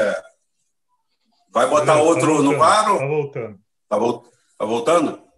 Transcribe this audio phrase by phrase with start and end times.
[0.00, 0.22] É...
[1.52, 2.98] Vai botar Tá outro voltando, no quadro?
[2.98, 3.60] Tá voltando.
[3.88, 4.24] Tá, vol-
[4.58, 5.30] tá voltando?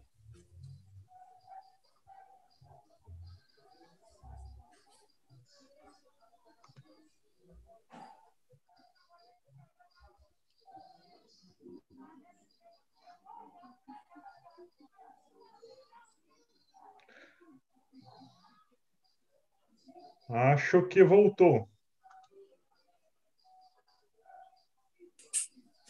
[20.29, 21.69] Acho que voltou.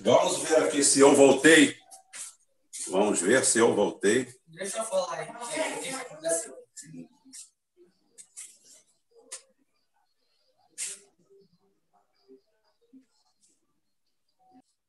[0.05, 1.77] Vamos ver aqui se eu voltei.
[2.89, 4.29] Vamos ver se eu voltei.
[4.49, 5.29] Deixa eu falar aí.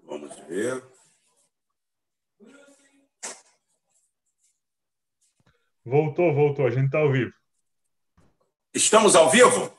[0.02, 0.84] Vamos ver.
[5.86, 6.66] Voltou, voltou.
[6.66, 7.34] A gente está ao vivo.
[8.74, 9.78] Estamos ao vivo?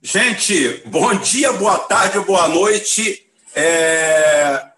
[0.00, 3.27] Gente, bom dia, boa tarde, boa noite.
[3.54, 4.70] É,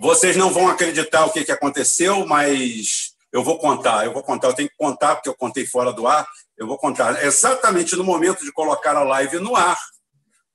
[0.00, 4.04] Vocês não vão acreditar o que, que aconteceu, mas eu vou contar.
[4.04, 4.48] Eu vou contar.
[4.48, 6.26] Eu tenho que contar porque eu contei fora do ar.
[6.56, 7.24] Eu vou contar.
[7.24, 9.78] Exatamente no momento de colocar a live no ar,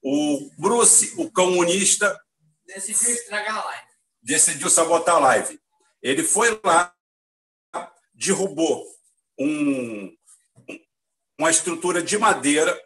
[0.02, 2.18] o Bruce, o comunista,
[2.66, 3.88] Decidiu estragar a live.
[4.22, 5.60] decidiu sabotar a live.
[6.02, 6.94] Ele foi lá,
[8.14, 8.86] derrubou
[9.38, 10.16] um,
[11.38, 12.80] uma estrutura de madeira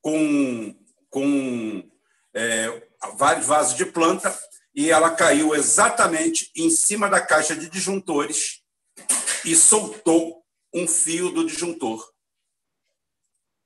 [0.00, 0.74] com,
[1.10, 1.88] com
[2.34, 4.36] é, vários vasos de planta
[4.74, 8.62] e ela caiu exatamente em cima da caixa de disjuntores
[9.44, 12.06] e soltou um fio do disjuntor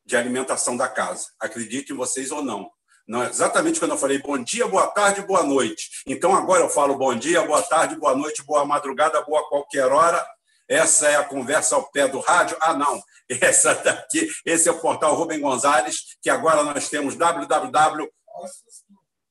[0.04, 1.26] de alimentação da casa.
[1.40, 2.70] Acreditem vocês ou não.
[3.06, 5.90] Não, exatamente quando eu falei bom dia, boa tarde, boa noite.
[6.06, 10.24] Então agora eu falo bom dia, boa tarde, boa noite, boa madrugada, boa qualquer hora.
[10.68, 12.56] Essa é a conversa ao pé do rádio.
[12.60, 13.02] Ah, não.
[13.28, 17.16] Essa daqui, esse é o portal Rubem Gonzalez, que agora nós temos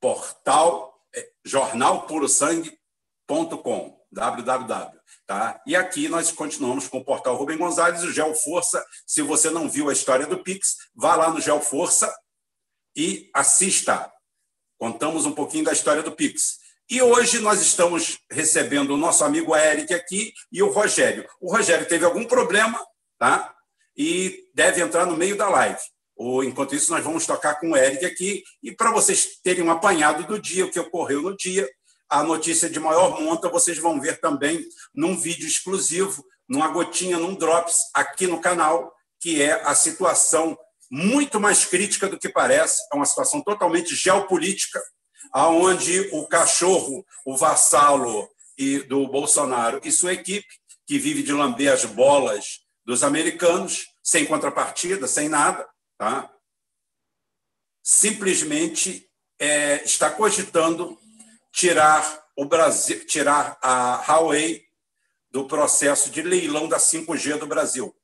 [0.00, 4.96] portal é, jornalpurosangue.com, www.
[5.26, 5.62] Tá?
[5.66, 8.84] E aqui nós continuamos com o portal Rubem Gonzalez, o Geoforça.
[9.06, 12.14] Se você não viu a história do Pix, vá lá no Geoforça
[12.94, 14.12] e assista.
[14.78, 16.58] Contamos um pouquinho da história do Pix.
[16.88, 21.26] E hoje nós estamos recebendo o nosso amigo Eric aqui e o Rogério.
[21.40, 22.78] O Rogério teve algum problema,
[23.18, 23.54] tá?
[23.96, 25.80] E deve entrar no meio da live.
[26.14, 28.42] Ou, enquanto isso, nós vamos tocar com o Eric aqui.
[28.62, 31.68] E para vocês terem um apanhado do dia, o que ocorreu no dia,
[32.08, 37.34] a notícia de maior monta vocês vão ver também num vídeo exclusivo, numa gotinha, num
[37.34, 40.56] Drops, aqui no canal, que é a situação
[40.90, 42.82] muito mais crítica do que parece.
[42.92, 44.82] É uma situação totalmente geopolítica,
[45.32, 50.46] aonde o cachorro, o vassalo e do Bolsonaro e sua equipe,
[50.86, 56.30] que vive de lamber as bolas dos americanos, sem contrapartida, sem nada, tá?
[57.86, 59.08] simplesmente
[59.38, 60.98] é, está cogitando
[61.52, 64.64] tirar o Brasil, tirar a Huawei
[65.30, 67.94] do processo de leilão da 5G do Brasil,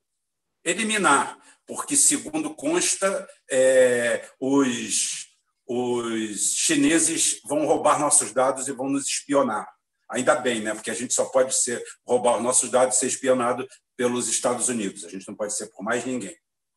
[0.64, 1.36] eliminar,
[1.66, 5.32] porque segundo consta, é, os
[5.66, 9.66] os chineses vão roubar nossos dados e vão nos espionar.
[10.10, 10.74] Ainda bem, né?
[10.74, 14.68] Porque a gente só pode ser roubar os nossos dados e ser espionado pelos Estados
[14.68, 15.04] Unidos.
[15.04, 16.36] A gente não pode ser por mais ninguém.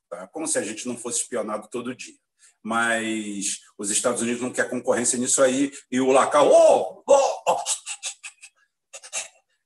[0.10, 0.28] Tá?
[0.28, 2.16] Como se a gente não fosse espionado todo dia.
[2.64, 7.64] Mas os Estados Unidos não quer concorrência nisso aí e o Lacau, oh, oh, oh.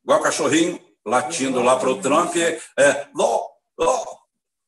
[0.04, 3.48] igual cachorrinho latindo lá para o Trump, é, oh,
[3.80, 4.19] oh.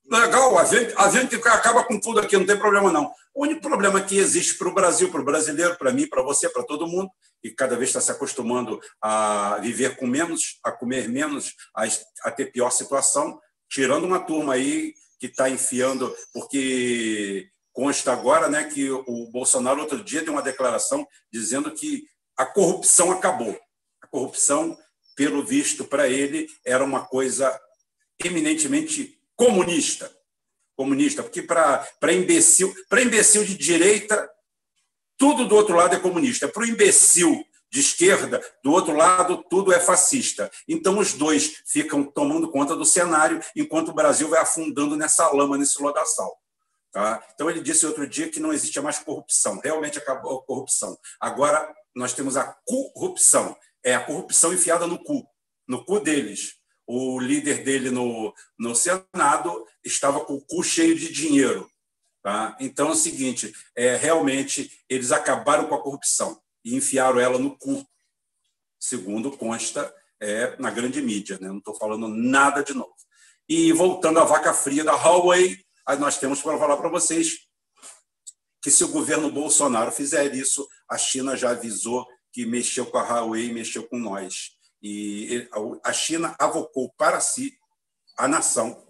[0.10, 3.12] Legal, a gente, a gente acaba com tudo aqui, não tem problema não.
[3.34, 6.50] O único problema que existe para o Brasil, para o brasileiro, para mim, para você,
[6.50, 7.10] para todo mundo,
[7.44, 11.84] e cada vez está se acostumando a viver com menos, a comer menos, a,
[12.26, 13.40] a ter pior situação,
[13.70, 20.04] tirando uma turma aí que está enfiando, porque consta agora né, que o Bolsonaro, outro
[20.04, 22.04] dia, deu uma declaração dizendo que
[22.38, 23.58] a corrupção acabou.
[24.02, 24.78] A corrupção,
[25.16, 27.58] pelo visto, para ele, era uma coisa
[28.24, 30.11] eminentemente comunista
[30.82, 34.29] comunista, porque para imbecil, para imbecil de direita,
[35.16, 36.47] tudo do outro lado é comunista.
[36.47, 40.49] Para o imbecil de esquerda, do outro lado, tudo é fascista.
[40.67, 45.58] Então, os dois ficam tomando conta do cenário, enquanto o Brasil vai afundando nessa lama,
[45.58, 46.35] nesse lodaçal.
[46.91, 47.23] Tá?
[47.34, 49.61] Então, ele disse outro dia que não existia mais corrupção.
[49.64, 50.97] Realmente acabou a corrupção.
[51.20, 53.55] Agora, nós temos a corrupção.
[53.84, 55.26] É a corrupção enfiada no cu,
[55.67, 61.12] no cu deles o líder dele no, no Senado estava com o cu cheio de
[61.12, 61.70] dinheiro.
[62.22, 62.56] Tá?
[62.60, 66.42] Então é o seguinte: é, realmente eles acabaram com a corrupção.
[66.64, 67.86] e enfiaram ela no cu,
[68.80, 71.38] segundo consta é, na grande mídia.
[71.40, 71.48] Né?
[71.48, 72.94] Não estou falando nada de novo.
[73.50, 75.60] E voltando à vaca fria da Huawei,
[76.00, 77.40] nós temos para falar para vocês
[78.62, 83.04] que se o governo Bolsonaro fizer isso, a China já avisou que mexeu com a
[83.04, 84.52] Huawei mexeu com nós.
[84.82, 85.48] E
[85.84, 87.54] a China avocou para si
[88.18, 88.82] a nação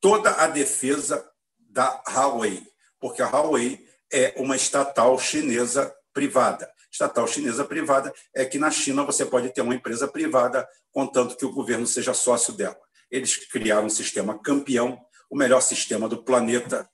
[0.00, 1.28] toda a defesa
[1.58, 2.62] da Huawei,
[3.00, 6.70] porque a Huawei é uma estatal chinesa privada.
[6.90, 11.44] Estatal chinesa privada é que na China você pode ter uma empresa privada, contanto que
[11.44, 12.78] o governo seja sócio dela.
[13.10, 14.98] Eles criaram um sistema campeão,
[15.30, 16.88] o melhor sistema do planeta,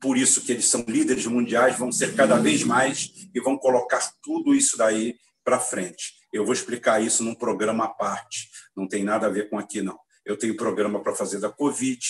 [0.00, 4.00] por isso que eles são líderes mundiais, vão ser cada vez mais e vão colocar
[4.22, 5.18] tudo isso daí
[5.50, 6.14] para frente.
[6.32, 9.82] Eu vou explicar isso num programa à parte, não tem nada a ver com aqui,
[9.82, 9.98] não.
[10.24, 12.00] Eu tenho programa para fazer da Covid,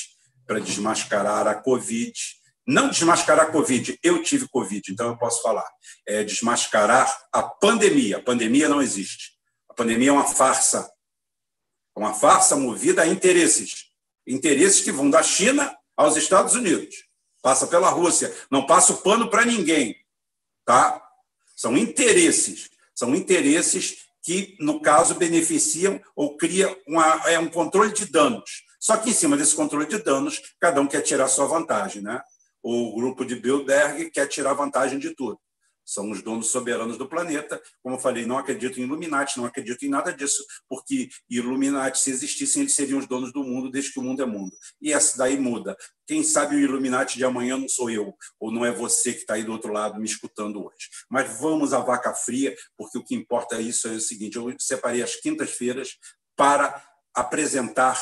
[0.46, 2.12] para desmascarar a Covid.
[2.66, 5.66] Não desmascarar a Covid, eu tive Covid, então eu posso falar.
[6.06, 8.19] É desmascarar a pandemia.
[8.19, 9.32] A pandemia não existe.
[9.70, 10.92] A pandemia é uma farsa.
[11.96, 13.87] Uma farsa movida a interesses.
[14.26, 16.94] Interesses que vão da China aos Estados Unidos.
[17.42, 18.37] Passa pela Rússia.
[18.50, 19.96] Não passa o pano para ninguém.
[20.66, 21.02] Tá?
[21.56, 22.70] São interesses.
[23.00, 28.62] São interesses que, no caso, beneficiam ou criam uma, é um controle de danos.
[28.79, 32.02] Só que, em cima desse controle de danos, cada um quer tirar sua vantagem.
[32.02, 32.20] Né?
[32.62, 35.41] O grupo de Bilderberg quer tirar vantagem de tudo.
[35.90, 37.60] São os donos soberanos do planeta.
[37.82, 42.10] Como eu falei, não acredito em Illuminati, não acredito em nada disso, porque Illuminati, se
[42.10, 44.52] existissem, eles seriam os donos do mundo desde que o mundo é mundo.
[44.81, 45.76] E essa daí muda.
[46.06, 49.34] Quem sabe o Illuminati de amanhã não sou eu, ou não é você que está
[49.34, 50.88] aí do outro lado me escutando hoje.
[51.10, 54.54] Mas vamos à vaca fria, porque o que importa é isso é o seguinte: eu
[54.60, 55.96] separei as quintas-feiras
[56.37, 56.81] para
[57.12, 58.00] apresentar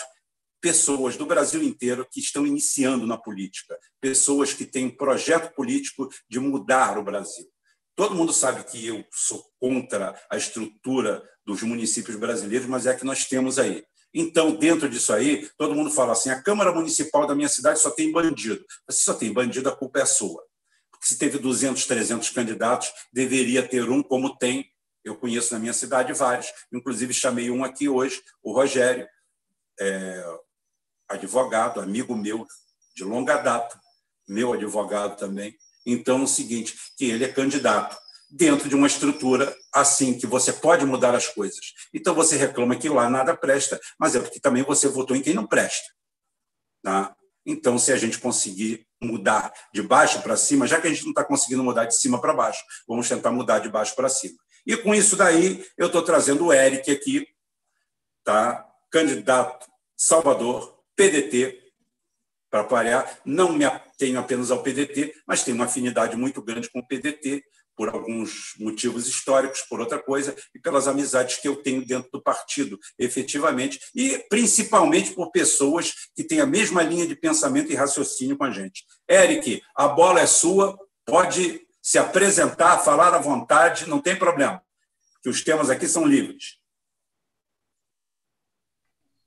[0.60, 6.06] pessoas do Brasil inteiro que estão iniciando na política, pessoas que têm um projeto político
[6.28, 7.48] de mudar o Brasil.
[7.98, 13.04] Todo mundo sabe que eu sou contra a estrutura dos municípios brasileiros, mas é que
[13.04, 13.84] nós temos aí.
[14.14, 17.90] Então, dentro disso aí, todo mundo fala assim: a Câmara Municipal da minha cidade só
[17.90, 18.64] tem bandido.
[18.88, 20.40] Se só tem bandido, a culpa é sua.
[20.92, 24.70] Porque se teve 200, 300 candidatos, deveria ter um como tem.
[25.02, 29.08] Eu conheço na minha cidade vários, inclusive chamei um aqui hoje, o Rogério,
[29.80, 30.24] é,
[31.08, 32.46] advogado, amigo meu
[32.94, 33.76] de longa data,
[34.28, 35.56] meu advogado também.
[35.90, 37.96] Então, é o seguinte, que ele é candidato
[38.30, 41.72] dentro de uma estrutura assim que você pode mudar as coisas.
[41.94, 45.34] Então você reclama que lá nada presta, mas é porque também você votou em quem
[45.34, 45.88] não presta.
[46.82, 47.16] Tá?
[47.46, 51.10] Então, se a gente conseguir mudar de baixo para cima, já que a gente não
[51.10, 54.36] está conseguindo mudar de cima para baixo, vamos tentar mudar de baixo para cima.
[54.66, 57.26] E com isso daí, eu estou trazendo o Eric aqui,
[58.22, 58.66] tá?
[58.90, 61.67] candidato Salvador, PDT,
[62.50, 66.78] para parear, não me atenho apenas ao PDT, mas tenho uma afinidade muito grande com
[66.80, 67.42] o PDT,
[67.78, 72.20] por alguns motivos históricos, por outra coisa, e pelas amizades que eu tenho dentro do
[72.20, 78.36] partido, efetivamente, e principalmente por pessoas que têm a mesma linha de pensamento e raciocínio
[78.36, 78.84] com a gente.
[79.08, 84.60] Eric, a bola é sua, pode se apresentar, falar à vontade, não tem problema,
[85.22, 86.58] que os temas aqui são livres.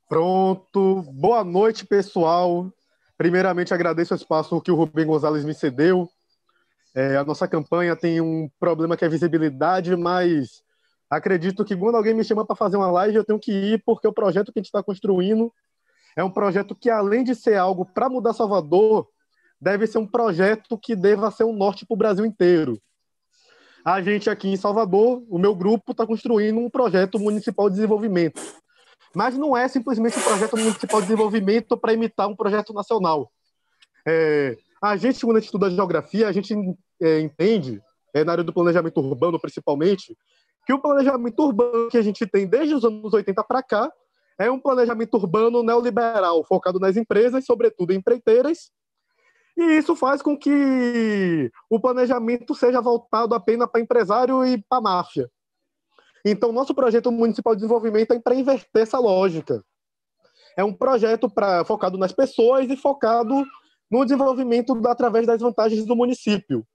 [0.09, 1.03] Pronto.
[1.03, 2.69] Boa noite, pessoal.
[3.21, 6.09] Primeiramente, agradeço o espaço que o Rubem Gonzalez me cedeu.
[6.95, 10.63] É, a nossa campanha tem um problema que é visibilidade, mas
[11.07, 14.07] acredito que quando alguém me chama para fazer uma live, eu tenho que ir, porque
[14.07, 15.53] o projeto que a gente está construindo
[16.15, 19.07] é um projeto que, além de ser algo para mudar Salvador,
[19.61, 22.81] deve ser um projeto que deva ser um norte para o Brasil inteiro.
[23.85, 28.41] A gente aqui em Salvador, o meu grupo está construindo um projeto municipal de desenvolvimento
[29.15, 33.31] mas não é simplesmente um projeto municipal de desenvolvimento para imitar um projeto nacional.
[34.07, 36.53] É, a gente, quando a gente estuda geografia, a gente
[37.01, 37.81] é, entende,
[38.13, 40.17] é, na área do planejamento urbano principalmente,
[40.65, 43.91] que o planejamento urbano que a gente tem desde os anos 80 para cá
[44.39, 48.71] é um planejamento urbano neoliberal, focado nas empresas, sobretudo empreiteiras,
[49.57, 55.29] e isso faz com que o planejamento seja voltado apenas para empresário e para máfia.
[56.25, 59.63] Então, nosso projeto municipal de desenvolvimento é para inverter essa lógica.
[60.55, 63.45] É um projeto pra, focado nas pessoas e focado
[63.89, 66.65] no desenvolvimento através das vantagens do município.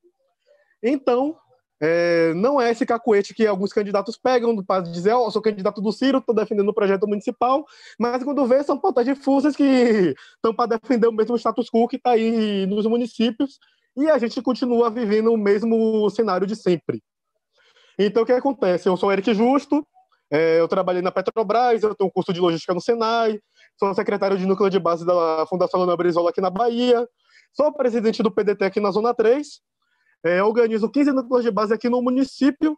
[0.83, 1.37] Então,
[1.81, 5.81] é, não é esse cacuete que alguns candidatos pegam para dizer, ó, oh, sou candidato
[5.81, 7.65] do Ciro, estou defendendo o projeto municipal,
[7.99, 11.97] mas quando vê, são pautas difusas que estão para defender o mesmo status quo que
[11.97, 13.59] está aí nos municípios,
[13.97, 17.03] e a gente continua vivendo o mesmo cenário de sempre.
[17.99, 18.89] Então, o que acontece?
[18.89, 19.87] Eu sou Eric Justo,
[20.31, 23.41] é, eu trabalhei na Petrobras, eu tenho um curso de logística no Senai,
[23.79, 27.09] sou secretário de núcleo de base da Fundação Ana Brizola aqui na Bahia,
[27.53, 29.61] sou presidente do PDT aqui na Zona 3.
[30.25, 32.77] É, organizo 15 núcleos de base aqui no município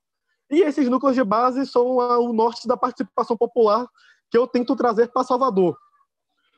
[0.50, 3.86] e esses núcleos de base são a, o norte da participação popular
[4.30, 5.76] que eu tento trazer para Salvador.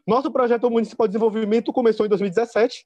[0.06, 2.84] Nosso projeto municipal de desenvolvimento começou em 2017,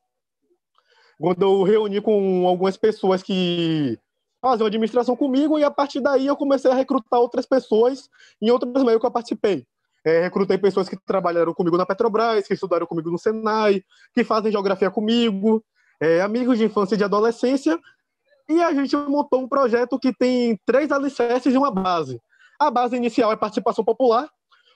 [1.18, 3.98] quando eu reuni com algumas pessoas que
[4.44, 8.10] faziam administração comigo e a partir daí eu comecei a recrutar outras pessoas
[8.42, 9.66] em outros meios que eu participei.
[10.04, 13.82] É, recrutei pessoas que trabalharam comigo na Petrobras, que estudaram comigo no Senai,
[14.12, 15.64] que fazem geografia comigo,
[15.98, 17.78] é, amigos de infância e de adolescência,
[18.46, 22.20] e a gente montou um projeto que tem três alicerces e uma base.
[22.60, 24.28] A base inicial é participação popular,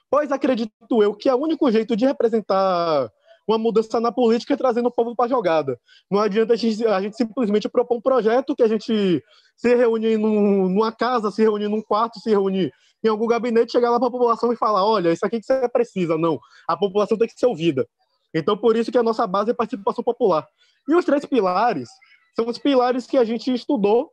[0.09, 3.11] pois acredito eu que é o único jeito de representar
[3.49, 5.79] uma mudança na política é trazendo o povo para a jogada.
[6.09, 9.23] Não adianta a gente, a gente, simplesmente propor um projeto que a gente
[9.59, 12.71] se reúne num, numa casa, se reúne num quarto, se reúne
[13.03, 15.67] em algum gabinete, chegar lá para a população e falar: olha, isso aqui que você
[15.67, 16.17] precisa.
[16.17, 16.39] Não.
[16.65, 17.85] A população tem que ser ouvida.
[18.33, 20.47] Então, por isso que a nossa base é participação popular.
[20.87, 21.89] E os três pilares
[22.35, 24.09] são os pilares que a gente estudou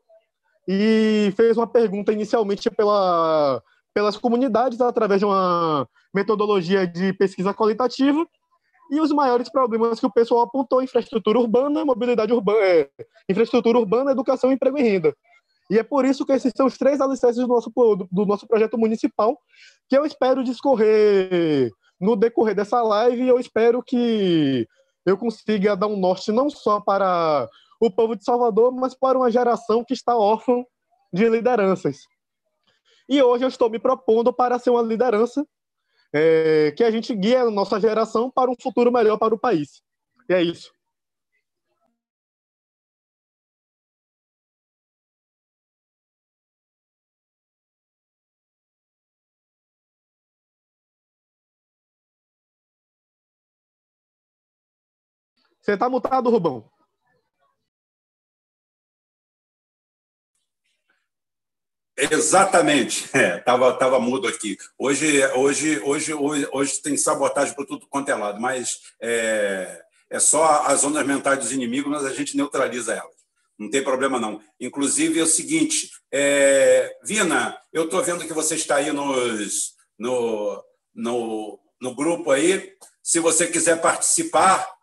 [0.67, 3.62] e fez uma pergunta inicialmente pela,
[3.95, 8.26] pelas comunidades através de uma metodologia de pesquisa qualitativa
[8.91, 12.88] e os maiores problemas que o pessoal apontou infraestrutura urbana, mobilidade urbana, é,
[13.29, 15.15] infraestrutura urbana, educação, emprego e renda.
[15.70, 17.73] E é por isso que esses são os três alicerces do nosso,
[18.11, 19.38] do nosso projeto municipal,
[19.88, 21.70] que eu espero discorrer
[22.00, 24.66] no decorrer dessa live, eu espero que
[25.04, 27.49] eu consiga dar um norte não só para
[27.80, 30.64] o povo de Salvador, mas para uma geração que está órfã
[31.12, 31.99] de lideranças.
[33.08, 35.46] E hoje eu estou me propondo para ser uma liderança
[36.12, 39.82] é, que a gente guia a nossa geração para um futuro melhor para o país.
[40.28, 40.75] E é isso.
[55.66, 56.64] Você está mutado, Rubão.
[61.96, 64.56] Exatamente, é, tava, tava mudo aqui.
[64.78, 70.20] Hoje, hoje, hoje, hoje, hoje tem sabotagem por tudo quanto é lado, mas é, é
[70.20, 73.16] só as ondas mentais dos inimigos, mas a gente neutraliza elas.
[73.58, 74.40] Não tem problema não.
[74.61, 80.62] Inclusive é o seguinte, é, Vina, eu estou vendo que você está aí nos, no,
[80.94, 82.73] no, no grupo aí.
[83.02, 84.75] Se você quiser participar,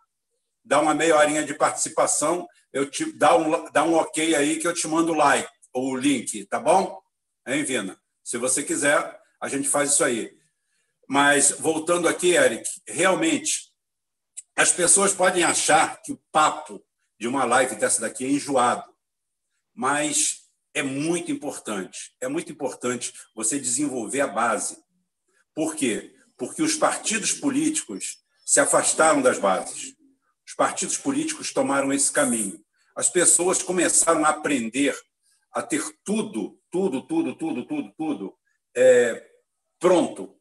[0.64, 4.66] dá uma meia horinha de participação, eu te dá um, dá um ok aí que
[4.66, 7.00] eu te mando o like, o link, tá bom?
[7.46, 7.98] Hein, Vina?
[8.22, 10.34] Se você quiser, a gente faz isso aí.
[11.08, 13.70] Mas, voltando aqui, Eric, realmente,
[14.56, 16.82] as pessoas podem achar que o papo
[17.20, 18.84] de uma live dessa daqui é enjoado,
[19.74, 22.14] mas é muito importante.
[22.20, 24.78] É muito importante você desenvolver a base.
[25.54, 26.14] Por quê?
[26.36, 29.94] Porque os partidos políticos se afastaram das bases.
[30.54, 32.64] Os partidos políticos tomaram esse caminho.
[32.94, 34.96] As pessoas começaram a aprender
[35.52, 38.38] a ter tudo tudo, tudo, tudo, tudo, tudo
[38.72, 39.24] é,
[39.80, 40.36] pronto,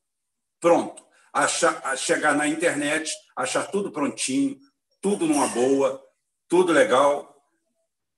[0.60, 1.04] pronto.
[1.34, 4.60] Achar, a chegar na internet, achar tudo prontinho,
[5.02, 6.00] tudo numa boa,
[6.48, 7.36] tudo legal.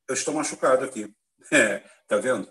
[0.05, 1.09] Eu estou machucado aqui.
[1.49, 2.45] É, tá vendo?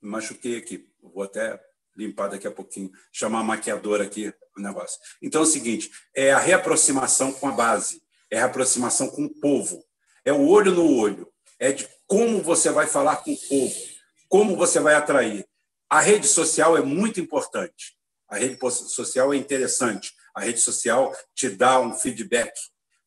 [0.00, 0.90] Machuquei aqui.
[1.02, 1.62] Vou até
[1.94, 4.98] limpar daqui a pouquinho, chamar a maquiadora aqui o negócio.
[5.20, 9.34] Então é o seguinte, é a reaproximação com a base, é a reaproximação com o
[9.40, 9.82] povo,
[10.24, 11.28] é o olho no olho,
[11.58, 13.96] é de como você vai falar com o povo
[14.28, 15.46] como você vai atrair?
[15.88, 17.96] A rede social é muito importante.
[18.28, 20.12] A rede social é interessante.
[20.34, 22.52] A rede social te dá um feedback,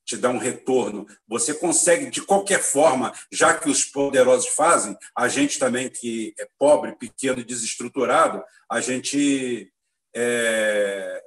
[0.05, 1.05] te dá um retorno.
[1.27, 6.47] Você consegue, de qualquer forma, já que os poderosos fazem, a gente também, que é
[6.57, 9.71] pobre, pequeno desestruturado, a gente,
[10.15, 11.21] é,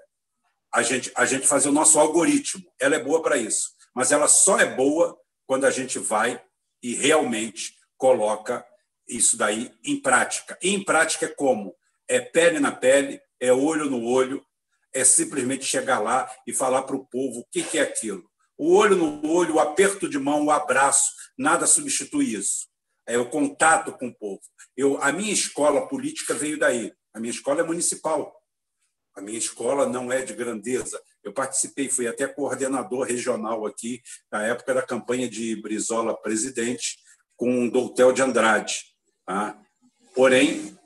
[0.72, 2.64] a gente, a gente fazer o nosso algoritmo.
[2.80, 3.72] Ela é boa para isso.
[3.94, 6.42] Mas ela só é boa quando a gente vai
[6.82, 8.66] e realmente coloca
[9.08, 10.58] isso daí em prática.
[10.62, 11.74] E em prática é como?
[12.08, 14.44] É pele na pele, é olho no olho,
[14.92, 18.30] é simplesmente chegar lá e falar para o povo o que é aquilo.
[18.56, 22.68] O olho no olho, o aperto de mão, o abraço, nada substitui isso.
[23.06, 24.40] É o contato com o povo.
[24.76, 26.92] Eu, a minha escola política veio daí.
[27.12, 28.32] A minha escola é municipal.
[29.14, 31.00] A minha escola não é de grandeza.
[31.22, 36.98] Eu participei, fui até coordenador regional aqui, na época da campanha de Brizola presidente,
[37.36, 38.84] com Doutel de Andrade.
[39.26, 39.58] Tá?
[40.14, 40.76] Porém,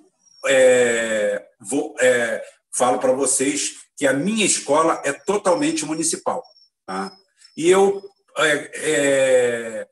[0.47, 6.42] é, vou, é, falo para vocês que a minha escola é totalmente municipal.
[6.85, 7.16] Tá?
[7.56, 8.02] E eu,
[8.38, 9.88] é, é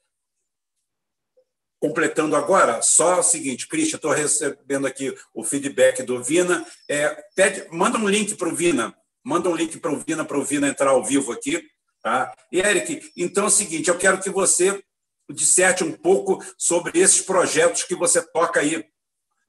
[1.84, 6.66] completando agora, só o seguinte, Cristian, estou recebendo aqui o feedback do Vina.
[6.88, 10.38] É, pede, manda um link para o Vina, manda um link para o Vina, para
[10.38, 11.62] o Vina entrar ao vivo aqui.
[12.02, 12.34] Tá?
[12.50, 14.82] E, Eric, então é o seguinte, eu quero que você
[15.30, 18.82] disserte um pouco sobre esses projetos que você toca aí,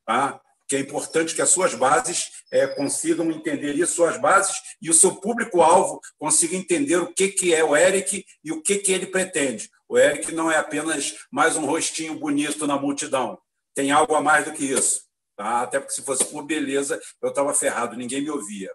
[0.06, 0.38] tá?
[0.68, 4.94] que é importante que as suas bases é, consigam entender isso, suas bases, e o
[4.94, 9.06] seu público-alvo consiga entender o que, que é o Eric e o que, que ele
[9.06, 9.70] pretende.
[9.88, 13.40] O Eric não é apenas mais um rostinho bonito na multidão,
[13.74, 15.06] tem algo a mais do que isso.
[15.36, 15.62] Tá?
[15.62, 18.72] Até porque se fosse por beleza, eu estava ferrado, ninguém me ouvia.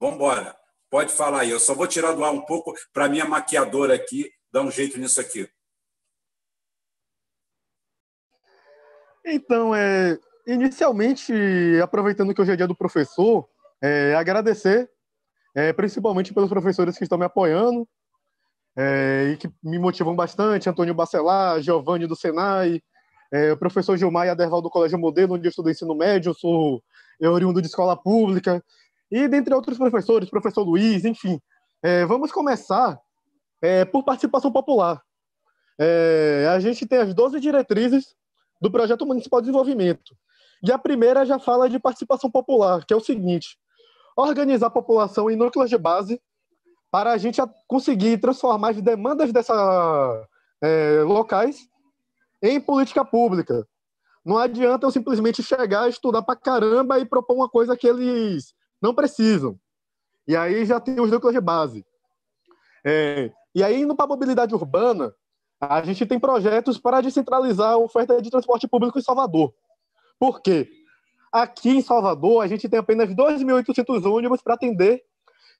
[0.00, 0.56] Vamos embora,
[0.88, 1.50] pode falar aí.
[1.50, 4.98] Eu só vou tirar do ar um pouco para minha maquiadora aqui dar um jeito
[4.98, 5.48] nisso aqui.
[9.26, 11.32] Então, é, inicialmente,
[11.82, 13.48] aproveitando que hoje é dia do professor,
[13.82, 14.88] é, agradecer,
[15.54, 17.88] é, principalmente pelos professores que estão me apoiando
[18.76, 22.80] é, e que me motivam bastante, Antônio Bacelar, Giovanni do Senai,
[23.32, 26.82] é, o professor Gilmar Aderval do Colégio Modelo, onde eu estudo ensino médio, sou
[27.20, 28.62] oriundo de escola pública,
[29.10, 31.40] e dentre outros professores, professor Luiz, enfim.
[31.82, 32.98] É, vamos começar
[33.62, 35.02] é, por participação popular.
[35.78, 38.14] É, a gente tem as 12 diretrizes
[38.60, 40.16] do Projeto Municipal de Desenvolvimento.
[40.62, 43.58] E a primeira já fala de participação popular, que é o seguinte:
[44.16, 46.20] organizar a população em núcleos de base
[46.94, 49.58] para a gente conseguir transformar as demandas dessas
[50.62, 51.68] é, locais
[52.40, 53.66] em política pública.
[54.24, 58.94] Não adianta eu simplesmente chegar, estudar para caramba e propor uma coisa que eles não
[58.94, 59.58] precisam.
[60.24, 61.84] E aí já tem os núcleos de base.
[62.86, 65.12] É, e aí, indo para a mobilidade urbana,
[65.60, 69.52] a gente tem projetos para descentralizar a oferta de transporte público em Salvador.
[70.16, 70.70] Por quê?
[71.32, 75.02] Aqui em Salvador, a gente tem apenas 2.800 ônibus para atender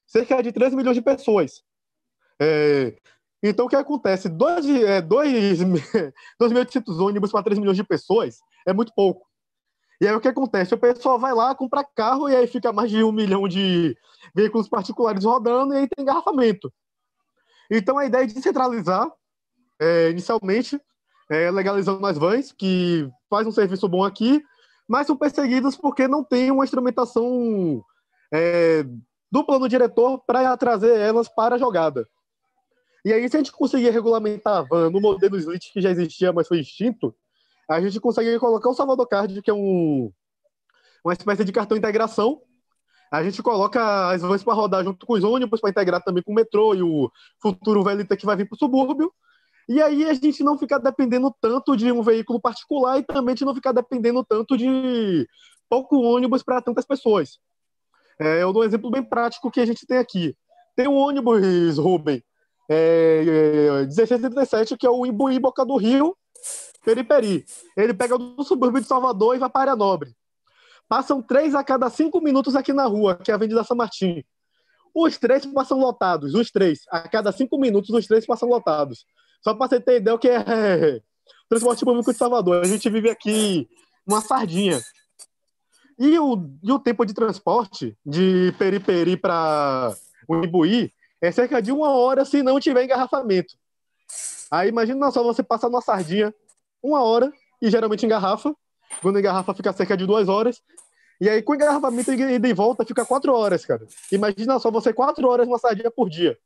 [0.05, 1.63] cerca de 3 milhões de pessoas.
[2.39, 2.95] É,
[3.41, 4.29] então, o que acontece?
[4.29, 6.13] 2.800 é,
[7.01, 9.27] ônibus para 3 milhões de pessoas é muito pouco.
[10.01, 10.73] E aí, o que acontece?
[10.73, 13.95] O pessoal vai lá, compra carro, e aí fica mais de um milhão de
[14.33, 16.73] veículos particulares rodando, e aí tem engarrafamento.
[17.71, 19.09] Então, a ideia é descentralizar,
[19.79, 20.79] é, inicialmente,
[21.29, 24.43] é, legalizando as vans, que faz um serviço bom aqui,
[24.87, 27.83] mas são perseguidos porque não tem uma instrumentação
[28.33, 28.85] é,
[29.35, 32.07] do plano diretor para trazer elas para a jogada.
[33.03, 36.31] E aí, se a gente conseguir regulamentar a van no modelo Slit que já existia,
[36.31, 37.13] mas foi extinto,
[37.69, 40.09] a gente consegue colocar o Salvador Card, que é um,
[41.03, 42.41] uma espécie de cartão de integração.
[43.11, 46.31] A gente coloca as vans para rodar junto com os ônibus, para integrar também com
[46.31, 49.13] o metrô e o futuro VLT que vai vir para o subúrbio.
[49.67, 53.43] E aí a gente não ficar dependendo tanto de um veículo particular e também de
[53.43, 55.27] não ficar dependendo tanto de
[55.69, 57.37] pouco ônibus para tantas pessoas.
[58.19, 60.35] É, eu dou um exemplo bem prático que a gente tem aqui.
[60.75, 62.23] Tem um ônibus, Rubem,
[62.69, 66.15] é, é, 1637, que é o Imbuí Boca do Rio,
[66.83, 67.45] Periperi.
[67.75, 70.15] Ele pega do subúrbio de Salvador e vai para a nobre.
[70.87, 74.23] Passam três a cada cinco minutos aqui na rua, que é a Avenida São Martim.
[74.93, 76.81] Os três passam lotados, os três.
[76.89, 79.05] A cada cinco minutos, os três passam lotados.
[79.43, 81.01] Só para você ter ideia o que é
[81.49, 82.63] transporte público de Salvador.
[82.63, 83.67] A gente vive aqui
[84.07, 84.79] uma sardinha.
[85.97, 89.95] E o, e o tempo de transporte de Periperi para
[90.27, 93.55] o Ibuí é cerca de uma hora se não tiver engarrafamento.
[94.51, 96.33] Aí imagina só você passar numa sardinha
[96.83, 97.31] uma hora
[97.61, 98.53] e geralmente engarrafa.
[99.01, 100.61] Quando engarrafa fica cerca de duas horas.
[101.19, 103.87] E aí com engarrafamento e de volta fica quatro horas, cara.
[104.11, 106.37] Imagina só você quatro horas numa sardinha por dia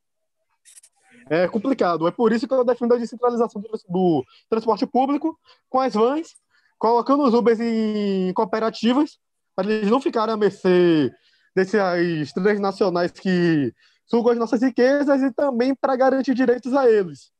[1.29, 2.07] é complicado.
[2.07, 6.35] É por isso que eu defendo a descentralização do transporte público com as vans,
[6.77, 9.19] colocando os Ubers em cooperativas,
[9.59, 11.11] para eles não ficarem à mercê
[11.55, 13.73] desses três nacionais que
[14.05, 17.31] sugam as nossas riquezas e também para garantir direitos a eles.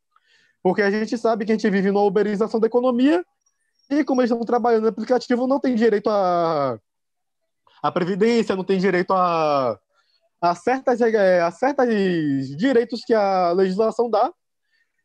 [0.62, 3.24] Porque a gente sabe que a gente vive numa uberização da economia
[3.90, 6.78] e, como eles estão trabalhando no aplicativo, não tem direito a,
[7.82, 9.80] a previdência, não tem direito a
[10.42, 11.86] a certas, é, a certos
[12.56, 14.32] direitos que a legislação dá.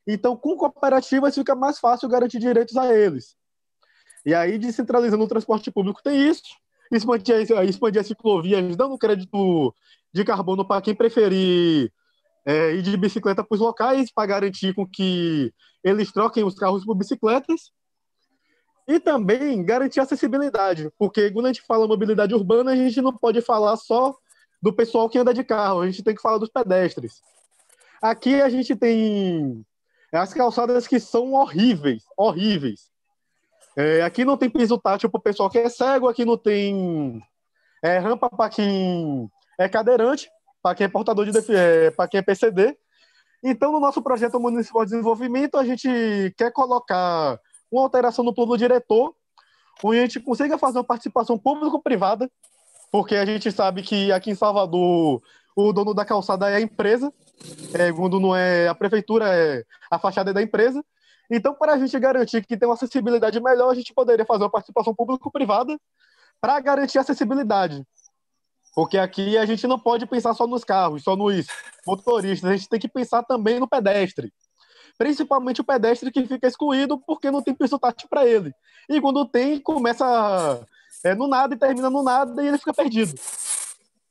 [0.07, 3.37] Então, com cooperativas fica mais fácil garantir direitos a eles.
[4.25, 6.45] E aí, descentralizando o transporte público, tem isso.
[6.93, 9.75] Expandir, expandir as ciclovias, dando crédito
[10.13, 11.91] de carbono para quem preferir
[12.47, 16.85] é, ir de bicicleta para os locais, para garantir com que eles troquem os carros
[16.85, 17.73] por bicicletas.
[18.87, 23.41] E também garantir acessibilidade, porque quando a gente fala mobilidade urbana, a gente não pode
[23.41, 24.15] falar só
[24.61, 27.23] do pessoal que anda de carro, a gente tem que falar dos pedestres.
[28.03, 29.65] Aqui a gente tem
[30.13, 32.91] as calçadas que são horríveis, horríveis.
[33.77, 37.23] É, aqui não tem piso tátil para o pessoal que é cego, aqui não tem
[37.83, 40.29] é, rampa para quem é cadeirante,
[40.63, 42.77] para quem é portador de é, para quem é PCD.
[43.43, 45.89] Então, no nosso projeto municipal de desenvolvimento, a gente
[46.37, 47.39] quer colocar
[47.71, 49.15] uma alteração no plano diretor,
[49.83, 52.31] onde a gente consiga fazer uma participação público-privada
[52.95, 55.21] porque a gente sabe que aqui em Salvador
[55.57, 57.13] o dono da calçada é a empresa,
[57.75, 60.81] é, quando não é a prefeitura, é a fachada é da empresa.
[61.31, 64.51] Então, para a gente garantir que tem uma acessibilidade melhor, a gente poderia fazer uma
[64.51, 65.79] participação público-privada
[66.41, 67.83] para garantir acessibilidade.
[68.75, 71.47] Porque aqui a gente não pode pensar só nos carros, só nos
[71.87, 74.33] motoristas, a gente tem que pensar também no pedestre.
[74.99, 78.53] Principalmente o pedestre que fica excluído porque não tem piso tátil para ele.
[78.89, 80.67] E quando tem, começa
[81.05, 83.15] é, no nada e termina no nada e ele fica perdido.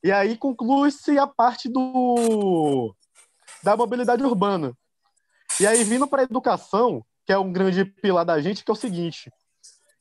[0.04, 2.94] E aí conclui-se a parte do
[3.62, 4.74] da mobilidade urbana.
[5.60, 8.74] E aí, vindo para a educação, que é um grande pilar da gente, que é
[8.74, 9.32] o seguinte: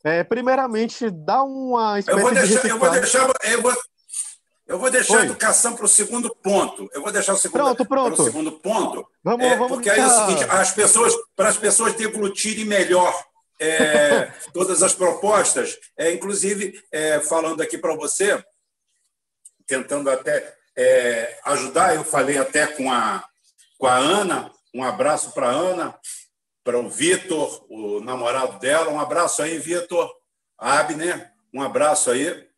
[0.05, 3.75] é, primeiramente, dá uma espécie eu vou deixar, de eu vou deixar, eu vou,
[4.67, 6.89] eu vou deixar a educação para o segundo ponto.
[6.93, 8.17] Eu vou deixar o segundo, pronto, pronto.
[8.17, 9.07] Para o segundo ponto.
[9.23, 13.13] Vamos, é, vamos porque aí é o seguinte: as pessoas, para as pessoas deglutirem melhor
[13.61, 18.43] é, todas as propostas, é, inclusive é, falando aqui para você,
[19.67, 23.25] tentando até é, ajudar, eu falei até com a,
[23.79, 25.99] com a Ana, um abraço para Ana,
[26.65, 28.91] para o Vitor, o namorado dela.
[28.91, 30.11] Um abraço aí, Vitor.
[30.57, 32.49] Abner, um abraço aí.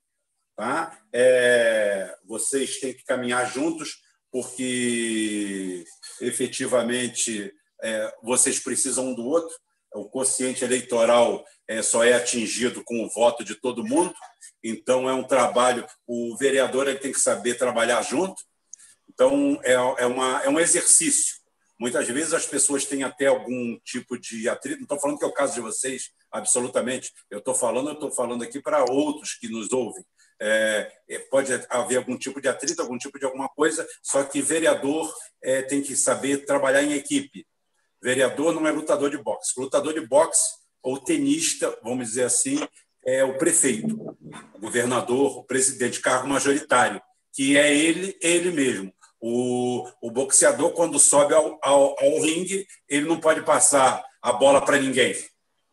[0.57, 0.97] Tá?
[1.13, 5.85] É, vocês têm que caminhar juntos, porque
[6.21, 9.57] efetivamente é, vocês precisam um do outro.
[9.93, 14.15] O quociente eleitoral é, só é atingido com o voto de todo mundo.
[14.63, 15.87] Então, é um trabalho.
[16.07, 18.41] O vereador ele tem que saber trabalhar junto.
[19.09, 21.44] Então, é, é, uma, é um exercício
[21.79, 24.79] Muitas vezes as pessoas têm até algum tipo de atrito.
[24.79, 27.13] Não estou falando que é o caso de vocês, absolutamente.
[27.31, 30.05] Eu estou falando, eu estou falando aqui para outros que nos ouvem.
[30.41, 34.43] É, é, pode haver algum tipo de atrito, algum tipo de alguma coisa, só que
[34.43, 37.47] vereador é, tem que saber trabalhar em equipe.
[38.03, 39.59] Vereador não é lutador de boxe.
[39.59, 40.43] Lutador de boxe
[40.83, 42.59] ou tenista, vamos dizer assim,
[43.07, 44.17] é o prefeito,
[44.55, 47.01] o governador, o presidente, cargo majoritário,
[47.33, 48.93] que é ele, ele mesmo.
[49.27, 54.63] O, o boxeador, quando sobe ao, ao, ao ringue, ele não pode passar a bola
[54.63, 55.17] para ninguém.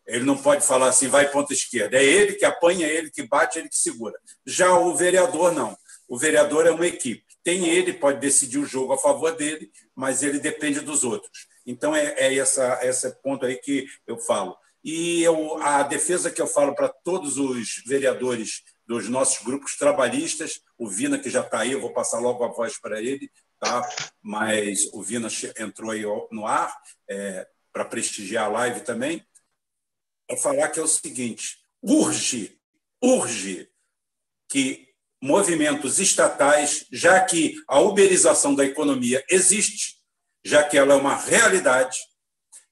[0.08, 1.98] Ele não pode falar assim, vai ponta esquerda.
[1.98, 4.18] É ele que apanha, é ele que bate, é ele que segura.
[4.46, 5.76] Já o vereador, não.
[6.08, 7.26] O vereador é uma equipe.
[7.44, 11.46] Tem ele, pode decidir o jogo a favor dele, mas ele depende dos outros.
[11.66, 14.56] Então, é, é essa, esse ponto aí que eu falo.
[14.82, 20.60] E eu, a defesa que eu falo para todos os vereadores dos nossos grupos trabalhistas.
[20.78, 23.88] O Vina, que já está aí, eu vou passar logo a voz para ele, tá?
[24.22, 26.76] mas o Vina entrou aí no ar
[27.10, 29.26] é, para prestigiar a live também.
[30.28, 32.60] É falar que é o seguinte: urge,
[33.02, 33.70] urge
[34.50, 34.90] que
[35.22, 40.02] movimentos estatais, já que a uberização da economia existe,
[40.44, 41.98] já que ela é uma realidade,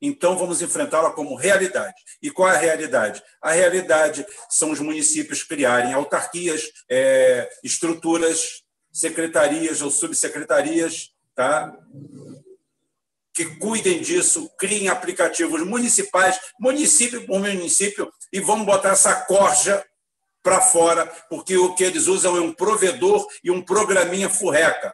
[0.01, 1.95] então, vamos enfrentá-la como realidade.
[2.21, 3.21] E qual é a realidade?
[3.41, 11.75] A realidade são os municípios criarem autarquias, é, estruturas, secretarias ou subsecretarias, tá?
[13.39, 19.81] que cuidem disso, criem aplicativos municipais, município por município, e vamos botar essa corja
[20.43, 24.93] para fora, porque o que eles usam é um provedor e um programinha furreca.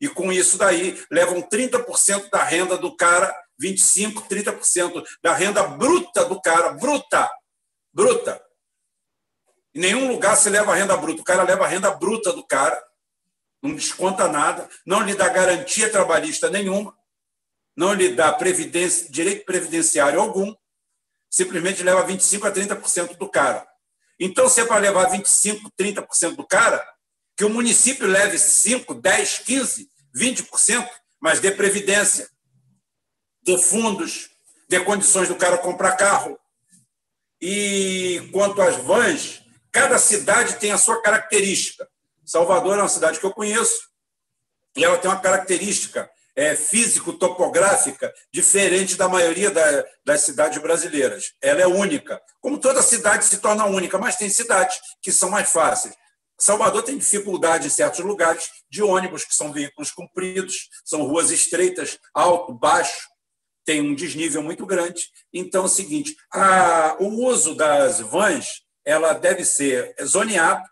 [0.00, 3.32] E com isso daí, levam 30% da renda do cara
[3.64, 7.30] 25%, 30% da renda bruta do cara, bruta,
[7.92, 8.42] bruta.
[9.74, 12.46] Em nenhum lugar se leva a renda bruta, o cara leva a renda bruta do
[12.46, 12.80] cara,
[13.62, 16.96] não desconta nada, não lhe dá garantia trabalhista nenhuma,
[17.76, 20.54] não lhe dá previdência, direito previdenciário algum,
[21.30, 23.66] simplesmente leva 25% a 30% do cara.
[24.20, 26.84] Então, se é para levar 25%, 30% do cara,
[27.36, 30.88] que o município leve 5%, 10%, 15%, 20%,
[31.20, 32.28] mas dê previdência,
[33.44, 34.30] de fundos,
[34.68, 36.38] de condições do cara comprar carro.
[37.40, 41.86] E quanto às vans, cada cidade tem a sua característica.
[42.24, 43.90] Salvador é uma cidade que eu conheço
[44.74, 51.34] e ela tem uma característica é, físico-topográfica diferente da maioria da, das cidades brasileiras.
[51.40, 52.20] Ela é única.
[52.40, 55.94] Como toda cidade se torna única, mas tem cidades que são mais fáceis.
[56.36, 61.98] Salvador tem dificuldade em certos lugares de ônibus, que são veículos compridos, são ruas estreitas,
[62.12, 63.13] alto, baixo
[63.64, 65.08] tem um desnível muito grande.
[65.32, 70.62] Então, é o seguinte, a, o uso das vans ela deve ser zoneado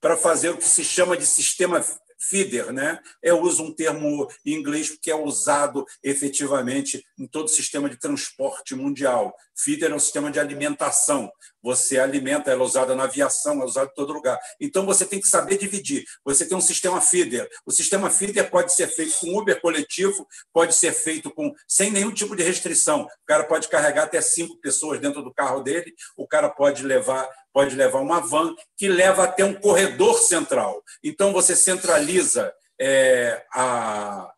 [0.00, 1.84] para fazer o que se chama de sistema
[2.18, 2.98] feeder, né?
[3.22, 7.98] Eu uso um termo em inglês que é usado efetivamente em todo o sistema de
[7.98, 9.34] transporte mundial.
[9.56, 11.30] Feeder é um sistema de alimentação.
[11.62, 14.38] Você alimenta, ela é usada na aviação, é usada em todo lugar.
[14.60, 16.04] Então você tem que saber dividir.
[16.24, 17.48] Você tem um sistema feeder.
[17.64, 22.12] O sistema feeder pode ser feito com Uber coletivo, pode ser feito com sem nenhum
[22.12, 23.02] tipo de restrição.
[23.02, 25.94] O cara pode carregar até cinco pessoas dentro do carro dele.
[26.16, 30.80] O cara pode levar pode levar uma van que leva até um corredor central.
[31.02, 34.32] Então, você centraliza é, a,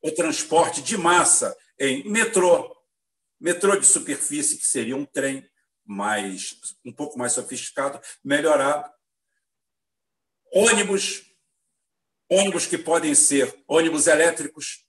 [0.00, 2.72] o transporte de massa em metrô,
[3.40, 5.44] Metrô de superfície, que seria um trem
[5.84, 8.88] mais um pouco mais sofisticado, melhorado.
[10.52, 11.24] Ônibus,
[12.30, 14.86] ônibus que podem ser ônibus elétricos,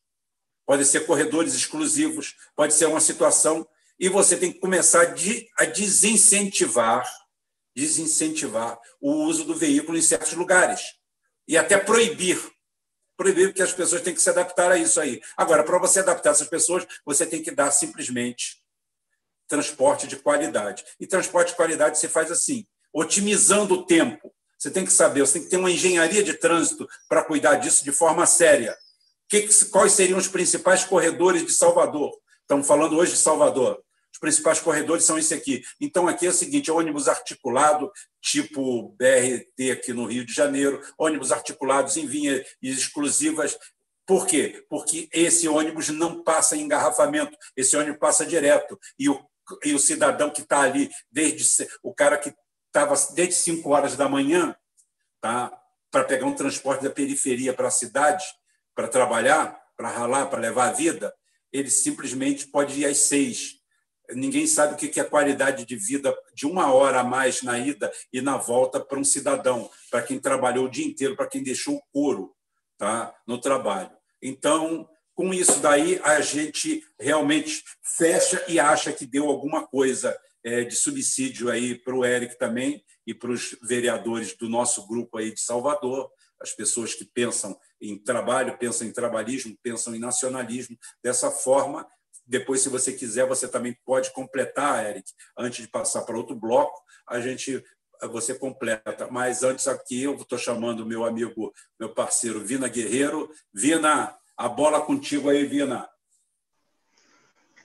[0.64, 3.68] podem ser corredores exclusivos, pode ser uma situação
[4.00, 5.02] e você tem que começar
[5.58, 7.10] a desincentivar,
[7.76, 10.82] desincentivar o uso do veículo em certos lugares
[11.48, 12.40] e até proibir
[13.18, 15.22] proibir porque as pessoas têm que se adaptar a isso aí.
[15.38, 18.62] Agora, para você adaptar essas pessoas, você tem que dar simplesmente
[19.48, 20.84] transporte de qualidade.
[21.00, 24.34] E transporte de qualidade se faz assim, otimizando o tempo.
[24.58, 27.84] Você tem que saber, você tem que ter uma engenharia de trânsito para cuidar disso
[27.84, 28.76] de forma séria.
[29.30, 32.12] Que, quais seriam os principais corredores de Salvador?
[32.42, 33.84] Estamos falando hoje de Salvador.
[34.16, 35.62] Os principais corredores são esse aqui.
[35.80, 41.34] Então, aqui é o seguinte: ônibus articulado, tipo BRT aqui no Rio de Janeiro, ônibus
[41.34, 43.58] articulados em vinhas exclusivas.
[44.08, 44.66] Por quê?
[44.70, 48.80] Porque esse ônibus não passa em engarrafamento, esse ônibus passa direto.
[48.98, 49.22] E o,
[49.66, 52.34] e o cidadão que está ali, desde o cara que
[52.68, 54.56] estava desde 5 horas da manhã,
[55.20, 55.52] tá?
[55.92, 58.24] para pegar um transporte da periferia para a cidade,
[58.74, 61.14] para trabalhar, para ralar, para levar a vida,
[61.52, 63.65] ele simplesmente pode ir às seis
[64.14, 67.92] ninguém sabe o que é qualidade de vida de uma hora a mais na ida
[68.12, 71.76] e na volta para um cidadão, para quem trabalhou o dia inteiro, para quem deixou
[71.76, 72.36] o couro
[72.78, 73.92] tá, no trabalho.
[74.22, 80.64] Então, com isso daí, a gente realmente fecha e acha que deu alguma coisa é,
[80.64, 85.34] de subsídio aí para o Eric também e para os vereadores do nosso grupo aí
[85.34, 86.10] de Salvador,
[86.42, 90.78] as pessoas que pensam em trabalho, pensam em trabalhismo, pensam em nacionalismo.
[91.04, 91.88] Dessa forma,
[92.26, 96.82] depois, se você quiser, você também pode completar, Eric, antes de passar para outro bloco,
[97.08, 97.64] a gente
[98.12, 99.08] você completa.
[99.10, 103.30] Mas antes aqui eu estou chamando meu amigo, meu parceiro Vina Guerreiro.
[103.54, 105.90] Vina, a bola contigo aí, Vina.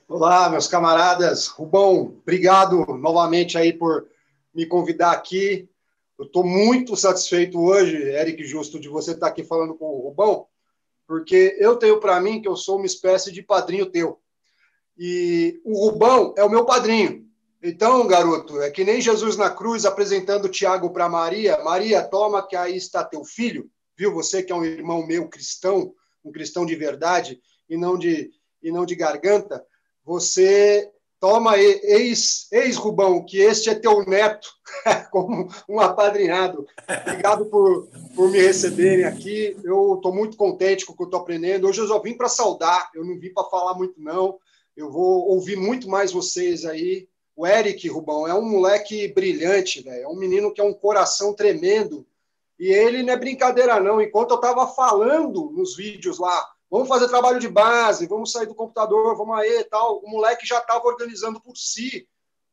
[0.07, 1.47] Olá, meus camaradas.
[1.47, 4.07] Rubão, obrigado novamente aí por
[4.53, 5.69] me convidar aqui.
[6.19, 10.45] Eu estou muito satisfeito hoje, Eric Justo, de você estar aqui falando com o Rubão,
[11.07, 14.21] porque eu tenho para mim que eu sou uma espécie de padrinho teu.
[15.03, 17.25] E o Rubão é o meu padrinho.
[17.63, 21.57] Então, garoto, é que nem Jesus na cruz apresentando Tiago para Maria.
[21.63, 23.67] Maria, toma que aí está teu filho.
[23.97, 24.13] Viu?
[24.13, 25.91] Você que é um irmão meu cristão,
[26.23, 28.29] um cristão de verdade e não de,
[28.61, 29.65] e não de garganta.
[30.05, 30.87] Você
[31.19, 34.49] toma, ex, ex Rubão, que este é teu neto,
[35.09, 36.67] como um apadrinhado.
[37.07, 39.57] Obrigado por, por me receberem aqui.
[39.63, 41.67] Eu estou muito contente com o que eu estou aprendendo.
[41.67, 44.37] Hoje eu só vim para saudar, eu não vim para falar muito, não.
[44.81, 47.07] Eu vou ouvir muito mais vocês aí.
[47.35, 50.03] O Eric Rubão é um moleque brilhante, velho.
[50.03, 52.05] É um menino que é um coração tremendo.
[52.59, 54.01] E ele não é brincadeira, não.
[54.01, 58.55] Enquanto eu estava falando nos vídeos lá, vamos fazer trabalho de base, vamos sair do
[58.55, 62.07] computador, vamos aí tal, o moleque já estava organizando por si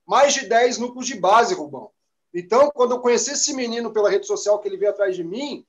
[0.06, 1.90] mais de 10 núcleos de base, Rubão.
[2.32, 5.64] Então, quando eu conheci esse menino pela rede social, que ele veio atrás de mim,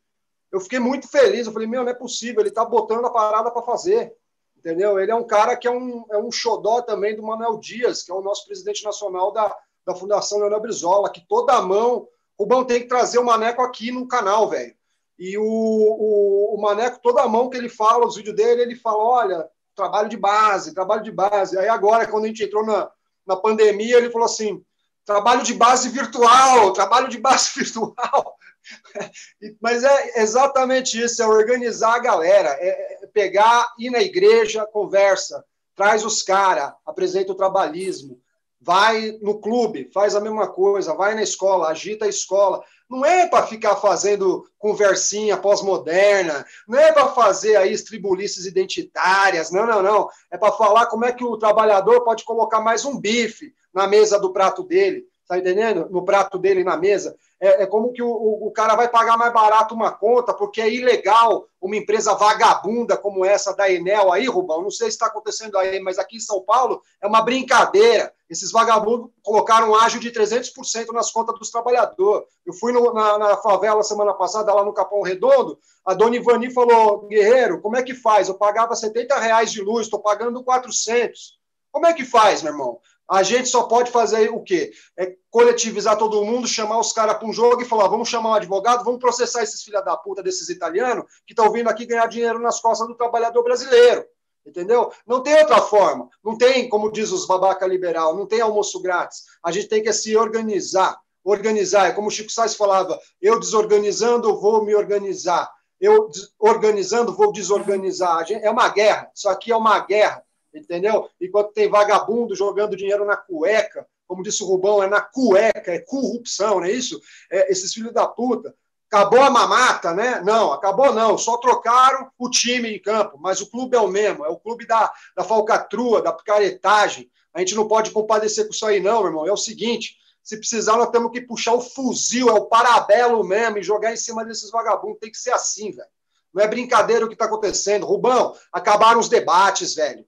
[0.51, 1.47] eu fiquei muito feliz.
[1.47, 4.13] Eu falei, meu, não é possível, ele está botando a parada para fazer
[4.59, 4.99] entendeu?
[4.99, 8.11] Ele é um cara que é um, é um xodó também do Manuel Dias, que
[8.11, 12.45] é o nosso presidente nacional da, da Fundação Leonel Brizola, que toda a mão, o
[12.45, 14.75] Bão tem que trazer o Maneco aqui no canal, velho.
[15.17, 18.75] E o, o, o, Maneco, toda a mão que ele fala, os vídeos dele, ele
[18.75, 21.57] fala, olha, trabalho de base, trabalho de base.
[21.57, 22.89] Aí agora, quando a gente entrou na,
[23.25, 24.63] na pandemia, ele falou assim,
[25.05, 28.37] trabalho de base virtual, trabalho de base virtual.
[29.61, 35.43] Mas é exatamente isso, é organizar a galera, é pegar, ir na igreja, conversa,
[35.75, 38.19] traz os caras, apresenta o trabalhismo,
[38.61, 42.61] vai no clube, faz a mesma coisa, vai na escola, agita a escola.
[42.89, 49.65] Não é para ficar fazendo conversinha pós-moderna, não é para fazer aí estribulices identitárias, não,
[49.65, 50.09] não, não.
[50.31, 54.19] É para falar como é que o trabalhador pode colocar mais um bife na mesa
[54.19, 55.87] do prato dele, tá entendendo?
[55.89, 59.31] No prato dele na mesa é, é como que o, o, cara vai pagar mais
[59.31, 64.61] barato uma conta, porque é ilegal uma empresa vagabunda como essa da Enel aí, Rubão.
[64.61, 68.13] Não sei se está acontecendo aí, mas aqui em São Paulo é uma brincadeira.
[68.29, 72.27] Esses vagabundos colocaram um ágio de 300% nas contas dos trabalhadores.
[72.45, 76.51] Eu fui no, na, na, favela semana passada, lá no Capão Redondo, a dona Ivani
[76.51, 78.27] falou, Guerreiro, como é que faz?
[78.27, 81.39] Eu pagava 70 reais de luz, estou pagando 400.
[81.71, 82.79] Como é que faz, meu irmão?
[83.09, 84.71] A gente só pode fazer o quê?
[84.95, 88.33] É coletivizar todo mundo, chamar os caras para um jogo e falar: vamos chamar um
[88.35, 92.37] advogado, vamos processar esses filha da puta desses italianos que estão vindo aqui ganhar dinheiro
[92.37, 94.05] nas costas do trabalhador brasileiro.
[94.45, 94.91] Entendeu?
[95.07, 96.07] Não tem outra forma.
[96.23, 99.23] Não tem, como diz os babaca liberal, não tem almoço grátis.
[99.43, 100.99] A gente tem que se organizar.
[101.23, 101.87] Organizar.
[101.87, 105.51] É como o Chico Sainz falava: eu desorganizando, vou me organizar.
[105.81, 108.25] Eu organizando, vou desorganizar.
[108.29, 109.09] É uma guerra.
[109.15, 111.09] Isso aqui é uma guerra entendeu?
[111.19, 115.79] Enquanto tem vagabundo jogando dinheiro na cueca, como disse o Rubão, é na cueca, é
[115.79, 116.99] corrupção, não é isso?
[117.31, 118.55] É, esses filhos da puta.
[118.91, 120.19] Acabou a mamata, né?
[120.25, 121.15] Não, acabou não.
[121.15, 124.25] Só trocaram o time em campo, mas o clube é o mesmo.
[124.25, 127.07] É o clube da, da falcatrua, da picaretagem.
[127.31, 129.27] A gente não pode compadecer com isso aí, não, meu irmão.
[129.27, 133.59] É o seguinte: se precisar, nós temos que puxar o fuzil, é o parabelo mesmo,
[133.59, 134.99] e jogar em cima desses vagabundos.
[134.99, 135.87] Tem que ser assim, velho.
[136.33, 137.85] Não é brincadeira o que está acontecendo.
[137.85, 140.03] Rubão, acabaram os debates, velho.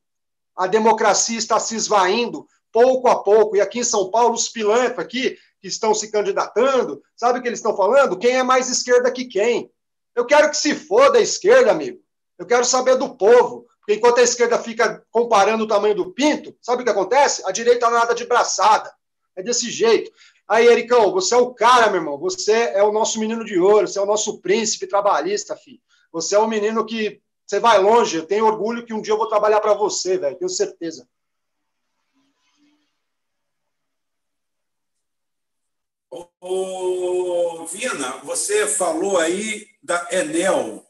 [0.56, 3.56] A democracia está se esvaindo pouco a pouco.
[3.56, 7.48] E aqui em São Paulo, os pilantras aqui, que estão se candidatando, sabe o que
[7.48, 8.18] eles estão falando?
[8.18, 9.72] Quem é mais esquerda que quem?
[10.16, 12.00] Eu quero que se foda a esquerda, amigo.
[12.38, 13.68] Eu quero saber do povo.
[13.80, 17.42] Porque enquanto a esquerda fica comparando o tamanho do pinto, sabe o que acontece?
[17.46, 18.94] A direita nada de braçada.
[19.36, 20.12] É desse jeito.
[20.48, 22.18] Aí, Ericão, você é o cara, meu irmão.
[22.20, 25.80] Você é o nosso menino de ouro, você é o nosso príncipe trabalhista, filho.
[26.12, 28.16] Você é um menino que você vai longe.
[28.16, 30.38] Eu tenho orgulho que um dia eu vou trabalhar para você, velho.
[30.38, 31.06] Tenho certeza.
[36.10, 40.86] Ô, Vina, você falou aí da Enel.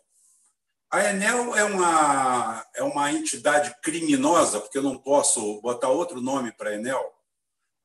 [0.91, 6.51] A Enel é uma, é uma entidade criminosa, porque eu não posso botar outro nome
[6.51, 7.11] para a Enel.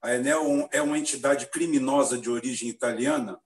[0.02, 3.40] A Enel é uma entidade criminosa de origem italiana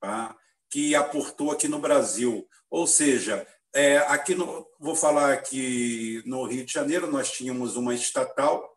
[0.00, 0.36] tá?
[0.68, 2.48] que aportou aqui no Brasil.
[2.68, 7.94] Ou seja, é, aqui no, vou falar aqui no Rio de Janeiro, nós tínhamos uma
[7.94, 8.72] estatal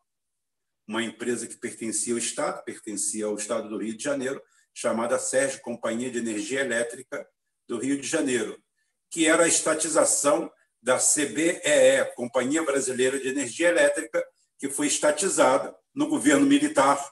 [0.87, 4.41] uma empresa que pertencia ao Estado, pertencia ao Estado do Rio de Janeiro,
[4.73, 7.27] chamada Sérgio Companhia de Energia Elétrica
[7.67, 8.61] do Rio de Janeiro,
[9.09, 14.23] que era a estatização da CBEE, Companhia Brasileira de Energia Elétrica,
[14.59, 17.03] que foi estatizada no governo militar.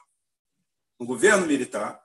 [0.98, 2.00] No governo militar,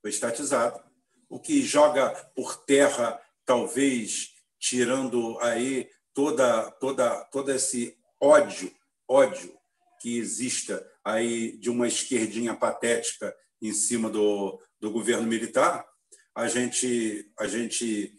[0.00, 0.82] foi estatizada,
[1.28, 4.31] o que joga por terra, talvez,
[4.62, 8.72] tirando aí toda, toda, todo esse ódio,
[9.08, 9.52] ódio
[10.00, 15.84] que exista aí de uma esquerdinha patética em cima do, do governo militar,
[16.34, 18.14] a gente, a gente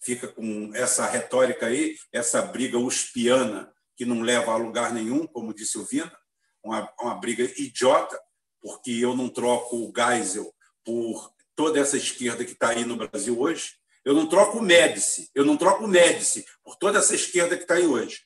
[0.00, 5.54] fica com essa retórica aí, essa briga uspiana que não leva a lugar nenhum, como
[5.54, 6.16] disse o Vina,
[6.64, 8.18] uma, uma briga idiota,
[8.62, 10.52] porque eu não troco o Geisel
[10.84, 13.77] por toda essa esquerda que está aí no Brasil hoje.
[14.04, 17.62] Eu não troco o Médici, eu não troco o Médici por toda essa esquerda que
[17.62, 18.22] está aí hoje.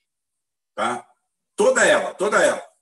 [0.74, 1.06] Tá?
[1.56, 2.72] Toda ela, toda ela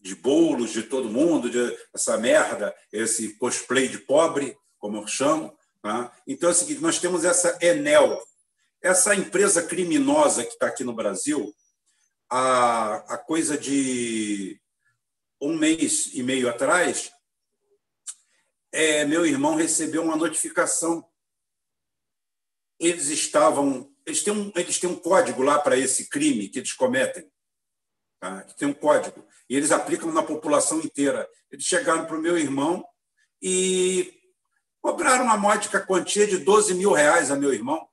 [0.00, 5.56] de bolos de todo mundo, de essa merda, esse cosplay de pobre, como eu chamo.
[5.82, 6.12] Tá?
[6.26, 8.20] Então é o seguinte: nós temos essa Enel,
[8.82, 11.54] essa empresa criminosa que está aqui no Brasil,
[12.30, 14.60] a, a coisa de
[15.40, 17.12] um mês e meio atrás,
[18.72, 21.04] é, meu irmão recebeu uma notificação.
[22.78, 23.92] Eles estavam.
[24.06, 27.30] Eles têm um, eles têm um código lá para esse crime que eles cometem.
[28.20, 28.42] Tá?
[28.56, 31.28] Tem um código e eles aplicam na população inteira.
[31.50, 32.84] Eles chegaram para o meu irmão
[33.40, 34.18] e
[34.80, 37.88] cobraram uma módica quantia de 12 mil reais a meu irmão,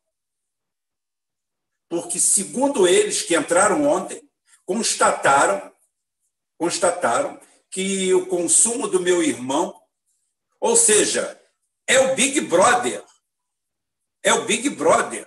[1.90, 4.22] porque, segundo eles, que entraram ontem,
[4.66, 5.72] constataram,
[6.58, 9.80] constataram que o consumo do meu irmão,
[10.60, 11.40] ou seja,
[11.88, 13.04] é o Big Brother,
[14.26, 15.26] é o Big Brother,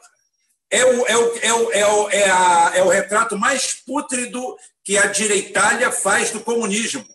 [0.70, 4.58] é o, é o, é o, é o, é a, é o retrato mais pútrido
[4.84, 7.06] que a direitalha faz do comunismo.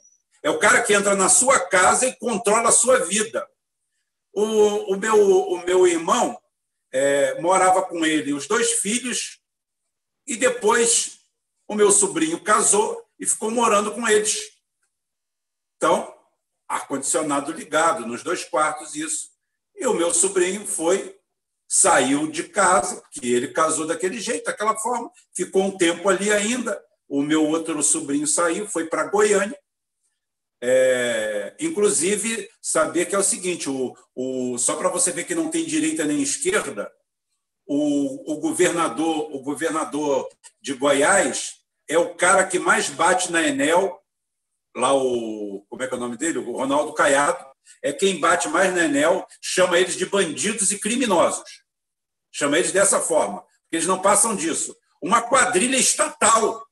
[0.41, 3.47] É o cara que entra na sua casa e controla a sua vida.
[4.33, 6.39] O, o, meu, o meu irmão
[6.91, 9.39] é, morava com ele, os dois filhos,
[10.25, 11.19] e depois
[11.67, 14.51] o meu sobrinho casou e ficou morando com eles.
[15.75, 16.13] Então,
[16.67, 19.29] ar-condicionado ligado nos dois quartos, isso.
[19.75, 21.19] E o meu sobrinho foi,
[21.73, 26.79] saiu de casa, porque ele casou daquele jeito, daquela forma, ficou um tempo ali ainda,
[27.09, 29.57] o meu outro sobrinho saiu, foi para Goiânia.
[30.61, 35.49] É, inclusive, saber que é o seguinte: o, o, só para você ver que não
[35.49, 36.91] tem direita nem esquerda,
[37.65, 40.29] o, o, governador, o governador
[40.61, 41.55] de Goiás
[41.89, 43.99] é o cara que mais bate na Enel,
[44.75, 45.65] lá o.
[45.67, 46.37] Como é que é o nome dele?
[46.37, 47.51] O Ronaldo Caiado.
[47.81, 51.62] É quem bate mais na Enel, chama eles de bandidos e criminosos.
[52.33, 54.75] Chama eles dessa forma, porque eles não passam disso.
[55.01, 56.65] Uma quadrilha estatal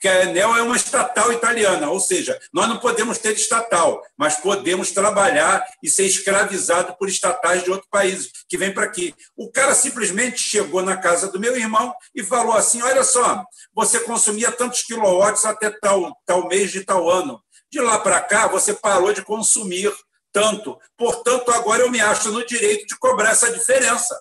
[0.00, 4.36] porque a Enel é uma estatal italiana, ou seja, nós não podemos ter estatal, mas
[4.36, 9.14] podemos trabalhar e ser escravizado por estatais de outros países que vêm para aqui.
[9.36, 13.44] O cara simplesmente chegou na casa do meu irmão e falou assim: olha só,
[13.74, 17.38] você consumia tantos quilowatts até tal, tal mês de tal ano.
[17.70, 19.92] De lá para cá, você parou de consumir
[20.32, 20.78] tanto.
[20.96, 24.18] Portanto, agora eu me acho no direito de cobrar essa diferença.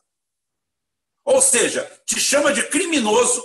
[1.29, 3.43] Ou seja, te chama de criminoso.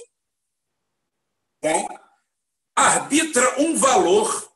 [2.74, 4.50] Arbitra um valor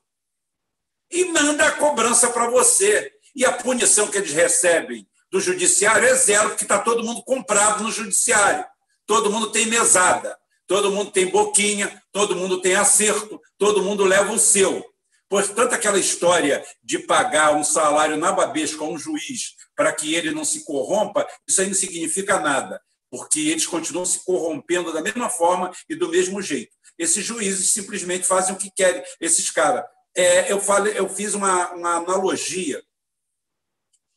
[1.10, 3.12] e manda a cobrança para você.
[3.36, 7.84] E a punição que eles recebem do judiciário é zero, porque está todo mundo comprado
[7.84, 8.64] no judiciário.
[9.06, 14.32] Todo mundo tem mesada, todo mundo tem boquinha, todo mundo tem acerto, todo mundo leva
[14.32, 14.82] o seu.
[15.28, 20.30] Portanto, aquela história de pagar um salário na babesca a um juiz para que ele
[20.30, 22.80] não se corrompa, isso aí não significa nada,
[23.10, 26.72] porque eles continuam se corrompendo da mesma forma e do mesmo jeito.
[26.98, 29.02] Esses juízes simplesmente fazem o que querem.
[29.20, 29.84] Esses caras.
[30.16, 32.82] É, eu, falei, eu fiz uma, uma analogia.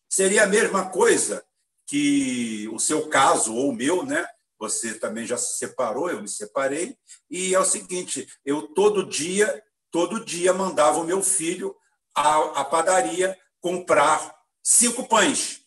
[0.09, 1.45] Seria a mesma coisa
[1.87, 4.25] que o seu caso, ou o meu, né?
[4.59, 6.95] Você também já se separou, eu me separei.
[7.29, 11.75] E é o seguinte: eu todo dia, todo dia mandava o meu filho
[12.15, 15.60] à, à padaria comprar cinco pães.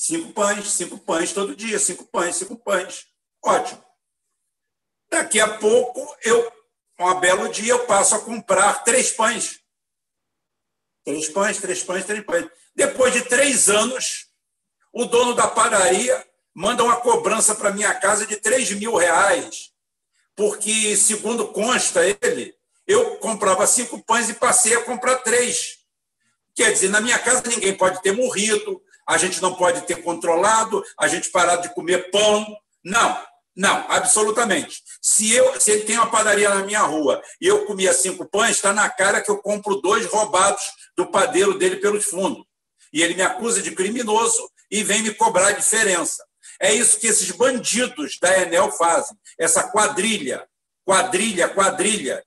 [0.00, 3.08] Cinco pães, cinco pães todo dia, cinco pães, cinco pães.
[3.44, 3.84] Ótimo.
[5.10, 6.52] Daqui a pouco, eu,
[7.00, 9.58] um belo dia, eu passo a comprar três pães.
[11.04, 12.48] Três pães, três pães, três pães.
[12.76, 14.28] Depois de três anos,
[14.92, 16.24] o dono da padaria
[16.54, 19.72] manda uma cobrança para minha casa de três mil reais,
[20.36, 25.80] porque, segundo consta ele, eu comprava cinco pães e passei a comprar três.
[26.54, 30.84] Quer dizer, na minha casa ninguém pode ter morrido, a gente não pode ter controlado,
[30.98, 32.46] a gente parar de comer pão.
[32.84, 33.18] Não,
[33.56, 34.82] não, absolutamente.
[35.00, 38.56] Se, eu, se ele tem uma padaria na minha rua e eu comia cinco pães,
[38.56, 40.62] está na cara que eu compro dois roubados
[40.96, 42.44] do padeiro dele pelos fundos.
[42.92, 46.22] E ele me acusa de criminoso e vem me cobrar a diferença.
[46.60, 50.46] É isso que esses bandidos da Enel fazem, essa quadrilha,
[50.84, 52.22] quadrilha, quadrilha,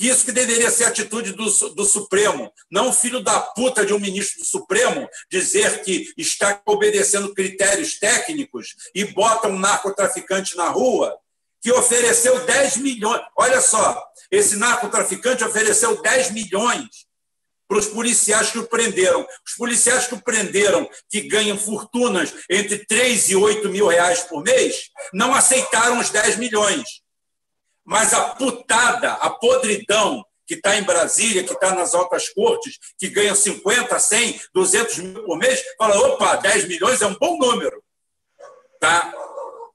[0.00, 4.00] isso que deveria ser a atitude do, do Supremo, não filho da puta de um
[4.00, 11.16] ministro do Supremo dizer que está obedecendo critérios técnicos e bota um narcotraficante na rua
[11.62, 13.22] que ofereceu 10 milhões.
[13.38, 17.06] Olha só, esse narcotraficante ofereceu 10 milhões
[17.66, 19.26] para os policiais que o prenderam.
[19.46, 24.42] Os policiais que o prenderam, que ganham fortunas entre 3 e 8 mil reais por
[24.42, 27.03] mês, não aceitaram os 10 milhões.
[27.84, 33.08] Mas a putada, a podridão que está em Brasília, que está nas altas cortes, que
[33.08, 37.82] ganha 50, 100, 200 mil por mês, fala: opa, 10 milhões é um bom número.
[38.80, 39.12] Tá?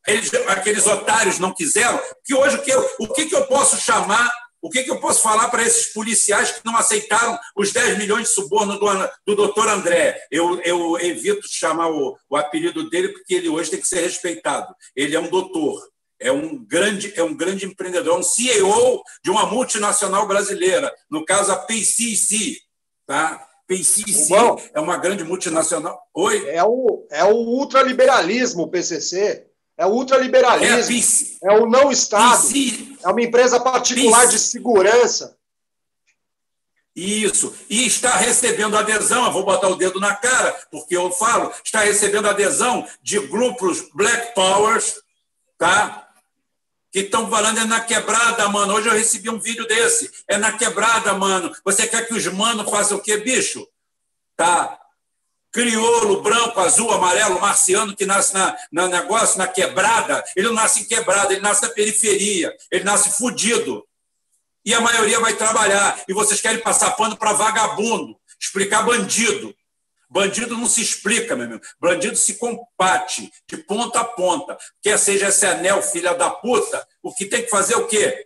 [0.08, 3.78] Eles, aqueles otários não quiseram, que hoje o que, eu, o que, que eu posso
[3.78, 4.32] chamar,
[4.62, 8.28] o que, que eu posso falar para esses policiais que não aceitaram os 10 milhões
[8.28, 8.88] de suborno do,
[9.26, 10.20] do doutor André?
[10.32, 14.74] Eu, eu evito chamar o, o apelido dele, porque ele hoje tem que ser respeitado.
[14.96, 15.80] Ele é um doutor
[16.20, 21.24] é um grande, é um grande empreendedor, é um CEO de uma multinacional brasileira, no
[21.24, 22.58] caso a PCC,
[23.06, 23.46] tá?
[23.66, 26.02] PCC Bom, é uma grande multinacional.
[26.14, 26.50] Oi?
[26.50, 29.46] É o, é o ultraliberalismo, o PCC.
[29.78, 31.38] É o ultraliberalismo.
[31.44, 32.42] É, é o não Estado.
[32.42, 35.38] PC, é uma empresa particular PC, de segurança.
[36.96, 37.56] Isso.
[37.70, 41.82] E está recebendo adesão, eu vou botar o dedo na cara, porque eu falo, está
[41.82, 44.96] recebendo adesão de grupos Black Powers,
[45.58, 46.09] tá?
[46.92, 48.74] Que estão falando é na quebrada, mano.
[48.74, 50.10] Hoje eu recebi um vídeo desse.
[50.28, 51.56] É na quebrada, mano.
[51.64, 53.68] Você quer que os manos façam o quê, bicho?
[54.36, 54.80] Tá.
[55.52, 60.82] Crioulo, branco, azul, amarelo, marciano, que nasce na, na negócio, na quebrada, ele não nasce
[60.82, 63.84] em quebrada, ele nasce na periferia, ele nasce fudido.
[64.64, 66.04] E a maioria vai trabalhar.
[66.08, 69.56] E vocês querem passar pano para vagabundo, explicar bandido.
[70.10, 71.62] Bandido não se explica, meu amigo.
[71.80, 74.58] Bandido se combate de ponta a ponta.
[74.82, 78.26] Quer seja esse anel, filha da puta, o que tem que fazer é o quê?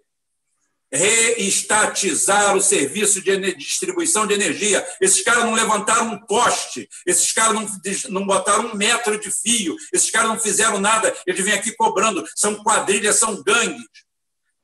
[0.92, 4.86] Reestatizar o serviço de distribuição de energia.
[5.02, 7.68] Esses caras não levantaram um poste, esses caras não,
[8.12, 12.24] não botaram um metro de fio, esses caras não fizeram nada, eles vêm aqui cobrando.
[12.36, 13.84] São quadrilhas, são gangues.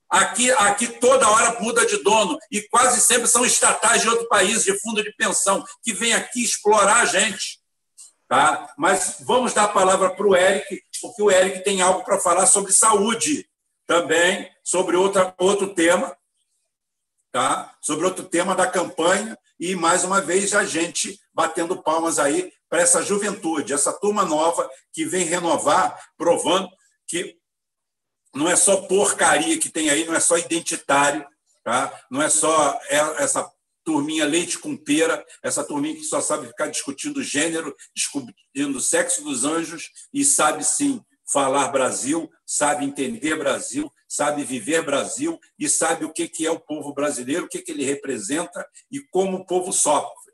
[0.10, 4.64] Aqui, aqui toda hora muda de dono e quase sempre são estatais de outro país,
[4.64, 7.60] de fundo de pensão, que vem aqui explorar a gente.
[8.28, 8.74] Tá?
[8.78, 12.48] Mas vamos dar a palavra para o Eric, porque o Eric tem algo para falar
[12.48, 13.48] sobre saúde
[13.86, 16.16] também, sobre outra, outro tema,
[17.32, 17.76] tá?
[17.82, 22.82] sobre outro tema da campanha, e mais uma vez a gente batendo palmas aí para
[22.82, 26.70] essa juventude, essa turma nova que vem renovar, provando
[27.08, 27.39] que
[28.40, 31.28] não é só porcaria que tem aí, não é só identitário,
[31.62, 32.02] tá?
[32.10, 33.52] não é só essa
[33.84, 39.44] turminha leite com pera, essa turminha que só sabe ficar discutindo gênero, discutindo sexo dos
[39.44, 46.14] anjos e sabe sim falar Brasil, sabe entender Brasil, sabe viver Brasil e sabe o
[46.14, 50.34] que é o povo brasileiro, o que ele representa e como o povo sofre.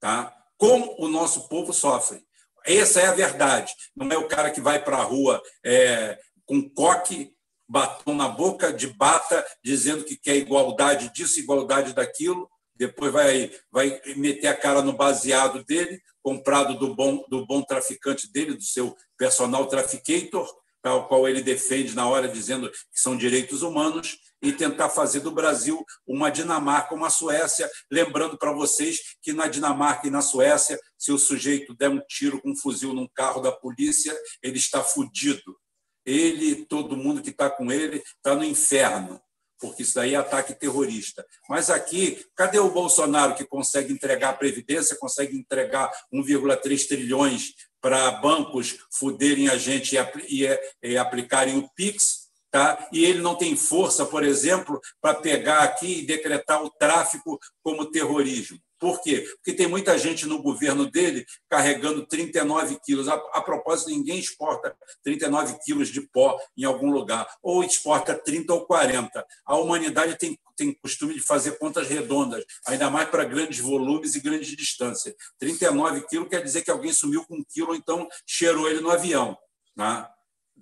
[0.00, 0.34] Tá?
[0.56, 2.24] Como o nosso povo sofre.
[2.64, 3.74] Essa é a verdade.
[3.94, 7.32] Não é o cara que vai para a rua é, com coque,
[7.72, 12.46] batom na boca de bata, dizendo que quer igualdade disso, igualdade daquilo,
[12.76, 18.30] depois vai, vai meter a cara no baseado dele, comprado do bom, do bom traficante
[18.30, 20.46] dele, do seu personal traficator,
[20.82, 25.30] tal qual ele defende na hora, dizendo que são direitos humanos, e tentar fazer do
[25.30, 27.70] Brasil uma Dinamarca, uma Suécia.
[27.90, 32.42] Lembrando para vocês que na Dinamarca e na Suécia, se o sujeito der um tiro
[32.42, 34.12] com um fuzil num carro da polícia,
[34.42, 35.56] ele está fudido.
[36.04, 39.20] Ele, todo mundo que está com ele, está no inferno,
[39.60, 41.24] porque isso daí é ataque terrorista.
[41.48, 48.10] Mas aqui, cadê o Bolsonaro que consegue entregar a Previdência, consegue entregar 1,3 trilhões para
[48.12, 49.96] bancos fuderem a gente
[50.28, 50.46] e,
[50.82, 52.22] e aplicarem o PIX?
[52.50, 52.88] Tá?
[52.92, 57.90] E ele não tem força, por exemplo, para pegar aqui e decretar o tráfico como
[57.90, 58.58] terrorismo.
[58.82, 59.24] Por quê?
[59.36, 63.06] Porque tem muita gente no governo dele carregando 39 quilos.
[63.06, 68.52] A, a propósito, ninguém exporta 39 quilos de pó em algum lugar, ou exporta 30
[68.52, 69.24] ou 40.
[69.46, 74.20] A humanidade tem, tem costume de fazer contas redondas, ainda mais para grandes volumes e
[74.20, 75.14] grandes distâncias.
[75.38, 78.90] 39 quilos quer dizer que alguém sumiu com um quilo, ou então cheirou ele no
[78.90, 79.38] avião.
[79.76, 80.04] Né?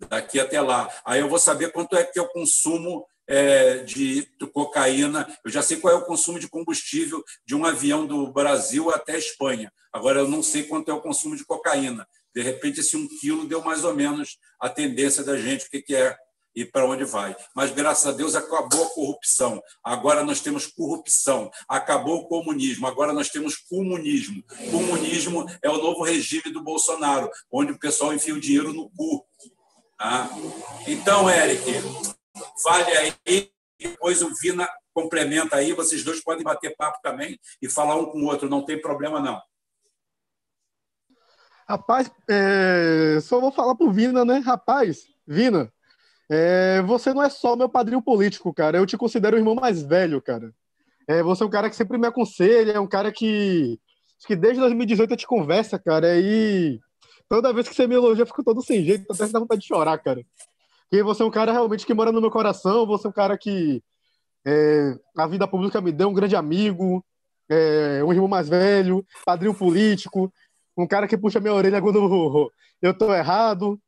[0.08, 0.88] daqui até lá.
[1.04, 3.06] Aí eu vou saber quanto é que o consumo
[3.84, 5.26] de, de cocaína.
[5.44, 9.14] Eu já sei qual é o consumo de combustível de um avião do Brasil até
[9.14, 9.72] a Espanha.
[9.92, 12.06] Agora eu não sei quanto é o consumo de cocaína.
[12.34, 15.94] De repente, esse um quilo deu mais ou menos a tendência da gente, o que,
[15.94, 16.16] é
[16.54, 17.36] e para onde vai.
[17.54, 19.62] Mas, graças a Deus, acabou a corrupção.
[19.84, 21.50] Agora nós temos corrupção.
[21.68, 22.86] Acabou o comunismo.
[22.86, 24.42] Agora nós temos comunismo.
[24.70, 29.24] Comunismo é o novo regime do Bolsonaro, onde o pessoal enfia o dinheiro no cu.
[29.96, 30.30] Tá?
[30.86, 31.62] Então, Eric,
[32.62, 37.96] fale aí, depois o Vina complementa aí, vocês dois podem bater papo também e falar
[37.96, 39.40] um com o outro, não tem problema não.
[41.68, 43.18] Rapaz, é...
[43.22, 44.38] só vou falar pro Vina, né?
[44.38, 45.72] Rapaz, Vina,
[46.28, 46.82] é...
[46.82, 48.78] você não é só meu padrinho político, cara.
[48.78, 50.52] Eu te considero o irmão mais velho, cara.
[51.06, 51.22] É...
[51.22, 53.78] Você é um cara que sempre me aconselha, é um cara que,
[54.26, 56.80] que desde 2018 eu te conversa, cara, e
[57.30, 59.68] Toda vez que você me elogia, eu fico todo sem jeito, até dá vontade de
[59.68, 60.20] chorar, cara.
[60.90, 63.38] Porque você é um cara realmente que mora no meu coração, você é um cara
[63.38, 63.80] que
[64.44, 67.04] é, a vida pública me deu um grande amigo,
[67.48, 70.32] é, um irmão mais velho, padrinho político,
[70.76, 72.50] um cara que puxa minha orelha quando
[72.82, 73.80] eu tô errado,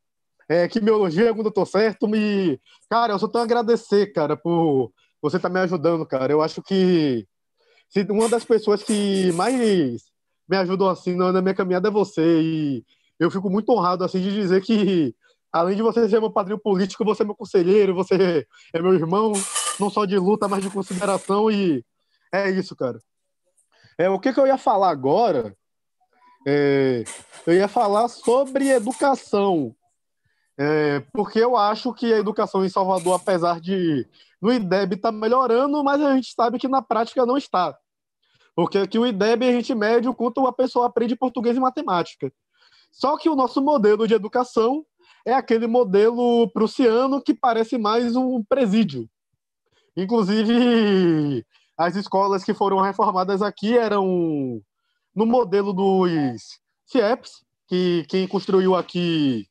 [0.48, 2.07] é, que me elogia quando eu tô certo.
[2.07, 2.61] Me...
[2.88, 6.32] Cara, eu só tenho a agradecer, cara, por você estar tá me ajudando, cara.
[6.32, 7.26] Eu acho que
[7.88, 10.03] se uma das pessoas que mais
[10.48, 12.22] me ajudou assim na minha caminhada é você.
[12.40, 12.84] E
[13.18, 15.14] eu fico muito honrado assim de dizer que
[15.53, 19.32] além de você ser meu padrinho político, você é meu conselheiro, você é meu irmão,
[19.78, 21.84] não só de luta, mas de consideração e
[22.32, 22.98] é isso, cara.
[23.98, 25.55] É o que, que eu ia falar agora?
[26.46, 27.05] É,
[27.46, 29.74] eu ia falar sobre educação,
[30.59, 34.07] é, porque eu acho que a educação em Salvador, apesar de
[34.40, 37.78] no IDEB estar tá melhorando, mas a gente sabe que na prática não está.
[38.55, 42.32] Porque aqui o IDEB a gente mede o quanto a pessoa aprende português e matemática.
[42.90, 44.84] Só que o nosso modelo de educação
[45.27, 49.09] é aquele modelo prussiano que parece mais um presídio.
[49.97, 51.45] Inclusive,
[51.77, 54.61] as escolas que foram reformadas aqui eram
[55.14, 59.47] no modelo dos CIEPs, que quem construiu aqui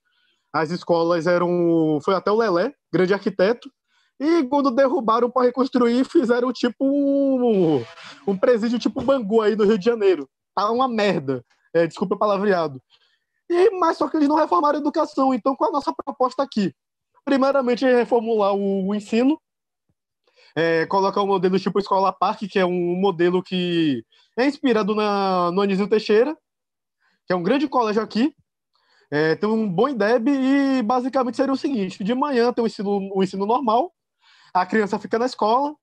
[0.54, 3.72] as escolas eram foi até o Lelé, grande arquiteto,
[4.20, 7.84] e quando derrubaram para reconstruir, fizeram tipo um,
[8.28, 10.30] um presídio tipo Bangu aí no Rio de Janeiro.
[10.54, 11.44] Tá uma merda.
[11.74, 12.80] É, desculpa o palavreado.
[13.52, 15.34] E, mas só que eles não reformaram a educação.
[15.34, 16.74] Então, qual a nossa proposta aqui?
[17.26, 19.39] Primeiramente, reformular o, o ensino,
[20.56, 24.04] é, colocar um modelo tipo Escola Parque, que é um modelo que
[24.38, 26.36] é inspirado na, no Anísio Teixeira,
[27.28, 28.34] que é um grande colégio aqui,
[29.12, 33.10] é, tem um bom IDEB e basicamente seria o seguinte: de manhã tem o ensino,
[33.14, 33.93] o ensino normal,
[34.54, 35.76] a criança fica na escola,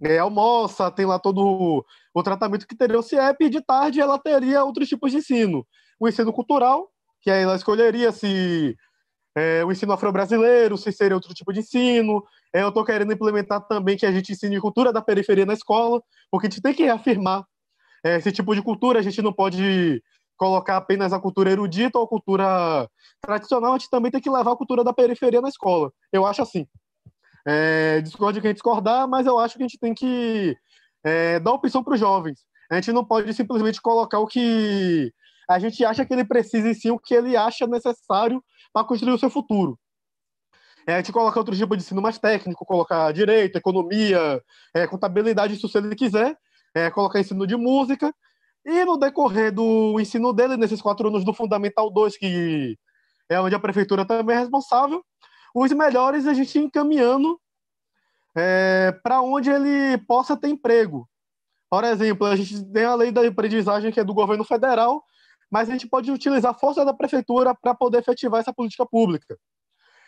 [0.00, 4.00] é, almoça, tem lá todo o, o tratamento que teria o CIEP, e de tarde
[4.00, 5.66] ela teria outros tipos de ensino.
[5.98, 6.88] O ensino cultural,
[7.26, 8.76] que aí ela escolheria se
[9.36, 12.22] é, o ensino afro-brasileiro, se seria outro tipo de ensino.
[12.54, 16.00] É, eu estou querendo implementar também que a gente ensine cultura da periferia na escola,
[16.30, 17.44] porque a gente tem que reafirmar
[18.04, 19.00] é, esse tipo de cultura.
[19.00, 20.00] A gente não pode
[20.36, 22.88] colocar apenas a cultura erudita ou a cultura
[23.20, 25.90] tradicional, a gente também tem que levar a cultura da periferia na escola.
[26.12, 26.64] Eu acho assim.
[27.44, 30.56] É, discordo quem discordar, mas eu acho que a gente tem que
[31.02, 32.38] é, dar opção para os jovens.
[32.70, 35.12] A gente não pode simplesmente colocar o que
[35.48, 38.42] a gente acha que ele precisa em si o que ele acha necessário
[38.72, 39.78] para construir o seu futuro.
[40.86, 44.40] É, a gente coloca outro tipo de ensino mais técnico, colocar direito, economia,
[44.74, 46.36] é, contabilidade, isso se ele quiser,
[46.74, 48.14] é, colocar ensino de música,
[48.64, 52.76] e no decorrer do ensino dele, nesses quatro anos do Fundamental 2, que
[53.28, 55.04] é onde a prefeitura também é responsável,
[55.54, 57.40] os melhores a gente encaminhando
[58.36, 61.08] é, para onde ele possa ter emprego.
[61.70, 65.02] Por exemplo, a gente tem a lei da aprendizagem que é do governo federal,
[65.50, 69.38] mas a gente pode utilizar a força da prefeitura para poder efetivar essa política pública.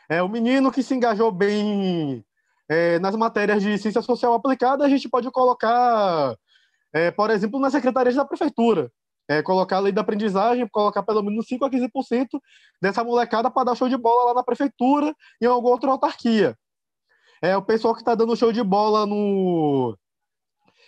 [0.08, 2.24] É, o menino que se engajou bem
[2.68, 6.36] é, nas matérias de ciência social aplicada, a gente pode colocar,
[6.92, 8.90] é, por exemplo, nas secretarias da prefeitura.
[9.30, 12.40] É, colocar a lei da aprendizagem, colocar pelo menos 5 a 15%
[12.80, 16.56] dessa molecada para dar show de bola lá na prefeitura e em alguma outra autarquia.
[17.42, 19.96] É, o pessoal que está dando show de bola no.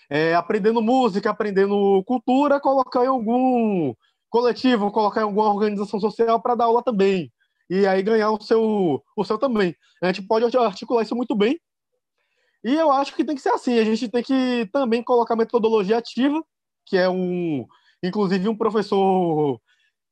[0.09, 3.95] É, aprendendo música, aprendendo cultura, colocar em algum
[4.31, 7.31] coletivo, colocar em alguma organização social para dar aula também.
[7.69, 9.77] E aí ganhar o seu, o seu também.
[10.03, 11.61] A gente pode articular isso muito bem.
[12.65, 13.79] E eu acho que tem que ser assim.
[13.79, 16.43] A gente tem que também colocar metodologia ativa,
[16.87, 17.67] que é um.
[18.03, 19.61] Inclusive, um professor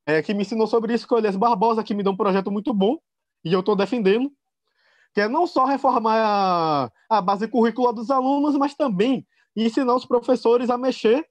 [0.06, 2.16] é, que me ensinou sobre isso, que é o Elias Barbosa, que me deu um
[2.16, 2.98] projeto muito bom,
[3.44, 4.30] e eu estou defendendo,
[5.14, 10.06] que é não só reformar a, a base curricular dos alunos, mas também ensinar os
[10.06, 11.26] professores a mexer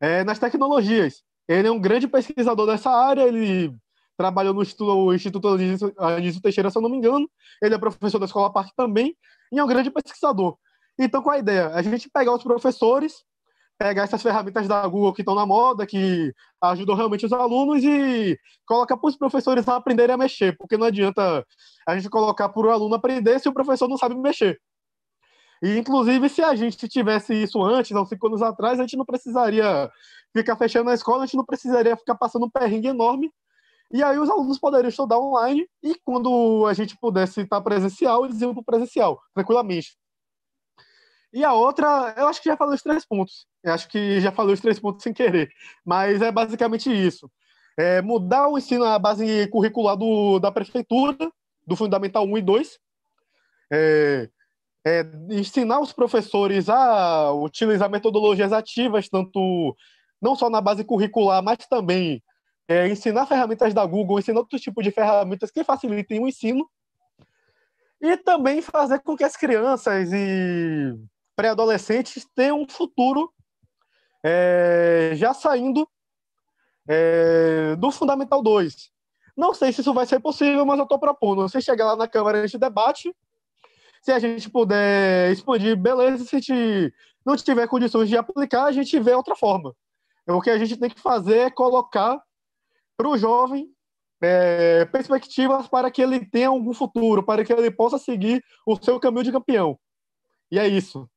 [0.00, 1.22] é, nas tecnologias.
[1.50, 3.74] Ele é um grande pesquisador dessa área, ele
[4.16, 5.48] trabalhou no Instituto, Instituto
[5.98, 7.28] Anísio Teixeira, se eu não me engano,
[7.60, 9.16] ele é professor da Escola Parque também,
[9.50, 10.56] e é um grande pesquisador.
[10.96, 11.70] Então, qual a ideia?
[11.70, 13.24] A gente pegar os professores,
[13.76, 16.32] pegar essas ferramentas da Google que estão na moda, que
[16.62, 21.44] ajudam realmente os alunos, e colocar para os professores aprenderem a mexer, porque não adianta
[21.84, 24.60] a gente colocar para o aluno aprender se o professor não sabe mexer.
[25.62, 28.96] E, inclusive, se a gente tivesse isso antes, há uns cinco anos atrás, a gente
[28.96, 29.90] não precisaria
[30.32, 33.32] ficar fechando a escola, a gente não precisaria ficar passando um perrengue enorme.
[33.92, 38.40] E aí os alunos poderiam estudar online e quando a gente pudesse estar presencial, eles
[38.40, 39.98] iam para o presencial, tranquilamente.
[41.32, 43.46] E a outra, eu acho que já falei os três pontos.
[43.62, 45.50] Eu acho que já falei os três pontos sem querer.
[45.84, 47.30] Mas é basicamente isso.
[47.76, 51.30] É mudar o ensino, a base curricular do, da prefeitura,
[51.66, 52.78] do Fundamental 1 e 2.
[53.72, 54.28] É,
[54.84, 59.76] é, ensinar os professores a utilizar metodologias ativas, tanto
[60.20, 62.22] não só na base curricular, mas também
[62.68, 66.68] é, ensinar ferramentas da Google, ensinar outros tipos de ferramentas que facilitem o ensino,
[68.00, 70.96] e também fazer com que as crianças e
[71.36, 73.32] pré-adolescentes tenham um futuro
[74.24, 75.88] é, já saindo
[76.88, 78.90] é, do Fundamental 2.
[79.36, 81.42] Não sei se isso vai ser possível, mas eu estou propondo.
[81.42, 83.14] Você chegar lá na Câmara, a gente debate,
[84.02, 86.24] se a gente puder expandir, beleza.
[86.24, 86.94] Se a gente
[87.24, 89.74] não tiver condições de aplicar, a gente vê outra forma.
[90.30, 92.22] O que a gente tem que fazer é colocar
[92.96, 93.74] para o jovem
[94.22, 99.00] é, perspectivas para que ele tenha algum futuro, para que ele possa seguir o seu
[99.00, 99.78] caminho de campeão.
[100.50, 101.08] E é isso.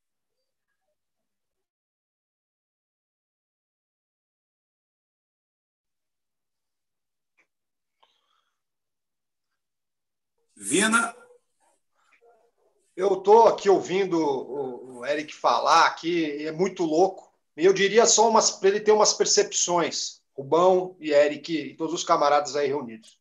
[10.55, 11.13] Vina,
[12.95, 17.32] eu estou aqui ouvindo o, o, Eric falar aqui, é muito louco.
[17.55, 22.03] E eu diria só para ele ter umas percepções, Rubão e Eric e todos os
[22.03, 23.19] camaradas aí reunidos.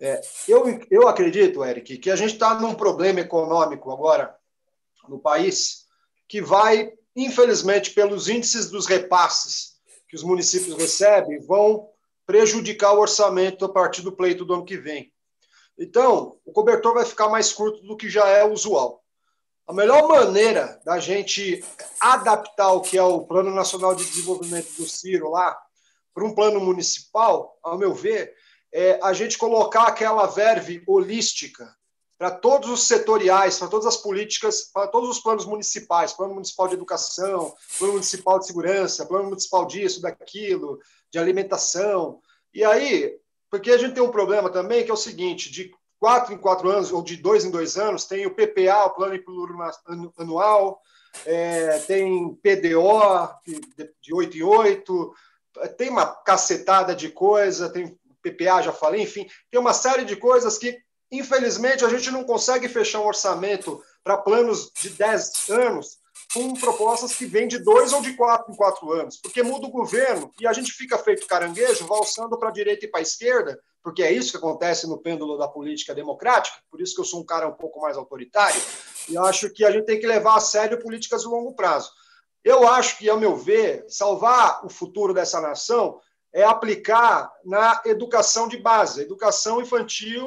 [0.00, 4.36] É, eu, eu acredito, Eric, que a gente está num problema econômico agora
[5.08, 5.86] no país
[6.28, 9.78] que vai, infelizmente, pelos índices dos repasses
[10.08, 11.88] que os municípios recebem, vão
[12.26, 15.12] prejudicar o orçamento a partir do pleito do ano que vem.
[15.78, 19.02] Então, o cobertor vai ficar mais curto do que já é usual.
[19.68, 21.62] A melhor maneira da gente
[22.00, 25.60] adaptar o que é o Plano Nacional de Desenvolvimento do Ciro lá
[26.14, 28.34] para um plano municipal, ao meu ver,
[28.72, 31.70] é a gente colocar aquela verve holística
[32.16, 36.66] para todos os setoriais, para todas as políticas, para todos os planos municipais, plano municipal
[36.66, 40.80] de educação, plano municipal de segurança, plano municipal disso, daquilo,
[41.12, 42.22] de alimentação.
[42.54, 43.14] E aí,
[43.50, 46.70] porque a gente tem um problema também que é o seguinte: de quatro em quatro
[46.70, 50.80] anos, ou de dois em dois anos, tem o PPA, o Plano Plurianual,
[51.24, 53.28] é, tem PDO
[54.00, 55.14] de oito em oito,
[55.76, 60.58] tem uma cacetada de coisa, tem PPA, já falei, enfim, tem uma série de coisas
[60.58, 60.78] que,
[61.10, 65.97] infelizmente, a gente não consegue fechar um orçamento para planos de 10 anos
[66.32, 69.70] com propostas que vêm de dois ou de quatro em quatro anos, porque muda o
[69.70, 73.58] governo e a gente fica feito caranguejo, valsando para a direita e para a esquerda,
[73.82, 77.20] porque é isso que acontece no pêndulo da política democrática, por isso que eu sou
[77.20, 78.60] um cara um pouco mais autoritário,
[79.08, 81.90] e acho que a gente tem que levar a sério políticas de longo prazo.
[82.44, 86.00] Eu acho que, ao meu ver, salvar o futuro dessa nação
[86.32, 90.26] é aplicar na educação de base, educação infantil.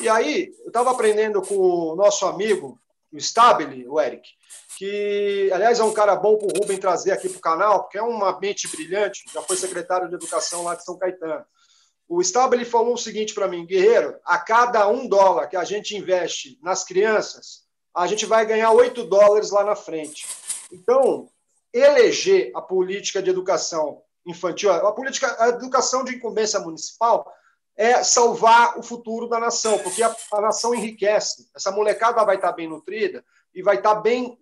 [0.00, 2.78] E aí, eu estava aprendendo com o nosso amigo,
[3.12, 4.28] o Stabile, o Eric,
[4.78, 7.98] que, aliás, é um cara bom para o Rubem trazer aqui para o canal, porque
[7.98, 11.44] é uma mente brilhante, já foi secretário de Educação lá de São Caetano.
[12.08, 15.64] O Stable ele falou o seguinte para mim, Guerreiro, a cada um dólar que a
[15.64, 20.28] gente investe nas crianças, a gente vai ganhar oito dólares lá na frente.
[20.72, 21.28] Então,
[21.74, 27.28] eleger a política de educação infantil, a política, a educação de incumbência municipal
[27.76, 31.50] é salvar o futuro da nação, porque a, a nação enriquece.
[31.54, 34.38] Essa molecada vai estar bem nutrida e vai estar bem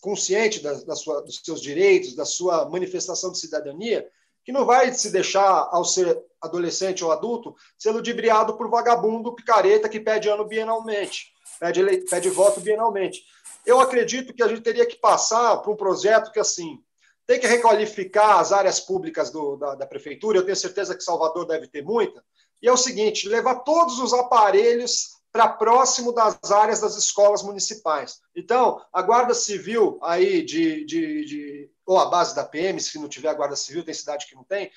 [0.00, 4.08] consciente da, da sua, dos seus direitos, da sua manifestação de cidadania,
[4.44, 9.88] que não vai se deixar, ao ser adolescente ou adulto, ser ludibriado por vagabundo picareta
[9.88, 13.24] que pede ano bienalmente, pede, pede voto bienalmente.
[13.64, 16.78] Eu acredito que a gente teria que passar por um projeto que, assim,
[17.26, 21.44] tem que requalificar as áreas públicas do, da, da prefeitura, eu tenho certeza que Salvador
[21.44, 22.22] deve ter muita,
[22.62, 28.22] e é o seguinte, levar todos os aparelhos para próximo das áreas das escolas municipais.
[28.34, 33.06] Então, a Guarda Civil aí de, de, de, ou a base da PM, se não
[33.06, 34.70] tiver a Guarda Civil, tem cidade que não tem,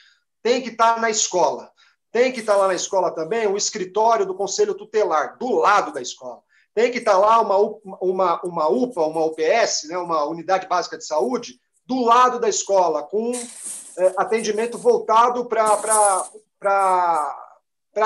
[0.44, 1.72] tem que estar tá na escola.
[2.12, 5.94] Tem que estar tá lá na escola também o escritório do Conselho Tutelar, do lado
[5.94, 6.42] da escola.
[6.74, 7.58] Tem que estar tá lá uma,
[8.02, 13.02] uma, uma UPA, uma UPS, né, uma Unidade Básica de Saúde, do lado da escola,
[13.02, 16.30] com é, atendimento voltado para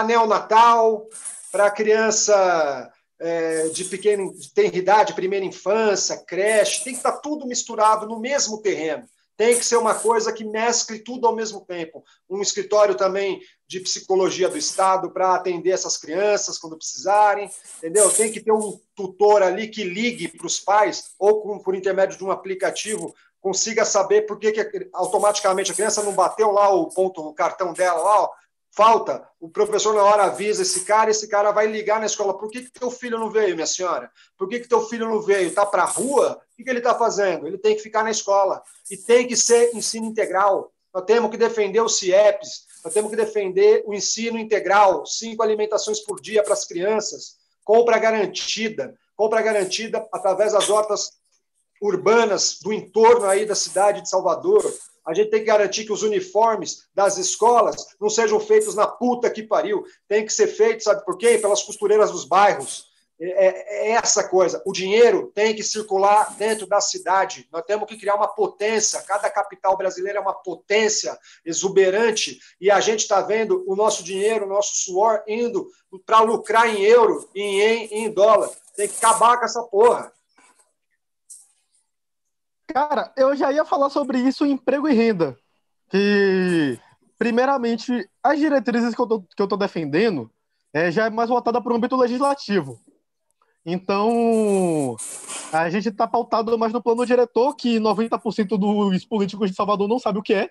[0.06, 1.08] neonatal,
[1.54, 7.46] para criança é, de pequena de idade, primeira infância, creche, tem que estar tá tudo
[7.46, 9.08] misturado no mesmo terreno.
[9.38, 12.04] Tem que ser uma coisa que mescle tudo ao mesmo tempo.
[12.28, 17.48] Um escritório também de psicologia do Estado para atender essas crianças quando precisarem,
[17.78, 18.10] entendeu?
[18.10, 22.18] Tem que ter um tutor ali que ligue para os pais, ou com, por intermédio
[22.18, 26.90] de um aplicativo, consiga saber por que, que automaticamente a criança não bateu lá o
[26.90, 28.30] ponto, o cartão dela lá, ó,
[28.76, 32.50] falta, o professor na hora avisa esse cara, esse cara vai ligar na escola, por
[32.50, 34.12] que, que teu filho não veio, minha senhora?
[34.38, 35.48] Por que, que teu filho não veio?
[35.48, 36.42] Está para a rua?
[36.52, 37.46] O que, que ele está fazendo?
[37.48, 38.64] Ele tem que ficar na escola.
[38.90, 40.72] E tem que ser ensino integral.
[40.94, 46.00] Nós temos que defender os CIEPs, nós temos que defender o ensino integral, cinco alimentações
[46.00, 51.12] por dia para as crianças, compra garantida, compra garantida através das hortas
[51.82, 54.64] urbanas do entorno aí da cidade de Salvador,
[55.06, 59.30] a gente tem que garantir que os uniformes das escolas não sejam feitos na puta
[59.30, 59.84] que pariu.
[60.08, 61.38] Tem que ser feito, sabe por quê?
[61.38, 62.92] Pelas costureiras dos bairros.
[63.20, 64.62] É, é, é essa coisa.
[64.66, 67.48] O dinheiro tem que circular dentro da cidade.
[67.52, 69.02] Nós temos que criar uma potência.
[69.04, 72.40] Cada capital brasileira é uma potência exuberante.
[72.60, 75.68] E a gente está vendo o nosso dinheiro, o nosso suor indo
[76.06, 78.50] para lucrar em euro e em, em dólar.
[78.76, 80.12] Tem que acabar com essa porra.
[82.74, 85.38] Cara, eu já ia falar sobre isso em emprego e renda.
[85.90, 86.80] Que,
[87.20, 90.32] primeiramente, as diretrizes que eu tô, que eu tô defendendo
[90.74, 92.80] é, já é mais voltada para o âmbito legislativo.
[93.64, 94.98] Então,
[95.54, 100.00] a gente está pautado mais no plano diretor, que 90% dos políticos de Salvador não
[100.00, 100.50] sabe o que é.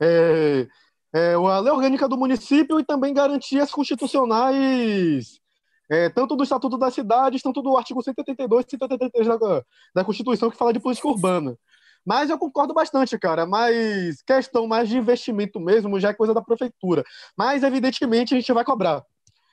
[0.00, 0.66] É,
[1.14, 5.40] é a lei orgânica do município e também garantias constitucionais
[5.88, 9.62] é, tanto do Estatuto das Cidades, tanto do artigo 182 e 183 da,
[9.94, 11.56] da Constituição, que fala de política urbana.
[12.04, 13.44] Mas eu concordo bastante, cara.
[13.44, 17.04] Mas questão mais de investimento mesmo já é coisa da prefeitura.
[17.36, 19.02] Mas, evidentemente, a gente vai cobrar.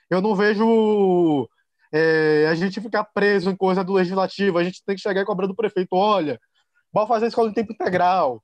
[0.09, 1.49] Eu não vejo
[1.91, 4.59] é, a gente ficar preso em coisa do legislativo.
[4.59, 6.39] A gente tem que chegar e cobrar do prefeito: olha,
[6.93, 8.43] bora fazer a escola em tempo integral.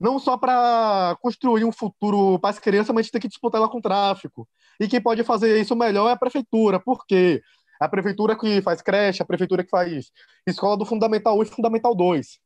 [0.00, 3.60] Não só para construir um futuro para as crianças, mas a gente tem que disputar
[3.60, 4.48] ela com o tráfico.
[4.78, 7.42] E quem pode fazer isso melhor é a prefeitura, porque
[7.80, 10.10] a prefeitura que faz creche, a prefeitura que faz
[10.46, 12.38] escola do Fundamental 1 e Fundamental 2.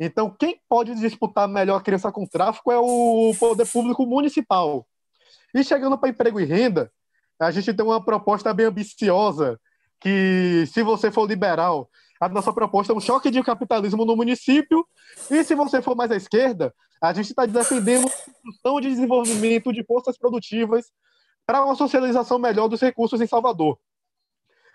[0.00, 4.86] Então, quem pode disputar melhor a criança com tráfico é o poder público municipal.
[5.54, 6.92] E chegando para emprego e renda,
[7.40, 9.58] a gente tem uma proposta bem ambiciosa,
[10.00, 11.90] que se você for liberal,
[12.20, 14.86] a nossa proposta é um choque de capitalismo no município,
[15.30, 19.72] e se você for mais à esquerda, a gente está defendendo a construção de desenvolvimento
[19.72, 20.86] de forças produtivas
[21.46, 23.78] para uma socialização melhor dos recursos em Salvador.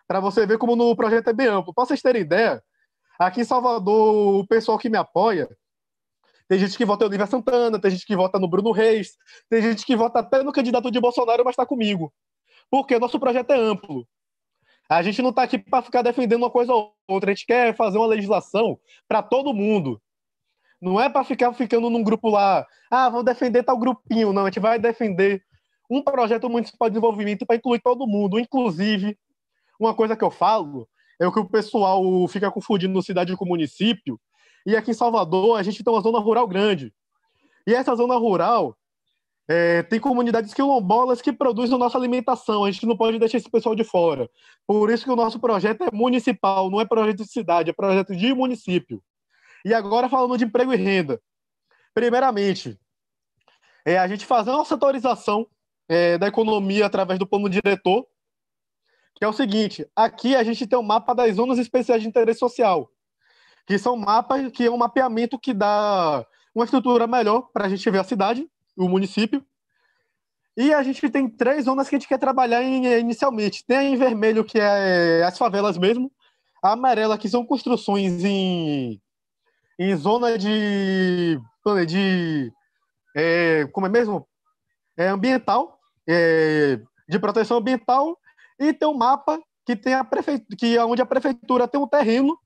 [0.07, 1.73] Para você ver como no projeto é bem amplo.
[1.73, 2.63] Para vocês terem ideia,
[3.19, 5.49] aqui em Salvador, o pessoal que me apoia,
[6.47, 9.17] tem gente que vota em Olivia Santana, tem gente que vota no Bruno Reis,
[9.49, 12.13] tem gente que vota até no candidato de Bolsonaro, mas está comigo.
[12.69, 14.07] Porque nosso projeto é amplo.
[14.89, 17.75] A gente não está aqui para ficar defendendo uma coisa ou outra, a gente quer
[17.75, 20.01] fazer uma legislação para todo mundo.
[20.81, 24.33] Não é para ficar ficando num grupo lá, ah, vamos defender tal grupinho.
[24.33, 25.43] Não, a gente vai defender
[25.89, 28.39] um projeto municipal de desenvolvimento para incluir todo mundo.
[28.39, 29.17] Inclusive,
[29.79, 30.87] uma coisa que eu falo
[31.19, 34.19] é o que o pessoal fica confundindo cidade com município.
[34.65, 36.93] E aqui em Salvador, a gente tem uma zona rural grande.
[37.65, 38.75] E essa zona rural
[39.47, 42.63] é, tem comunidades quilombolas que produzem a nossa alimentação.
[42.63, 44.29] A gente não pode deixar esse pessoal de fora.
[44.65, 48.15] Por isso que o nosso projeto é municipal, não é projeto de cidade, é projeto
[48.15, 49.03] de município.
[49.65, 51.21] E agora falando de emprego e renda.
[51.93, 52.79] Primeiramente,
[53.85, 55.47] é a gente fazer uma setorização
[55.87, 58.05] é, da economia através do plano diretor,
[59.15, 62.07] que é o seguinte: aqui a gente tem o um mapa das zonas especiais de
[62.07, 62.89] interesse social,
[63.67, 66.25] que são mapas que é um mapeamento que dá
[66.55, 69.45] uma estrutura melhor para a gente ver a cidade, o município.
[70.55, 73.65] E a gente tem três zonas que a gente quer trabalhar inicialmente.
[73.65, 76.11] Tem em vermelho, que é as favelas mesmo,
[76.63, 79.01] a amarela, que são construções em,
[79.79, 81.39] em zona de.
[81.87, 82.53] de
[83.15, 84.27] é, como é mesmo?
[84.95, 88.17] É ambiental, é, de proteção ambiental,
[88.59, 91.87] e tem um mapa que tem a prefeitura, que é onde a prefeitura tem um
[91.87, 92.37] terreno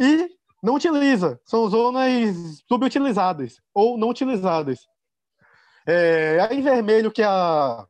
[0.00, 0.28] e
[0.62, 1.40] não utiliza.
[1.44, 4.86] São zonas subutilizadas ou não utilizadas.
[5.86, 7.86] É, em vermelho, que, a,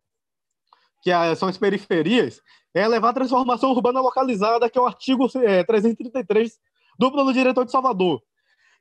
[1.03, 2.43] que a, são as periferias,
[2.75, 6.59] é levar a transformação urbana localizada, que é o artigo é, 333
[6.99, 8.23] do Plano Diretor de Salvador,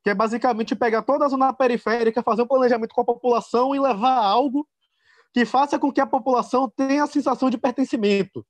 [0.04, 3.80] que é basicamente pegar toda a zona periférica, fazer um planejamento com a população e
[3.80, 4.68] levar algo
[5.34, 8.46] que faça com que a população tenha a sensação de pertencimento.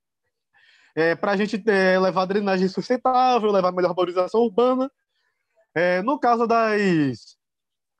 [0.94, 4.90] É, para a gente é, levar drenagem sustentável, levar melhor valorização urbana.
[5.74, 7.35] É, no caso das,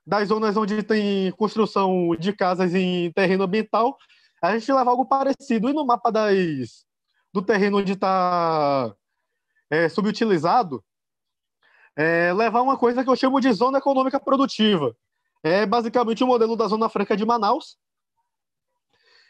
[0.07, 3.97] das zonas onde tem construção de casas em terreno ambiental,
[4.41, 5.69] a gente leva algo parecido.
[5.69, 6.87] E no mapa das,
[7.33, 8.95] do terreno onde está
[9.69, 10.85] é, subutilizado,
[11.97, 14.97] é, levar uma coisa que eu chamo de zona econômica produtiva.
[15.43, 17.77] É basicamente o modelo da Zona Franca de Manaus,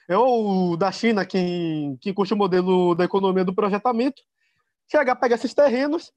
[0.08, 4.22] é o da China, quem, quem curte o modelo da economia do projetamento,
[4.90, 6.12] chegar, pegar esses terrenos,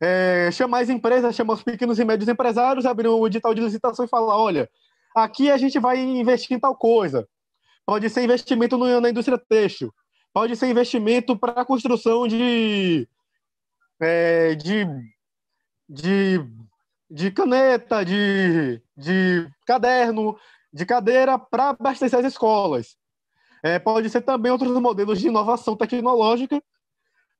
[0.00, 4.04] é, chamar as empresas, chamar os pequenos e médios empresários, abrir um edital de licitação
[4.04, 4.68] e falar: olha,
[5.14, 7.26] aqui a gente vai investir em tal coisa.
[7.84, 9.92] Pode ser investimento no, na indústria têxtil,
[10.32, 13.08] pode ser investimento para a construção de,
[14.00, 14.86] é, de,
[15.88, 16.40] de,
[17.08, 20.36] de caneta, de, de caderno,
[20.72, 22.96] de cadeira para abastecer as escolas.
[23.62, 26.62] É, pode ser também outros modelos de inovação tecnológica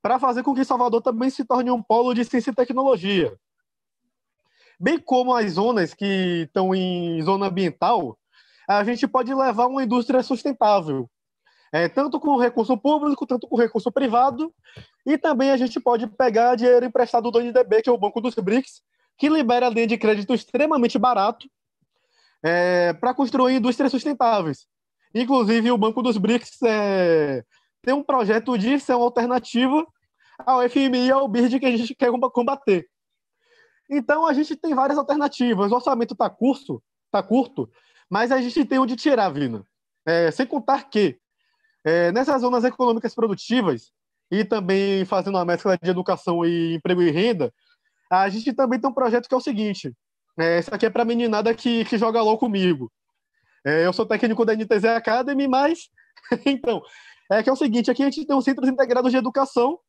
[0.07, 3.37] para fazer com que Salvador também se torne um polo de ciência e tecnologia.
[4.79, 8.17] Bem como as zonas que estão em zona ambiental,
[8.69, 11.09] a gente pode levar uma indústria sustentável,
[11.73, 14.53] é, tanto com recurso público, tanto com recurso privado,
[15.05, 18.33] e também a gente pode pegar dinheiro emprestado do NDB, que é o Banco dos
[18.35, 18.81] BRICS,
[19.17, 21.49] que libera linha de crédito extremamente barato
[22.41, 24.67] é, para construir indústrias sustentáveis.
[25.13, 27.43] Inclusive, o Banco dos BRICS é,
[27.81, 29.85] tem um projeto de ser uma alternativa
[30.37, 32.87] ao FMI e ao BIRD que a gente quer combater.
[33.89, 35.71] Então, a gente tem várias alternativas.
[35.71, 37.69] O orçamento está curto, tá curto,
[38.09, 39.63] mas a gente tem onde tirar, Vina.
[40.05, 41.17] É, sem contar que,
[41.85, 43.91] é, nessas zonas econômicas produtivas,
[44.29, 47.53] e também fazendo uma mescla de educação e emprego e renda,
[48.09, 49.93] a gente também tem um projeto que é o seguinte:
[50.37, 52.91] é, esse aqui é para a meninada que, que joga LOL comigo.
[53.65, 55.89] É, eu sou técnico da NTZ Academy, mas.
[56.45, 56.81] então,
[57.31, 59.79] é que é o seguinte: aqui a gente tem um centros integrados de educação,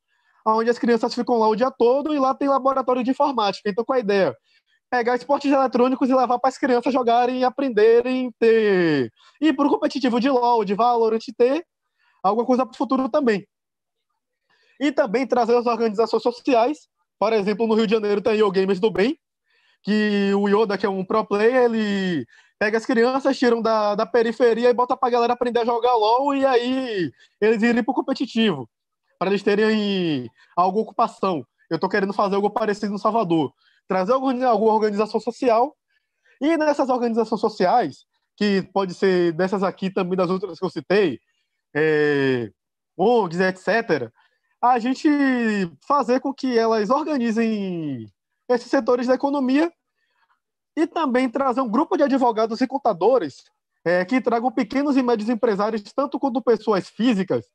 [0.46, 3.68] onde as crianças ficam lá o dia todo e lá tem laboratório de informática.
[3.68, 4.36] Então, qual a ideia?
[4.90, 9.12] Pegar esportes eletrônicos e levar para as crianças jogarem aprenderem, ter.
[9.40, 11.64] E para o competitivo de LOL, de Valorant, ter
[12.22, 13.46] alguma coisa para o futuro também.
[14.80, 16.88] E também trazer as organizações sociais.
[17.18, 19.18] Por exemplo, no Rio de Janeiro tem o Gamers do Bem,
[19.82, 22.24] que o Yoda, que é um pro player, ele
[22.58, 26.34] pega as crianças, tiram da, da periferia e bota pra galera aprender a jogar LOL
[26.34, 27.10] e aí
[27.40, 28.68] eles irem pro competitivo,
[29.18, 31.44] para eles terem alguma ocupação.
[31.68, 33.52] Eu tô querendo fazer algo parecido no Salvador.
[33.86, 35.74] Trazer alguma organização social
[36.40, 38.04] e nessas organizações sociais,
[38.36, 41.18] que pode ser dessas aqui também, das outras que eu citei,
[41.74, 42.50] é,
[42.96, 44.10] ONGs, etc.,
[44.60, 45.08] a gente
[45.86, 48.10] fazer com que elas organizem
[48.48, 49.72] esses setores da economia
[50.76, 53.44] e também trazer um grupo de advogados e contadores
[53.84, 57.46] é, que tragam pequenos e médios empresários, tanto quanto pessoas físicas,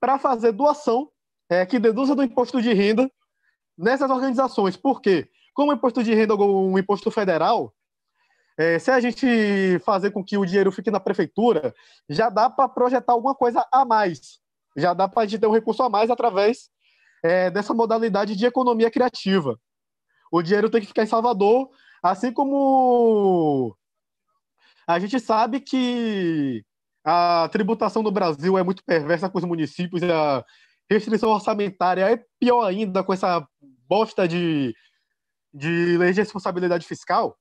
[0.00, 1.10] para fazer doação
[1.48, 3.10] é, que deduza do imposto de renda
[3.76, 4.76] nessas organizações.
[4.76, 5.28] Por quê?
[5.54, 7.72] Como o imposto de renda é um imposto federal,
[8.58, 11.74] é, se a gente fazer com que o dinheiro fique na prefeitura,
[12.08, 14.40] já dá para projetar alguma coisa a mais.
[14.76, 16.70] Já dá para a gente ter um recurso a mais através
[17.22, 19.58] é, dessa modalidade de economia criativa.
[20.30, 21.70] O dinheiro tem que ficar em Salvador
[22.02, 23.76] Assim como
[24.86, 26.64] a gente sabe que
[27.08, 30.44] a tributação no Brasil é muito perversa com os municípios a
[30.90, 33.46] restrição orçamentária é pior ainda com essa
[33.88, 34.74] bosta de,
[35.54, 37.36] de lei de responsabilidade fiscal,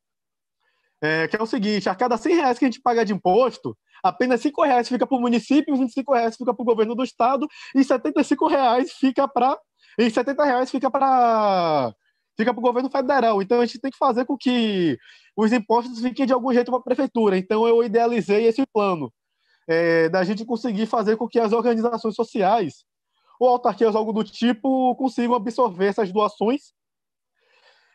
[1.01, 3.75] é, que é o seguinte, a cada 100 reais que a gente paga de imposto,
[4.03, 7.47] apenas 5 reais fica para o município, 25 reais fica para o governo do estado
[7.73, 9.57] e 75 reais fica para
[9.97, 11.91] e 70 reais fica para
[12.37, 13.41] fica para o governo federal.
[13.41, 14.95] Então a gente tem que fazer com que
[15.35, 17.37] os impostos fiquem de algum jeito para a prefeitura.
[17.37, 19.11] Então eu idealizei esse plano
[19.67, 22.85] é, da gente conseguir fazer com que as organizações sociais
[23.39, 26.73] ou autarquias, algo do tipo, consigam absorver essas doações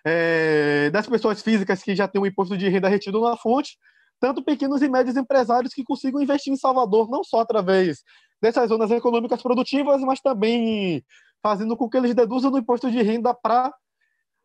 [0.05, 3.79] é, das pessoas físicas que já têm o um imposto de renda retido na fonte,
[4.19, 8.03] tanto pequenos e médios empresários que consigam investir em Salvador, não só através
[8.41, 11.05] dessas zonas econômicas produtivas, mas também
[11.43, 13.73] fazendo com que eles deduzam do imposto de renda para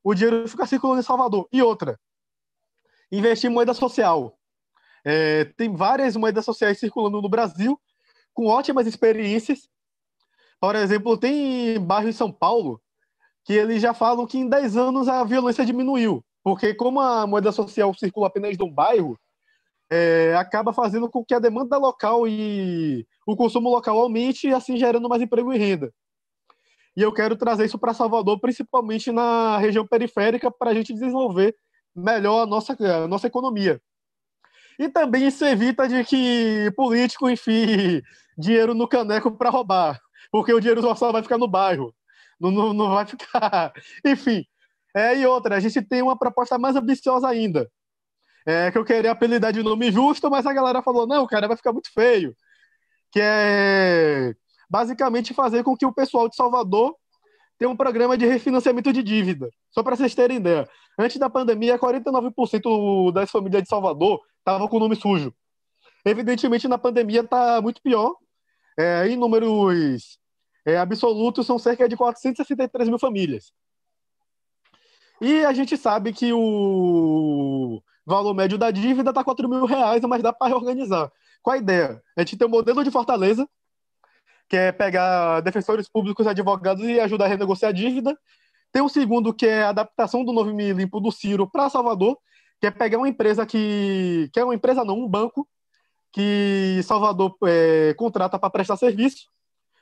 [0.04, 1.48] o dinheiro ficar circulando em Salvador.
[1.52, 2.00] E outra,
[3.12, 4.38] investir em moeda social.
[5.06, 7.80] É, tem várias moedas sociais circulando no Brasil,
[8.34, 9.70] com ótimas experiências.
[10.60, 12.82] Por exemplo, tem bairro em São Paulo
[13.46, 16.26] que eles já falam que em 10 anos a violência diminuiu.
[16.44, 19.18] Porque como a moeda social circula apenas de um bairro,
[19.90, 25.08] é, acaba fazendo com que a demanda local e o consumo local aumente, assim gerando
[25.08, 25.94] mais emprego e renda.
[26.98, 31.56] E eu quero trazer isso para Salvador, principalmente na região periférica, para a gente desenvolver
[31.96, 33.80] melhor a nossa, a nossa economia.
[34.80, 38.04] E também isso evita de que político enfie
[38.38, 40.00] dinheiro no caneco para roubar,
[40.32, 41.94] porque o dinheiro só vai ficar no bairro,
[42.40, 43.74] não, não, não vai ficar.
[44.06, 44.46] Enfim.
[44.96, 47.70] É, e outra, a gente tem uma proposta mais ambiciosa ainda.
[48.46, 51.58] É, que eu queria apelidar de nome justo, mas a galera falou: não, cara, vai
[51.58, 52.36] ficar muito feio.
[53.12, 54.36] Que é
[54.70, 56.96] basicamente fazer com que o pessoal de Salvador
[57.58, 59.50] tenha um programa de refinanciamento de dívida.
[59.72, 60.68] Só para vocês terem ideia.
[60.98, 65.34] Antes da pandemia, 49% das famílias de Salvador estavam com o nome sujo.
[66.06, 68.16] Evidentemente, na pandemia está muito pior.
[68.78, 70.20] É, em números
[70.66, 73.52] é, absolutos, são cerca de 463 mil famílias.
[75.22, 80.22] E a gente sabe que o valor médio da dívida está 4 mil reais, mas
[80.22, 81.12] dá para reorganizar.
[81.42, 82.02] Qual a ideia?
[82.18, 83.48] A gente tem um modelo de Fortaleza,
[84.50, 88.18] que é pegar defensores públicos, advogados e ajudar a renegociar a dívida.
[88.76, 92.18] Tem o segundo, que é a adaptação do novo limpo do Ciro para Salvador,
[92.60, 94.30] que é pegar uma empresa que.
[94.34, 95.48] que é uma empresa não, um banco,
[96.12, 99.30] que Salvador é, contrata para prestar serviço,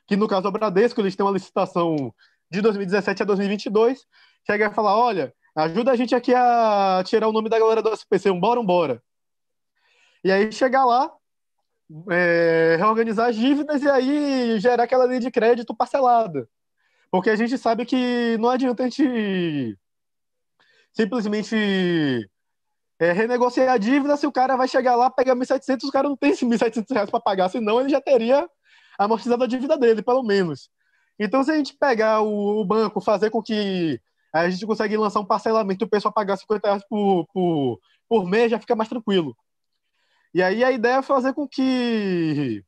[0.06, 2.14] que no caso é o Bradesco, eles têm uma licitação
[2.52, 4.06] de 2017 a 2022,
[4.46, 7.92] chega a falar, olha, ajuda a gente aqui a tirar o nome da galera do
[7.92, 9.02] SPC, um bora, um bora.
[10.24, 11.12] E aí chegar lá,
[12.12, 16.48] é, reorganizar as dívidas e aí gerar aquela linha de crédito parcelada.
[17.14, 19.78] Porque a gente sabe que não adianta a gente
[20.92, 21.56] simplesmente
[23.00, 26.18] é, renegociar a dívida se o cara vai chegar lá, pegar 1.700, o cara não
[26.18, 28.50] tem esses 1.700 reais para pagar, senão ele já teria
[28.98, 30.72] amortizado a dívida dele, pelo menos.
[31.20, 34.02] Então, se a gente pegar o, o banco, fazer com que
[34.34, 38.50] a gente consiga lançar um parcelamento o pessoal pagar 50 reais por, por, por mês,
[38.50, 39.38] já fica mais tranquilo.
[40.34, 42.66] E aí a ideia é fazer com que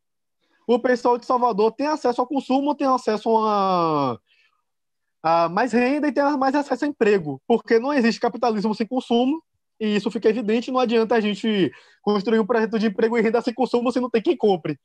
[0.67, 4.19] o pessoal de Salvador tenha acesso ao consumo, tenha acesso a,
[5.25, 9.41] a mais renda e tenha mais acesso a emprego, porque não existe capitalismo sem consumo,
[9.79, 11.71] e isso fica evidente, não adianta a gente
[12.03, 14.79] construir um projeto de emprego e renda sem consumo se não tem quem compre.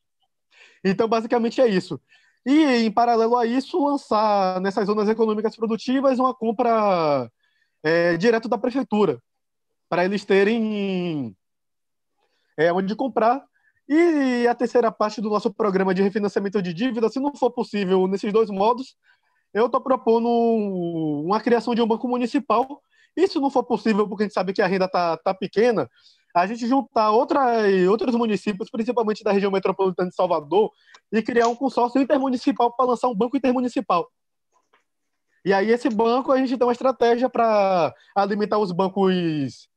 [0.82, 2.00] Então, basicamente é isso.
[2.46, 7.30] E, em paralelo a isso, lançar nessas zonas econômicas produtivas uma compra
[7.82, 9.20] é, direto da prefeitura,
[9.90, 11.36] para eles terem
[12.56, 13.44] é, onde comprar.
[13.86, 18.06] E a terceira parte do nosso programa de refinanciamento de dívida, se não for possível
[18.06, 18.96] nesses dois modos,
[19.52, 22.82] eu estou propondo uma criação de um banco municipal.
[23.16, 25.88] E se não for possível, porque a gente sabe que a renda está tá pequena,
[26.34, 27.40] a gente juntar outra,
[27.88, 30.70] outros municípios, principalmente da região metropolitana de Salvador,
[31.12, 34.08] e criar um consórcio intermunicipal para lançar um banco intermunicipal.
[35.44, 39.68] E aí, esse banco, a gente tem uma estratégia para alimentar os bancos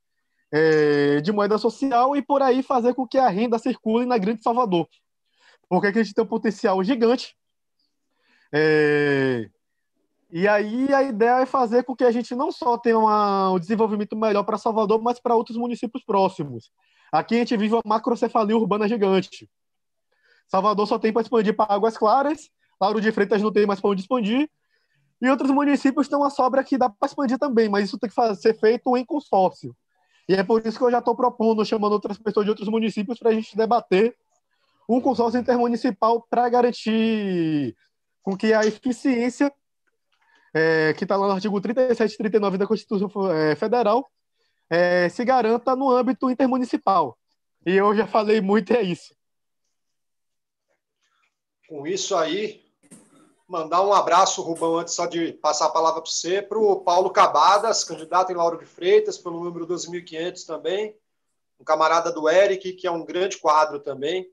[0.51, 4.43] é, de moeda social e por aí fazer com que a renda circule na Grande
[4.43, 4.87] Salvador.
[5.67, 7.35] Porque aqui a gente tem um potencial gigante.
[8.53, 9.49] É,
[10.35, 13.59] e aí a ideia é fazer com que a gente não só tenha uma, um
[13.59, 16.71] desenvolvimento melhor para Salvador, mas para outros municípios próximos.
[17.11, 19.47] Aqui a gente vive uma macrocefalia urbana gigante.
[20.47, 22.49] Salvador só tem para expandir para Águas Claras,
[22.81, 24.49] Lauro de Freitas não tem mais para onde expandir,
[25.21, 28.35] e outros municípios têm uma sobra que dá para expandir também, mas isso tem que
[28.35, 29.75] ser feito em consórcio.
[30.27, 33.19] E é por isso que eu já estou propondo, chamando outras pessoas de outros municípios
[33.19, 34.17] para a gente debater
[34.89, 37.75] um consórcio intermunicipal para garantir
[38.23, 39.53] com que a eficiência
[40.53, 44.09] é, que está lá no artigo 37 e 39 da Constituição é, Federal
[44.69, 47.17] é, se garanta no âmbito intermunicipal.
[47.65, 49.15] E eu já falei muito, é isso.
[51.67, 52.63] Com isso aí,
[53.47, 57.09] mandar um abraço, Rubão, antes só de passar a palavra para você, para o Paulo
[57.09, 60.95] Cabadas, candidato em Lauro de Freitas, pelo número 12.500 também,
[61.59, 64.27] um camarada do Eric, que é um grande quadro também.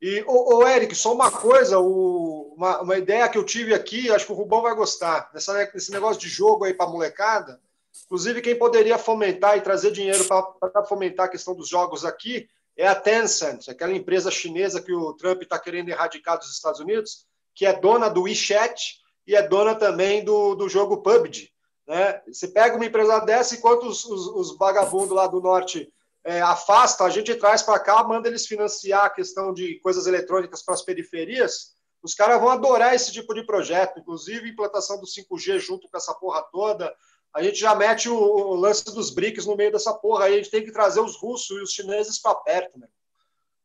[0.00, 4.24] E, ô, Eric, só uma coisa, o, uma, uma, ideia que eu tive aqui, acho
[4.24, 7.60] que o Rubão vai gostar, desse negócio de jogo aí para molecada,
[8.06, 12.86] Inclusive, quem poderia fomentar e trazer dinheiro para fomentar a questão dos jogos aqui é
[12.86, 17.66] a Tencent, aquela empresa chinesa que o Trump está querendo erradicar dos Estados Unidos, que
[17.66, 21.50] é dona do WeChat e é dona também do, do jogo PUBG.
[21.86, 22.22] Né?
[22.26, 25.92] Você pega uma empresa dessa, enquanto os, os, os vagabundos lá do norte
[26.24, 30.62] é, afastam, a gente traz para cá, manda eles financiar a questão de coisas eletrônicas
[30.62, 31.74] para as periferias.
[32.02, 36.14] Os caras vão adorar esse tipo de projeto, inclusive implantação do 5G junto com essa
[36.14, 36.94] porra toda,
[37.32, 40.24] a gente já mete o, o, lance dos BRICS no meio dessa porra.
[40.24, 42.88] Aí a gente tem que trazer os russos e os chineses para perto, né?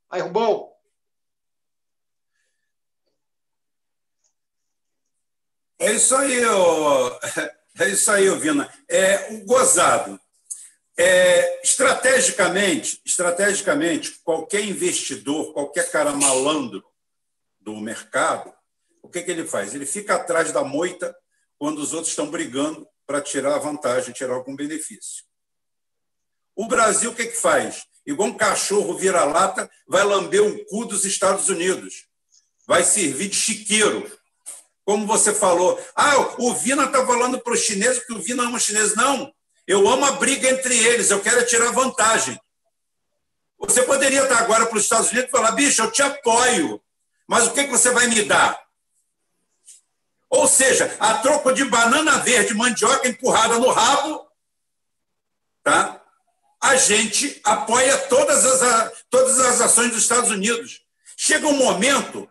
[0.09, 0.71] Aí, Rubão.
[5.79, 7.07] É isso aí, ô...
[7.81, 8.71] é isso aí, Vina.
[8.87, 10.19] É, o gozado.
[10.97, 16.83] É, estrategicamente, estrategicamente, qualquer investidor, qualquer cara malandro
[17.59, 18.53] do mercado,
[19.01, 19.75] o que, que ele faz?
[19.75, 21.15] Ele fica atrás da moita
[21.57, 25.25] quando os outros estão brigando para tirar a vantagem, tirar algum benefício.
[26.55, 27.85] O Brasil o que, que faz?
[28.05, 32.07] Igual um cachorro vira-lata, vai lamber o cu dos Estados Unidos.
[32.65, 34.09] Vai servir de chiqueiro.
[34.85, 38.57] Como você falou, ah, o Vina está falando para os chineses que o Vina ama
[38.57, 38.95] os chineses.
[38.95, 39.33] Não,
[39.67, 42.39] eu amo a briga entre eles, eu quero tirar vantagem.
[43.59, 46.81] Você poderia estar agora para os Estados Unidos e falar, bicho, eu te apoio,
[47.27, 48.59] mas o que, você vai me dar?
[50.29, 54.27] Ou seja, a troco de banana verde, mandioca empurrada no rabo,
[55.63, 56.01] tá?
[56.65, 60.81] a gente apoia todas as, todas as ações dos Estados Unidos.
[61.15, 62.27] Chega um momento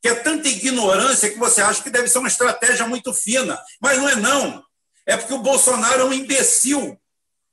[0.00, 3.60] que é tanta ignorância que você acha que deve ser uma estratégia muito fina.
[3.78, 4.64] Mas não é não.
[5.06, 7.00] É porque o Bolsonaro é um imbecil.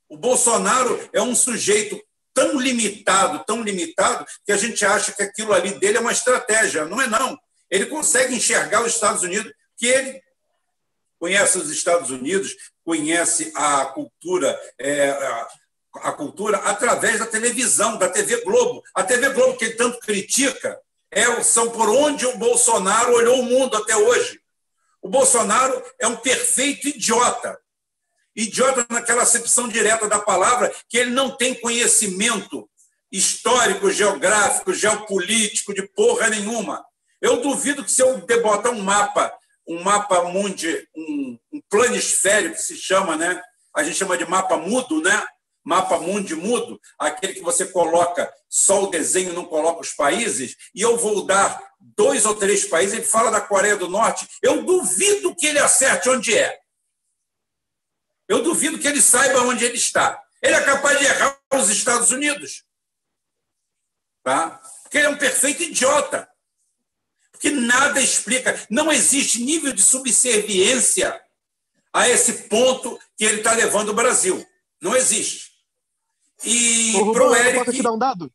[0.08, 2.02] O Bolsonaro é um sujeito
[2.34, 6.84] tão limitado, tão limitado, que a gente acha que aquilo ali dele é uma estratégia.
[6.84, 7.38] Não é não.
[7.70, 10.20] Ele consegue enxergar os Estados Unidos, que ele
[11.18, 15.10] conhece os Estados Unidos, conhece a cultura, é,
[15.94, 18.82] a cultura através da televisão, da TV Globo.
[18.94, 20.78] A TV Globo, que ele tanto critica,
[21.10, 24.40] é, são por onde o Bolsonaro olhou o mundo até hoje.
[25.04, 27.60] O Bolsonaro é um perfeito idiota.
[28.34, 32.66] Idiota naquela acepção direta da palavra, que ele não tem conhecimento
[33.12, 36.82] histórico, geográfico, geopolítico, de porra nenhuma.
[37.20, 39.30] Eu duvido que se eu botar um mapa,
[39.68, 43.42] um mapa mundi, um, um planisfério que se chama, né?
[43.76, 45.22] A gente chama de mapa mudo, né?
[45.62, 50.80] Mapa mundi mudo, aquele que você coloca só o desenho, não coloca os países, e
[50.80, 51.62] eu vou dar
[51.96, 56.08] dois ou três países, ele fala da Coreia do Norte, eu duvido que ele acerte
[56.08, 56.60] onde é.
[58.28, 60.22] Eu duvido que ele saiba onde ele está.
[60.40, 62.64] Ele é capaz de errar os Estados Unidos.
[64.22, 64.60] Tá?
[64.82, 66.28] Porque ele é um perfeito idiota
[67.38, 68.58] que nada explica.
[68.70, 71.22] Não existe nível de subserviência
[71.92, 74.44] a esse ponto que ele está levando o Brasil.
[74.80, 75.52] Não existe.
[76.42, 77.64] E para o Eric.
[77.64, 78.32] Posso te dar um dado?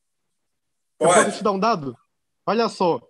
[0.98, 1.20] Pode.
[1.20, 1.98] Eu posso te dar um dado?
[2.46, 3.02] Olha só.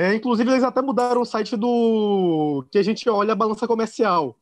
[0.00, 2.64] É, inclusive, eles até mudaram o site do.
[2.70, 4.34] que a gente olha a balança comercial.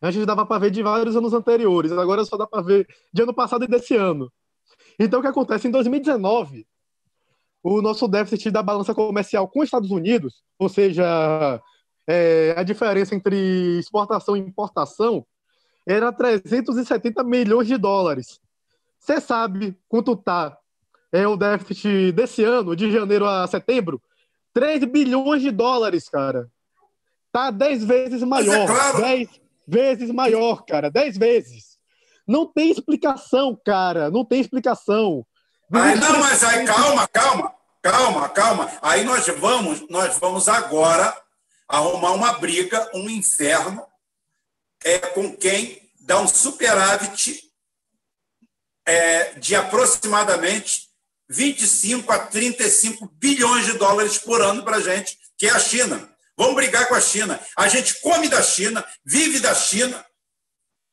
[0.00, 3.20] A gente dava para ver de vários anos anteriores, agora só dá para ver de
[3.22, 4.32] ano passado e desse ano.
[4.98, 5.68] Então, o que acontece?
[5.68, 6.66] Em 2019,
[7.62, 11.60] o nosso déficit da balança comercial com os Estados Unidos, ou seja,
[12.06, 15.26] é, a diferença entre exportação e importação,
[15.86, 18.40] era 370 milhões de dólares.
[18.98, 20.56] Você sabe quanto está
[21.12, 24.00] é, o déficit desse ano, de janeiro a setembro?
[24.54, 26.48] 3 bilhões de dólares, cara.
[27.32, 28.62] Tá 10 vezes maior.
[28.62, 28.98] É claro.
[29.02, 29.28] 10
[29.66, 30.90] vezes maior, cara.
[30.90, 31.78] 10 vezes.
[32.26, 34.10] Não tem explicação, cara.
[34.10, 35.26] Não tem explicação.
[35.72, 38.70] Aí, não, mas aí, calma, calma, calma, calma.
[38.80, 41.12] Aí nós vamos, nós vamos agora
[41.68, 43.84] arrumar uma briga, um inferno,
[44.84, 47.50] é, com quem dá um superávit
[48.86, 50.88] é, de aproximadamente
[51.28, 56.10] 25 a 35 bilhões de dólares por ano para a gente, que é a China.
[56.36, 57.40] Vamos brigar com a China.
[57.56, 60.04] A gente come da China, vive da China,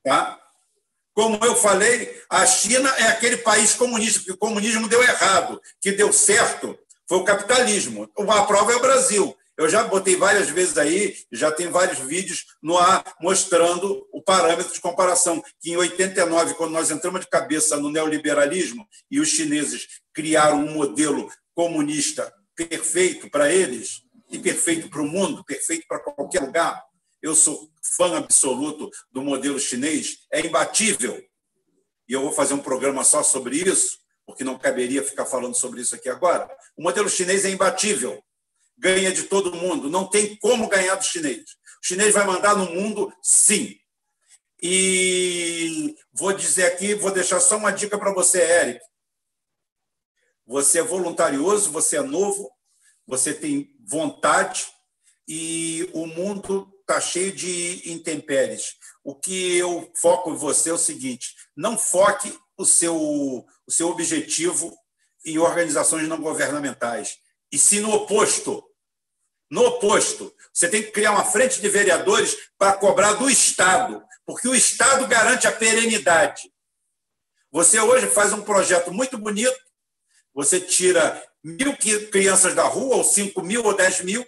[0.03, 0.39] tá?
[1.13, 5.91] Como eu falei, a China é aquele país comunista, porque o comunismo deu errado, que
[5.91, 6.77] deu certo
[7.11, 8.09] foi o capitalismo.
[8.29, 9.37] A prova é o Brasil.
[9.61, 14.73] Eu já botei várias vezes aí, já tem vários vídeos no ar mostrando o parâmetro
[14.73, 19.88] de comparação, que em 89, quando nós entramos de cabeça no neoliberalismo e os chineses
[20.15, 24.01] criaram um modelo comunista perfeito para eles
[24.31, 26.83] e perfeito para o mundo, perfeito para qualquer lugar,
[27.21, 31.23] eu sou fã absoluto do modelo chinês, é imbatível.
[32.09, 35.81] E eu vou fazer um programa só sobre isso, porque não caberia ficar falando sobre
[35.81, 36.49] isso aqui agora.
[36.75, 38.19] O modelo chinês é imbatível,
[38.81, 41.43] ganha de todo mundo, não tem como ganhar do chinês.
[41.81, 43.77] O chinês vai mandar no mundo, sim.
[44.59, 48.79] E vou dizer aqui, vou deixar só uma dica para você, Eric.
[50.47, 52.51] Você é voluntarioso, você é novo,
[53.05, 54.65] você tem vontade
[55.27, 58.73] e o mundo está cheio de intempéries.
[59.03, 63.89] O que eu foco em você é o seguinte: não foque o seu, o seu
[63.89, 64.75] objetivo
[65.23, 67.17] em organizações não governamentais,
[67.51, 68.63] e sim no oposto.
[69.52, 74.48] No oposto, você tem que criar uma frente de vereadores para cobrar do Estado, porque
[74.48, 76.49] o Estado garante a perenidade.
[77.52, 79.53] Você hoje faz um projeto muito bonito,
[80.34, 81.76] você tira mil
[82.10, 84.26] crianças da rua, ou cinco mil, ou dez mil,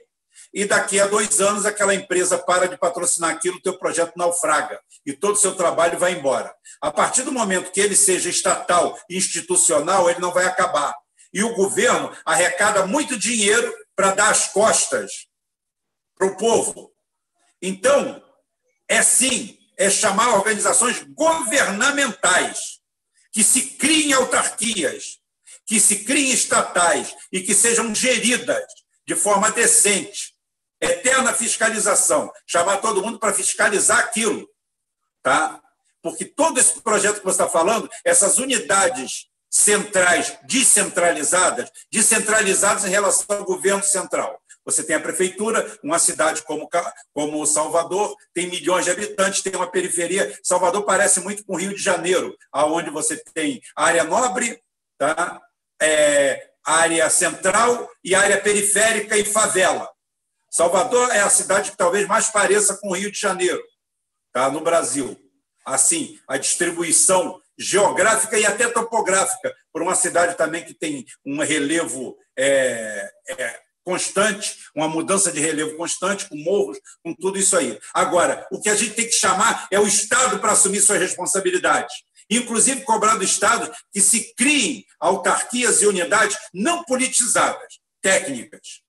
[0.54, 4.78] e daqui a dois anos aquela empresa para de patrocinar aquilo, o teu projeto naufraga
[5.06, 6.54] e todo o seu trabalho vai embora.
[6.82, 10.94] A partir do momento que ele seja estatal, institucional, ele não vai acabar.
[11.34, 15.28] E o governo arrecada muito dinheiro para dar as costas
[16.16, 16.94] para o povo.
[17.62, 18.24] Então,
[18.88, 22.82] é sim, é chamar organizações governamentais
[23.32, 25.20] que se criem autarquias,
[25.66, 28.64] que se criem estatais e que sejam geridas
[29.08, 30.34] de forma decente.
[30.80, 34.48] Eterna fiscalização, chamar todo mundo para fiscalizar aquilo.
[35.22, 35.62] Tá?
[36.02, 43.38] Porque todo esse projeto que você está falando, essas unidades centrais descentralizadas, descentralizadas em relação
[43.38, 44.42] ao governo central.
[44.66, 46.68] Você tem a prefeitura, uma cidade como,
[47.14, 50.36] como Salvador, tem milhões de habitantes, tem uma periferia.
[50.42, 54.60] Salvador parece muito com o Rio de Janeiro, aonde você tem área nobre,
[54.98, 55.40] tá?
[55.80, 59.88] É, área central e área periférica e favela.
[60.50, 63.62] Salvador é a cidade que talvez mais pareça com o Rio de Janeiro,
[64.32, 64.50] tá?
[64.50, 65.16] no Brasil.
[65.64, 72.18] Assim, a distribuição geográfica e até topográfica, por uma cidade também que tem um relevo
[72.38, 77.78] é, é, constante, uma mudança de relevo constante, com morros, com tudo isso aí.
[77.94, 81.94] Agora, o que a gente tem que chamar é o Estado para assumir suas responsabilidades.
[82.30, 88.82] Inclusive cobrar do Estado que se criem autarquias e unidades não politizadas, técnicas.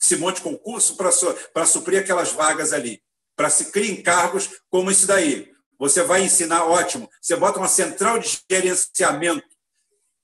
[0.00, 1.10] Que se monte concurso para,
[1.52, 3.00] para suprir aquelas vagas ali.
[3.36, 5.51] Para se criem cargos como esse daí.
[5.82, 7.10] Você vai ensinar, ótimo.
[7.20, 9.44] Você bota uma central de gerenciamento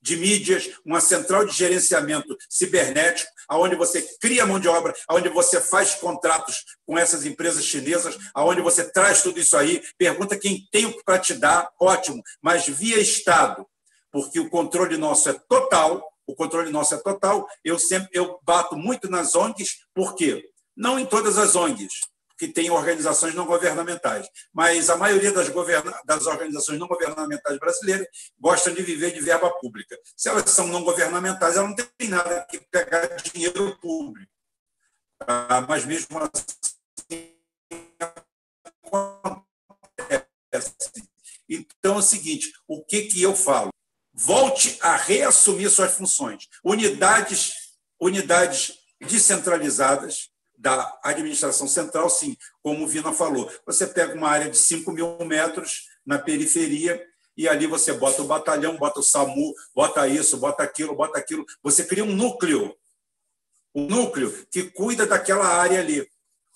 [0.01, 5.61] de mídias, uma central de gerenciamento cibernético, aonde você cria mão de obra, aonde você
[5.61, 10.87] faz contratos com essas empresas chinesas, aonde você traz tudo isso aí, pergunta quem tem
[10.87, 13.67] o para te dar, ótimo, mas via Estado,
[14.13, 17.49] porque o controle nosso é total, o controle nosso é total.
[17.65, 20.41] Eu sempre eu bato muito nas ONGs, por quê?
[20.77, 21.95] Não em todas as ONGs,
[22.39, 24.29] que tem organizações não governamentais.
[24.53, 25.49] Mas a maioria das,
[26.05, 28.07] das, organizações não governamentais brasileiras
[28.39, 29.99] gostam de viver de verba pública.
[30.17, 34.31] Se elas são não governamentais, elas não têm nada que pegar dinheiro público.
[35.27, 37.35] Ah, mas mesmo assim,
[38.85, 40.77] acontece.
[41.49, 43.71] Então é o seguinte: o que, que eu falo?
[44.15, 46.49] Volte a reassumir suas funções.
[46.65, 47.53] Unidades,
[48.01, 53.51] unidades descentralizadas, da administração central, sim, como o Vina falou.
[53.65, 57.01] Você pega uma área de 5 mil metros na periferia
[57.37, 61.47] e ali você bota o batalhão, bota o SAMU, bota isso, bota aquilo, bota aquilo.
[61.63, 62.77] Você cria um núcleo,
[63.73, 66.05] um núcleo que cuida daquela área ali,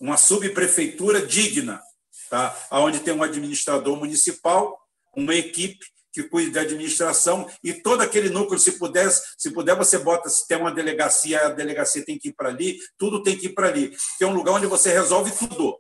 [0.01, 1.81] uma subprefeitura digna,
[2.29, 2.57] tá?
[2.73, 4.77] onde tem um administrador municipal,
[5.17, 9.99] uma equipe que cuide da administração e todo aquele núcleo, se puder, se puder você
[9.99, 13.47] bota, se tem uma delegacia, a delegacia tem que ir para ali, tudo tem que
[13.47, 15.79] ir para ali, que é um lugar onde você resolve tudo,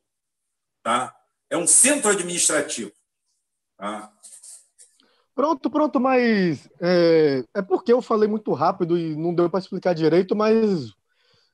[0.82, 1.14] tá?
[1.50, 2.90] É um centro administrativo,
[3.76, 4.10] tá?
[5.34, 9.94] Pronto, pronto, mas é, é porque eu falei muito rápido e não deu para explicar
[9.94, 10.90] direito, mas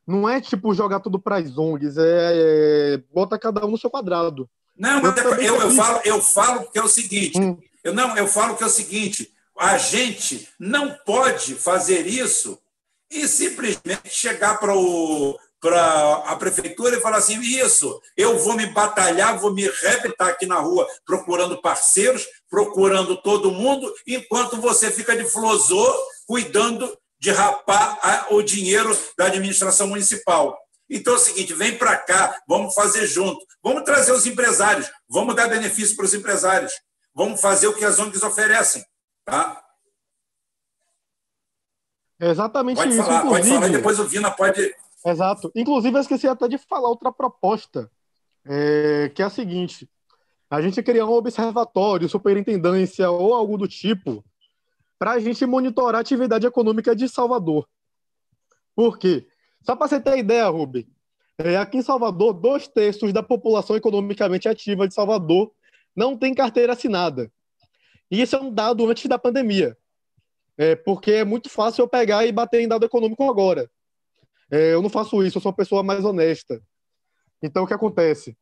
[0.07, 3.91] não é tipo jogar tudo para as ONGs, é, é bota cada um no seu
[3.91, 4.49] quadrado.
[4.77, 7.59] Não, eu, eu, eu, eu falo, eu falo porque é o seguinte, hum.
[7.89, 12.59] Eu não, eu falo que é o seguinte: a gente não pode fazer isso
[13.11, 18.67] e simplesmente chegar para o para a prefeitura e falar assim: isso, eu vou me
[18.67, 25.17] batalhar, vou me rebentar aqui na rua procurando parceiros, procurando todo mundo, enquanto você fica
[25.17, 25.91] de flosô
[26.27, 30.57] cuidando de rapar o dinheiro da administração municipal.
[30.91, 35.35] Então é o seguinte: vem para cá, vamos fazer junto, vamos trazer os empresários, vamos
[35.35, 36.73] dar benefício para os empresários.
[37.19, 38.85] Vamos fazer o que as ONGs oferecem.
[39.25, 39.61] Tá?
[42.21, 43.03] É exatamente pode isso.
[43.03, 44.73] Falar, pode falar, depois o Vina pode.
[45.05, 45.51] Exato.
[45.53, 47.91] Inclusive, eu esqueci até de falar outra proposta,
[48.45, 49.91] é, que é a seguinte:
[50.49, 54.25] a gente criar um observatório, superintendência ou algo do tipo,
[54.97, 57.69] para a gente monitorar a atividade econômica de Salvador.
[58.77, 59.27] Por quê?
[59.63, 60.89] Só para você ter ideia, Rubi,
[61.37, 65.53] é, aqui em Salvador, dois terços da população economicamente ativa de Salvador
[65.99, 67.31] não têm carteira assinada.
[68.09, 69.77] E isso é um dado antes da pandemia.
[70.57, 73.69] É, porque é muito fácil eu pegar e bater em dado econômico agora.
[74.51, 76.63] É, eu não faço isso, eu sou uma pessoa mais honesta.
[77.43, 78.37] Então, o que acontece?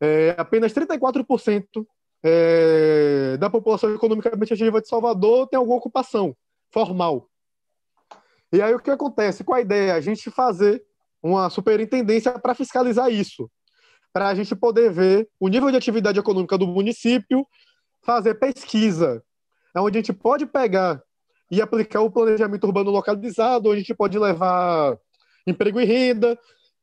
[0.00, 1.86] É, apenas 34%
[2.22, 6.36] é, da população economicamente ativa de Salvador tem alguma ocupação
[6.70, 7.28] formal.
[8.52, 9.44] E aí, o que acontece?
[9.44, 9.94] Qual a ideia?
[9.94, 10.82] A gente fazer
[11.22, 13.50] uma superintendência para fiscalizar isso,
[14.18, 17.46] para a gente poder ver o nível de atividade econômica do município,
[18.02, 19.22] fazer pesquisa,
[19.72, 21.00] é onde a gente pode pegar
[21.48, 24.98] e aplicar o planejamento urbano localizado, onde a gente pode levar
[25.46, 26.36] emprego e renda.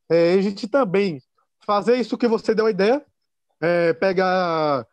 [0.08, 1.20] É, a gente também
[1.66, 3.04] fazer isso que você deu a ideia,
[3.60, 4.86] é, pegar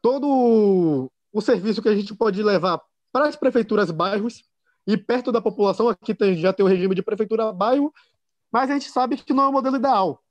[0.00, 2.80] todo o serviço que a gente pode levar
[3.12, 4.44] para as prefeituras bairros
[4.86, 5.88] e perto da população.
[5.88, 7.92] Aqui tem, já tem o regime de prefeitura bairro,
[8.52, 10.22] mas a gente sabe que não é o modelo ideal.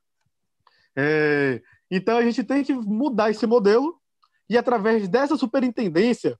[0.97, 1.61] É,
[1.91, 3.95] então a gente tem que mudar esse modelo
[4.49, 6.37] e através dessa superintendência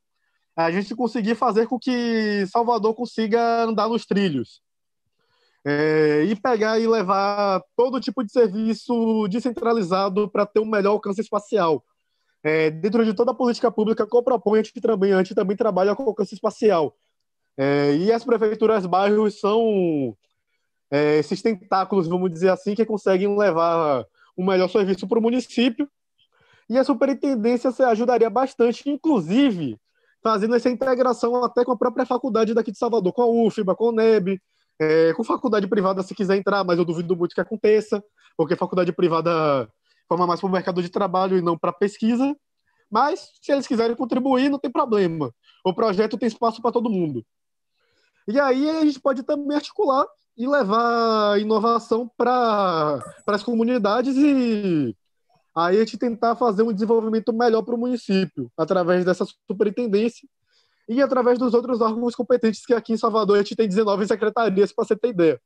[0.56, 4.62] a gente conseguir fazer com que Salvador consiga andar nos trilhos.
[5.64, 11.22] É, e pegar e levar todo tipo de serviço descentralizado para ter um melhor alcance
[11.22, 11.84] espacial.
[12.42, 15.36] É, dentro de toda a política pública que eu proponho, a gente também, a gente
[15.36, 16.96] também trabalha com alcance espacial.
[17.58, 20.16] É, e as prefeituras bairros são
[20.90, 24.06] é, esses tentáculos, vamos dizer assim, que conseguem levar
[24.38, 25.90] um melhor serviço para o município.
[26.70, 29.78] E a superintendência ajudaria bastante, inclusive
[30.22, 33.90] fazendo essa integração até com a própria faculdade daqui de Salvador, com a UFBA, com
[33.90, 34.42] o NEB,
[34.80, 38.04] é, com faculdade privada se quiser entrar, mas eu duvido muito que aconteça,
[38.36, 39.70] porque faculdade privada
[40.08, 42.36] forma mais para o mercado de trabalho e não para pesquisa.
[42.90, 45.34] Mas se eles quiserem contribuir, não tem problema.
[45.64, 47.26] O projeto tem espaço para todo mundo.
[48.28, 50.06] E aí a gente pode também articular
[50.38, 54.96] e levar inovação para as comunidades e
[55.56, 60.28] aí a gente tentar fazer um desenvolvimento melhor para o município, através dessa superintendência
[60.88, 64.72] e através dos outros órgãos competentes que aqui em Salvador a gente tem 19 secretarias,
[64.72, 65.42] para você ter ideia.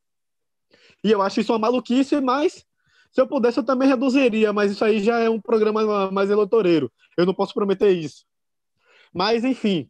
[1.04, 2.66] E eu acho isso uma maluquice, mas
[3.12, 6.92] se eu pudesse eu também reduziria, mas isso aí já é um programa mais eleitoreiro.
[7.18, 8.26] Eu não posso prometer isso.
[9.14, 9.90] Mas, enfim,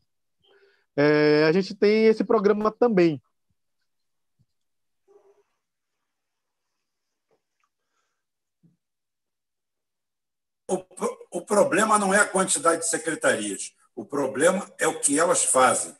[0.95, 3.21] é, a gente tem esse programa também.
[10.71, 13.73] O, o problema não é a quantidade de secretarias.
[13.93, 15.93] O problema é o que elas fazem.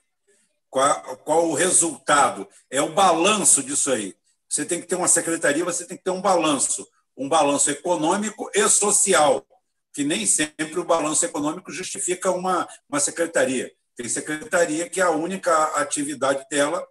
[0.69, 2.48] Qual, qual o resultado?
[2.69, 4.15] É o balanço disso aí.
[4.48, 6.88] Você tem que ter uma secretaria, você tem que ter um balanço.
[7.18, 9.45] Um balanço econômico e social,
[9.93, 13.69] que nem sempre o balanço econômico justifica uma, uma secretaria.
[13.95, 16.88] Tem secretaria que a única atividade dela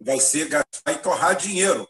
[0.00, 1.86] vai ser gastar e torrar dinheiro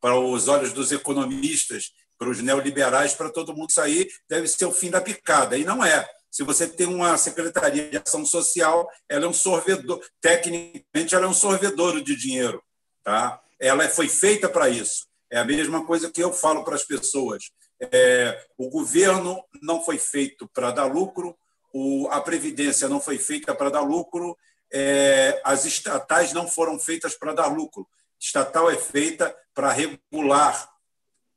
[0.00, 4.72] para os olhos dos economistas para os neoliberais, para todo mundo sair, deve ser o
[4.72, 5.56] fim da picada.
[5.56, 6.08] E não é.
[6.30, 11.28] Se você tem uma Secretaria de Ação Social, ela é um sorvedor, tecnicamente, ela é
[11.28, 12.62] um sorvedor de dinheiro.
[13.04, 13.40] Tá?
[13.60, 15.06] Ela foi feita para isso.
[15.30, 17.44] É a mesma coisa que eu falo para as pessoas.
[17.80, 21.36] É, o governo não foi feito para dar lucro,
[21.72, 24.36] o, a Previdência não foi feita para dar lucro,
[24.72, 27.86] é, as estatais não foram feitas para dar lucro.
[28.20, 30.68] Estatal é feita para regular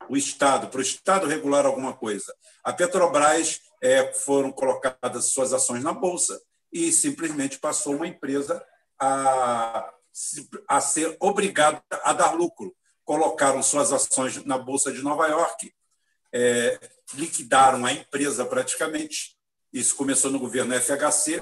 [0.10, 2.34] o Estado, para o Estado regular alguma coisa.
[2.64, 6.40] A Petrobras é, foram colocadas suas ações na Bolsa
[6.72, 8.64] e simplesmente passou uma empresa
[9.00, 9.94] a,
[10.68, 12.76] a ser obrigada a dar lucro.
[13.06, 15.74] Colocaram suas ações na Bolsa de Nova York,
[16.34, 16.80] é,
[17.14, 19.38] liquidaram a empresa praticamente.
[19.72, 21.42] Isso começou no governo FHC,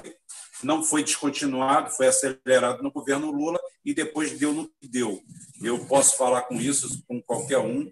[0.62, 5.22] não foi descontinuado, foi acelerado no governo Lula e depois deu no que deu.
[5.62, 7.90] Eu posso falar com isso com qualquer um,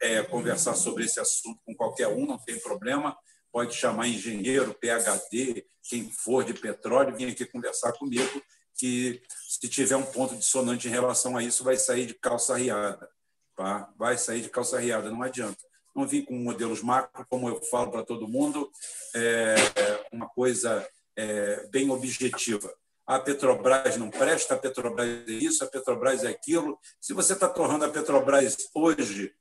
[0.00, 3.16] é, conversar sobre esse assunto com qualquer um, não tem problema.
[3.50, 8.42] Pode chamar engenheiro, PhD, quem for de petróleo, vir aqui conversar comigo,
[8.76, 13.08] que se tiver um ponto dissonante em relação a isso, vai sair de calça riada.
[13.56, 13.92] Tá?
[13.96, 15.58] Vai sair de calça riada, não adianta.
[15.96, 18.70] Não vim com modelos macro, como eu falo para todo mundo,
[19.16, 19.56] é
[20.12, 22.72] uma coisa é, bem objetiva.
[23.04, 26.78] A Petrobras não presta, a Petrobras é isso, a Petrobras é aquilo.
[27.00, 29.34] Se você está torrando a Petrobras hoje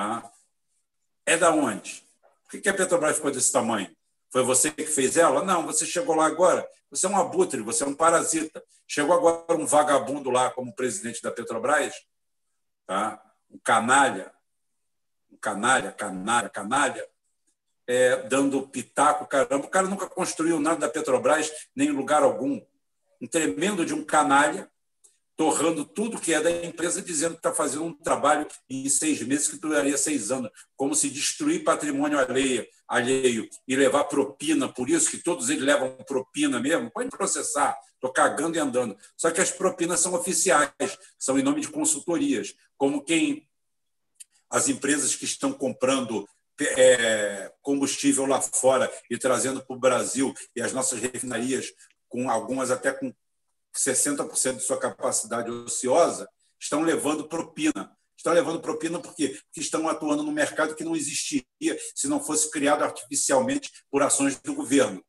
[0.00, 0.32] Tá?
[1.26, 2.02] É da onde?
[2.50, 3.94] Por que a Petrobras ficou desse tamanho?
[4.30, 5.44] Foi você que fez ela?
[5.44, 6.66] Não, você chegou lá agora.
[6.90, 8.64] Você é um abutre, você é um parasita.
[8.88, 11.92] Chegou agora um vagabundo lá como presidente da Petrobras,
[12.86, 13.22] tá?
[13.50, 14.32] um canalha,
[15.30, 17.06] um canalha, canalha, canalha,
[17.86, 19.66] é, dando pitaco, caramba.
[19.66, 22.58] O cara nunca construiu nada da Petrobras, nem em lugar algum.
[23.20, 24.66] Um tremendo de um canalha,
[25.40, 29.48] torrando tudo que é da empresa, dizendo que está fazendo um trabalho em seis meses
[29.48, 35.10] que duraria seis anos, como se destruir patrimônio alheio, alheio e levar propina, por isso
[35.10, 38.94] que todos eles levam propina mesmo, pode processar, estou cagando e andando.
[39.16, 40.74] Só que as propinas são oficiais,
[41.18, 43.48] são em nome de consultorias, como quem
[44.50, 46.28] as empresas que estão comprando
[46.76, 51.72] é, combustível lá fora e trazendo para o Brasil e as nossas refinarias,
[52.10, 53.10] com algumas até com
[53.78, 56.28] 60% de sua capacidade ociosa,
[56.58, 57.96] estão levando propina.
[58.16, 59.28] Estão levando propina por quê?
[59.28, 64.38] Porque estão atuando no mercado que não existiria se não fosse criado artificialmente por ações
[64.38, 65.02] do governo.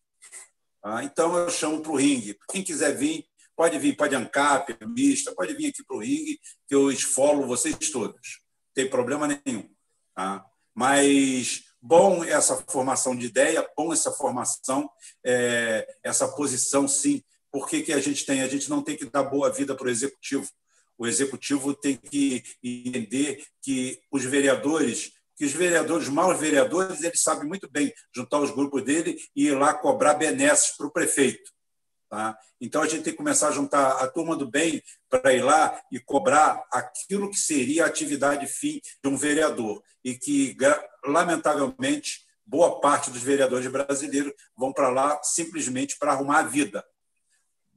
[0.81, 2.37] Ah, então, eu chamo para o ringue.
[2.49, 3.25] Quem quiser vir,
[3.55, 7.75] pode vir, pode ANCAP, mista, pode vir aqui para o ringue, que eu esfolo vocês
[7.91, 8.39] todos.
[8.67, 9.69] Não tem problema nenhum.
[10.15, 10.45] Tá?
[10.73, 14.89] Mas bom essa formação de ideia, bom essa formação,
[15.23, 18.41] é, essa posição, sim, por que, que a gente tem?
[18.41, 20.49] A gente não tem que dar boa vida para o executivo.
[20.97, 27.47] O executivo tem que entender que os vereadores, que os vereadores, maus vereadores, eles sabem
[27.47, 31.51] muito bem juntar os grupos dele e ir lá cobrar benesses para o prefeito.
[32.09, 32.37] Tá?
[32.59, 35.81] Então a gente tem que começar a juntar a turma do bem para ir lá
[35.91, 39.81] e cobrar aquilo que seria a atividade fim de um vereador.
[40.03, 40.55] E que,
[41.05, 46.83] lamentavelmente, boa parte dos vereadores brasileiros vão para lá simplesmente para arrumar a vida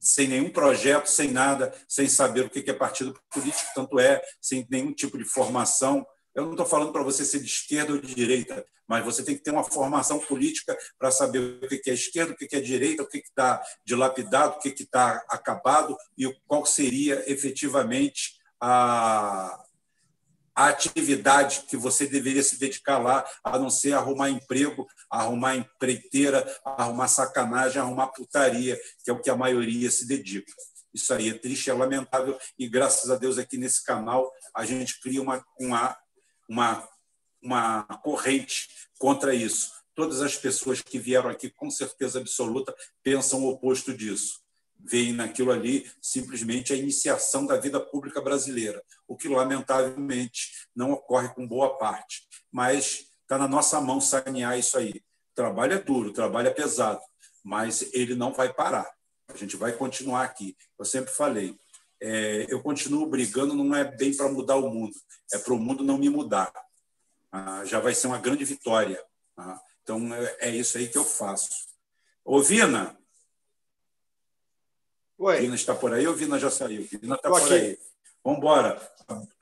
[0.04, 4.66] sem nenhum projeto, sem nada, sem saber o que é partido político, tanto é, sem
[4.70, 6.06] nenhum tipo de formação.
[6.34, 9.34] Eu não estou falando para você ser de esquerda ou de direita, mas você tem
[9.34, 13.02] que ter uma formação política para saber o que é esquerda, o que é direita,
[13.02, 19.63] o que está dilapidado, o que está acabado e qual seria efetivamente a,
[20.54, 26.44] a atividade que você deveria se dedicar lá, a não ser arrumar emprego, arrumar empreiteira,
[26.64, 30.52] arrumar sacanagem, arrumar putaria, que é o que a maioria se dedica.
[30.92, 35.00] Isso aí é triste, é lamentável, e graças a Deus aqui nesse canal a gente
[35.00, 35.96] cria uma, uma,
[36.48, 36.88] uma,
[37.42, 38.68] uma corrente
[38.98, 39.72] contra isso.
[39.92, 44.43] Todas as pessoas que vieram aqui, com certeza absoluta, pensam o oposto disso
[44.84, 51.28] veem naquilo ali simplesmente a iniciação da vida pública brasileira, o que, lamentavelmente, não ocorre
[51.30, 52.26] com boa parte.
[52.52, 55.02] Mas está na nossa mão sanear isso aí.
[55.34, 57.00] Trabalho é duro, trabalho é pesado,
[57.42, 58.88] mas ele não vai parar.
[59.28, 60.56] A gente vai continuar aqui.
[60.78, 61.56] Eu sempre falei,
[62.00, 64.94] é, eu continuo brigando, não é bem para mudar o mundo,
[65.32, 66.52] é para o mundo não me mudar.
[67.32, 69.02] Ah, já vai ser uma grande vitória.
[69.36, 71.48] Ah, então, é, é isso aí que eu faço.
[72.24, 72.96] Ô, Vina,
[75.18, 75.40] Oi.
[75.40, 76.86] Vina está por aí ou Vina já saiu?
[77.00, 77.54] Vina está por aqui.
[77.54, 77.78] aí.
[78.22, 78.80] Vamos embora.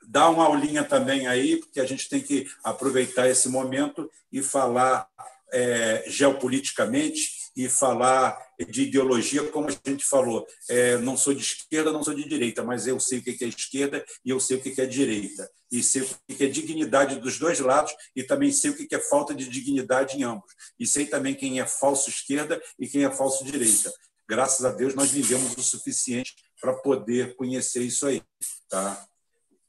[0.05, 5.07] Dá uma aulinha também aí, porque a gente tem que aproveitar esse momento e falar
[5.51, 8.37] é, geopoliticamente e falar
[8.69, 10.45] de ideologia, como a gente falou.
[10.69, 13.47] É, não sou de esquerda, não sou de direita, mas eu sei o que é
[13.47, 15.49] esquerda e eu sei o que é direita.
[15.71, 18.99] E sei o que é dignidade dos dois lados e também sei o que é
[18.99, 20.51] falta de dignidade em ambos.
[20.79, 23.91] E sei também quem é falso esquerda e quem é falso direita
[24.27, 28.21] graças a Deus, nós vivemos o suficiente para poder conhecer isso aí.
[28.69, 29.05] Tá?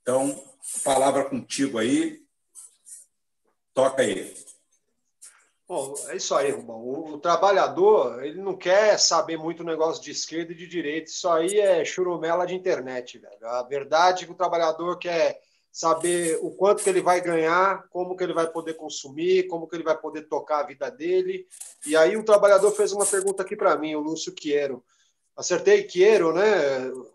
[0.00, 0.42] Então,
[0.82, 2.22] palavra contigo aí.
[3.72, 4.34] Toca aí.
[5.66, 6.86] Bom, é isso aí, Rubão.
[6.86, 11.10] O, trabalhador, ele não quer saber muito negócio de esquerda e de direita.
[11.10, 13.46] Isso aí é churumela de internet, velho.
[13.46, 15.40] A verdade é que o trabalhador quer
[15.74, 19.74] saber o quanto que ele vai ganhar, como que ele vai poder consumir, como que
[19.74, 21.48] ele vai poder tocar a vida dele.
[21.84, 24.84] E aí o trabalhador fez uma pergunta aqui para mim, o Lúcio Quiero.
[25.36, 26.86] Acertei Quiero, né?
[26.90, 27.10] O,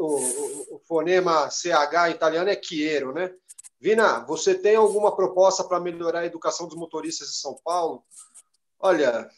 [0.00, 3.34] o, o fonema CH italiano é Quiero, né?
[3.80, 8.04] Vina, você tem alguma proposta para melhorar a educação dos motoristas de São Paulo?
[8.78, 9.30] Olha,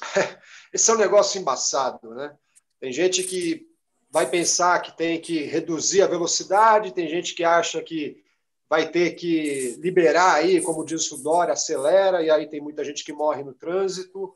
[0.70, 2.36] esse é um negócio embaçado, né?
[2.78, 3.69] Tem gente que
[4.10, 8.22] vai pensar que tem que reduzir a velocidade, tem gente que acha que
[8.68, 13.04] vai ter que liberar aí, como diz o Dória, acelera, e aí tem muita gente
[13.04, 14.34] que morre no trânsito.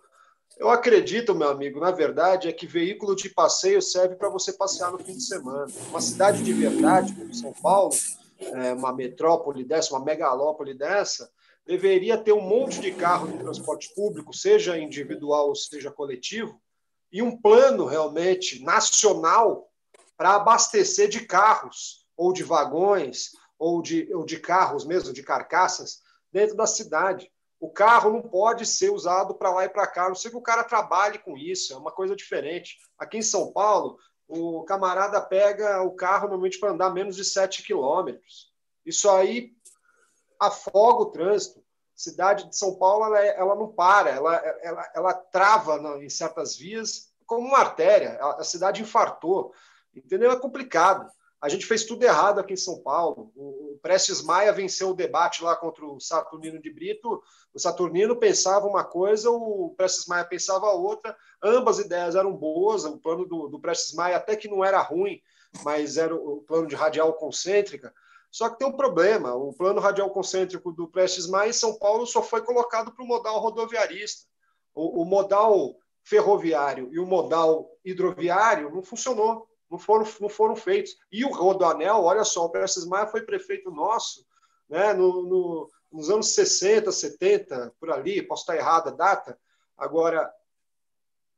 [0.57, 4.93] Eu acredito, meu amigo, na verdade, é que veículo de passeio serve para você passear
[4.93, 5.67] no fim de semana.
[5.89, 7.95] Uma cidade de verdade, como São Paulo,
[8.41, 11.31] é, uma metrópole dessa, uma megalópole dessa,
[11.67, 16.61] deveria ter um monte de carro de transporte público, seja individual ou seja coletivo,
[17.15, 19.70] e um plano realmente nacional
[20.16, 26.03] para abastecer de carros ou de vagões ou de, ou de carros mesmo, de carcaças,
[26.32, 27.31] dentro da cidade.
[27.61, 30.43] O carro não pode ser usado para lá e para cá, não sei que o
[30.43, 32.78] cara trabalhe com isso, é uma coisa diferente.
[32.99, 33.97] Aqui em São Paulo,
[34.27, 38.53] o camarada pega o carro normalmente para andar menos de 7 quilômetros.
[38.85, 39.53] Isso aí
[40.41, 41.64] afoga o trânsito
[41.95, 46.57] cidade de São Paulo ela, é, ela não para, ela, ela, ela trava em certas
[46.57, 48.19] vias como uma artéria.
[48.21, 49.53] A, cidade infartou.
[49.95, 50.31] Entendeu?
[50.31, 51.11] É complicado.
[51.41, 53.31] A gente fez tudo errado aqui em São Paulo.
[53.37, 57.23] O Prestes Maia venceu o debate lá contra o Saturnino de Brito.
[57.53, 61.15] O Saturnino pensava uma coisa, o Prestes Maia pensava outra.
[61.43, 62.85] Ambas ideias eram boas.
[62.85, 65.21] O plano do, do Prestes Maia até que não era ruim,
[65.62, 67.93] mas era o plano de radial concêntrica.
[68.35, 72.05] Só que tem um problema: o plano radial concêntrico do Prestes Maia em São Paulo
[72.05, 74.27] só foi colocado para o modal rodoviarista.
[74.74, 80.97] O, o modal ferroviário e o modal hidroviário não funcionou não foram, não foram feitos.
[81.12, 84.27] E o Rodoanel, olha só, o Prestes Maia foi prefeito nosso
[84.69, 89.39] né, no, no, nos anos 60, 70, por ali, posso estar errada a data.
[89.78, 90.28] Agora,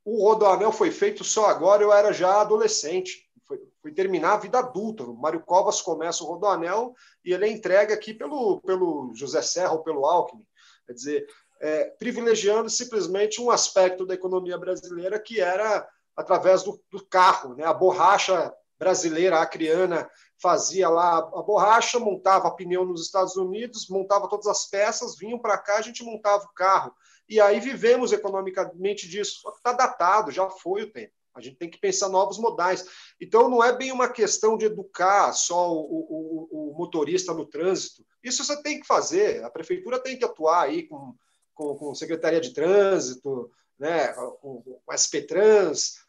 [0.03, 3.26] o Rodoanel foi feito só agora, eu era já adolescente.
[3.47, 5.05] Foi, foi terminar a vida adulta.
[5.05, 6.95] O Mário Covas começa o Rodoanel
[7.25, 10.45] e ele é entregue aqui pelo, pelo José Serra ou pelo Alckmin.
[10.87, 11.27] Quer dizer,
[11.61, 17.55] é, privilegiando simplesmente um aspecto da economia brasileira que era através do, do carro.
[17.55, 17.65] Né?
[17.65, 20.09] A borracha brasileira, acriana,
[20.41, 25.57] fazia lá a borracha, montava pneu nos Estados Unidos, montava todas as peças, vinham para
[25.57, 26.95] cá, a gente montava o carro.
[27.29, 29.41] E aí vivemos economicamente disso.
[29.41, 31.13] Só que está datado, já foi o tempo.
[31.37, 32.85] A gente tem que pensar novos modais.
[33.21, 38.05] Então, não é bem uma questão de educar só o, o, o motorista no trânsito.
[38.23, 39.45] Isso você tem que fazer.
[39.45, 41.15] A prefeitura tem que atuar aí com,
[41.55, 46.07] com, com Secretaria de Trânsito, né, com, com SP Trans,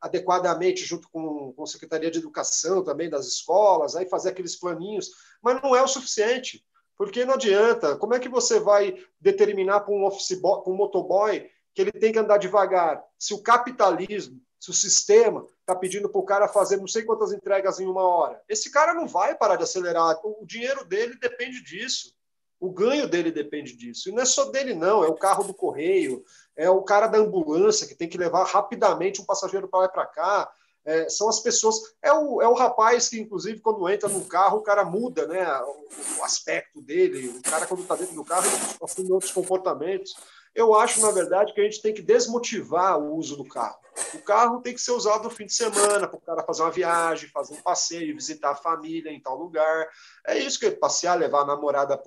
[0.00, 5.10] adequadamente junto com, com a Secretaria de Educação também das escolas, aí fazer aqueles planinhos,
[5.42, 6.64] mas não é o suficiente,
[6.96, 7.96] porque não adianta.
[7.96, 12.12] Como é que você vai determinar para um office boy, um motoboy que ele tem
[12.12, 13.02] que andar devagar?
[13.18, 17.34] Se o capitalismo, se o sistema está pedindo para o cara fazer não sei quantas
[17.34, 20.18] entregas em uma hora, esse cara não vai parar de acelerar.
[20.24, 22.14] O dinheiro dele depende disso.
[22.58, 24.08] O ganho dele depende disso.
[24.08, 25.04] E não é só dele, não.
[25.04, 26.24] É o carro do correio,
[26.56, 29.92] é o cara da ambulância que tem que levar rapidamente um passageiro para lá e
[29.92, 30.52] para cá.
[30.82, 31.76] É, são as pessoas.
[32.00, 35.46] É o, é o rapaz que, inclusive, quando entra no carro, o cara muda né,
[35.60, 37.28] o, o aspecto dele.
[37.28, 38.48] O cara, quando está dentro do carro,
[38.82, 40.14] assume outros comportamentos.
[40.54, 43.84] Eu acho, na verdade, que a gente tem que desmotivar o uso do carro.
[44.12, 46.70] O carro tem que ser usado no fim de semana, para o cara fazer uma
[46.70, 49.88] viagem, fazer um passeio, visitar a família em tal lugar.
[50.26, 52.00] É isso que é passear, levar a namorada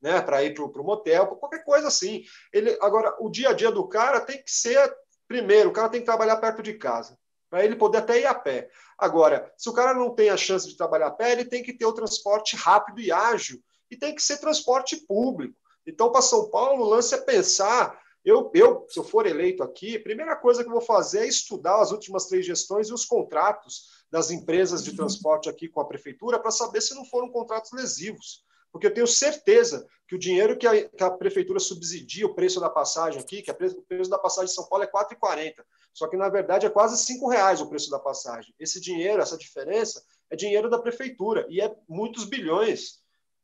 [0.00, 2.22] né, para ir para o motel, qualquer coisa assim.
[2.52, 4.94] Ele, agora, o dia a dia do cara tem que ser,
[5.28, 8.34] primeiro, o cara tem que trabalhar perto de casa, para ele poder até ir a
[8.34, 8.68] pé.
[8.98, 11.72] Agora, se o cara não tem a chance de trabalhar a pé, ele tem que
[11.72, 13.58] ter o transporte rápido e ágil,
[13.90, 15.56] e tem que ser transporte público.
[15.86, 17.98] Então, para São Paulo, o lance é pensar.
[18.24, 21.28] Eu, eu, se eu for eleito aqui, a primeira coisa que eu vou fazer é
[21.28, 25.86] estudar as últimas três gestões e os contratos das empresas de transporte aqui com a
[25.86, 28.44] prefeitura para saber se não foram contratos lesivos.
[28.72, 32.60] Porque eu tenho certeza que o dinheiro que a, que a prefeitura subsidia o preço
[32.60, 35.54] da passagem aqui, que a, o preço da passagem de São Paulo é R$ 4,40.
[35.92, 38.54] Só que, na verdade, é quase R$ reais o preço da passagem.
[38.58, 43.00] Esse dinheiro, essa diferença, é dinheiro da prefeitura e é muitos bilhões.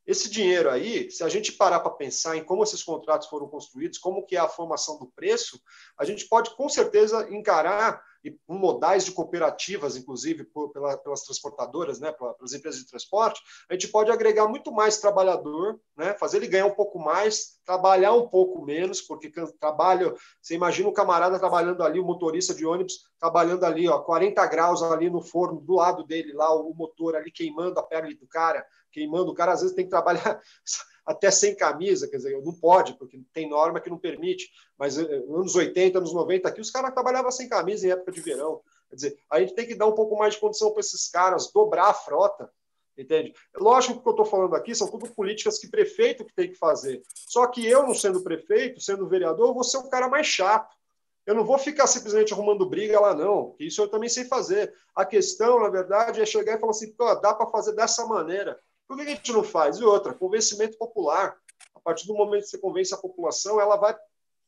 [0.06, 3.98] Esse dinheiro aí, se a gente parar para pensar em como esses contratos foram construídos,
[3.98, 5.60] como que é a formação do preço,
[5.96, 8.02] a gente pode com certeza encarar
[8.48, 13.74] um modais de cooperativas, inclusive por, pela, pelas transportadoras, né, pelas empresas de transporte, a
[13.74, 18.28] gente pode agregar muito mais trabalhador, né, fazer ele ganhar um pouco mais, trabalhar um
[18.28, 23.64] pouco menos, porque trabalho, você imagina o camarada trabalhando ali, o motorista de ônibus trabalhando
[23.64, 27.78] ali, ó, 40 graus ali no forno, do lado dele lá, o motor ali queimando
[27.78, 30.40] a pele do cara, queimando o cara, às vezes tem que trabalhar
[31.04, 35.24] até sem camisa, quer dizer, não pode, porque tem norma que não permite, mas eh,
[35.28, 38.60] anos 80, anos 90 aqui, os caras trabalhavam sem camisa em época de verão.
[38.88, 41.50] Quer dizer, a gente tem que dar um pouco mais de condição para esses caras,
[41.52, 42.50] dobrar a frota,
[42.96, 43.34] entende?
[43.56, 46.50] Lógico que o que eu estou falando aqui são tudo políticas que prefeito que tem
[46.50, 47.02] que fazer.
[47.14, 50.76] Só que eu, não sendo prefeito, sendo vereador, eu vou ser o cara mais chato.
[51.24, 53.54] Eu não vou ficar simplesmente arrumando briga lá, não.
[53.58, 54.74] Isso eu também sei fazer.
[54.94, 58.58] A questão, na verdade, é chegar e falar assim: dá para fazer dessa maneira.
[58.92, 59.78] Por que a gente não faz?
[59.78, 61.34] E outra, convencimento popular.
[61.74, 63.96] A partir do momento que você convence a população, ela vai,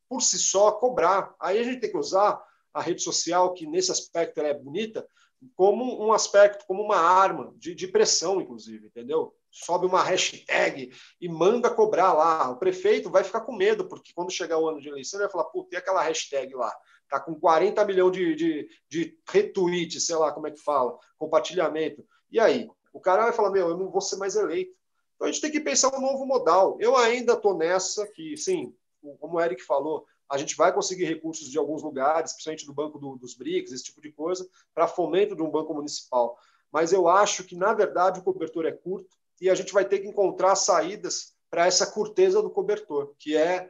[0.07, 1.35] por si só, cobrar.
[1.41, 2.45] Aí a gente tem que usar
[2.75, 5.09] a rede social, que nesse aspecto ela é bonita,
[5.57, 9.35] como um aspecto, como uma arma de, de pressão, inclusive, entendeu?
[9.51, 12.51] Sobe uma hashtag e manda cobrar lá.
[12.51, 15.33] O prefeito vai ficar com medo, porque quando chegar o ano de eleição, ele vai
[15.33, 16.71] falar, pô, tem aquela hashtag lá,
[17.09, 22.05] tá com 40 milhões de, de, de retweets, sei lá como é que fala, compartilhamento.
[22.31, 22.69] E aí?
[22.95, 24.73] O cara vai falar, meu, eu não vou ser mais eleito.
[25.15, 26.79] Então a gente tem que pensar um novo modal.
[26.81, 28.75] Eu ainda estou nessa que, sim,
[29.21, 32.99] como o Eric falou, a gente vai conseguir recursos de alguns lugares, principalmente do Banco
[32.99, 36.39] do, dos BRICS, esse tipo de coisa, para fomento de um banco municipal.
[36.73, 39.99] Mas eu acho que, na verdade, o cobertor é curto e a gente vai ter
[39.99, 43.69] que encontrar saídas para essa curteza do cobertor, que é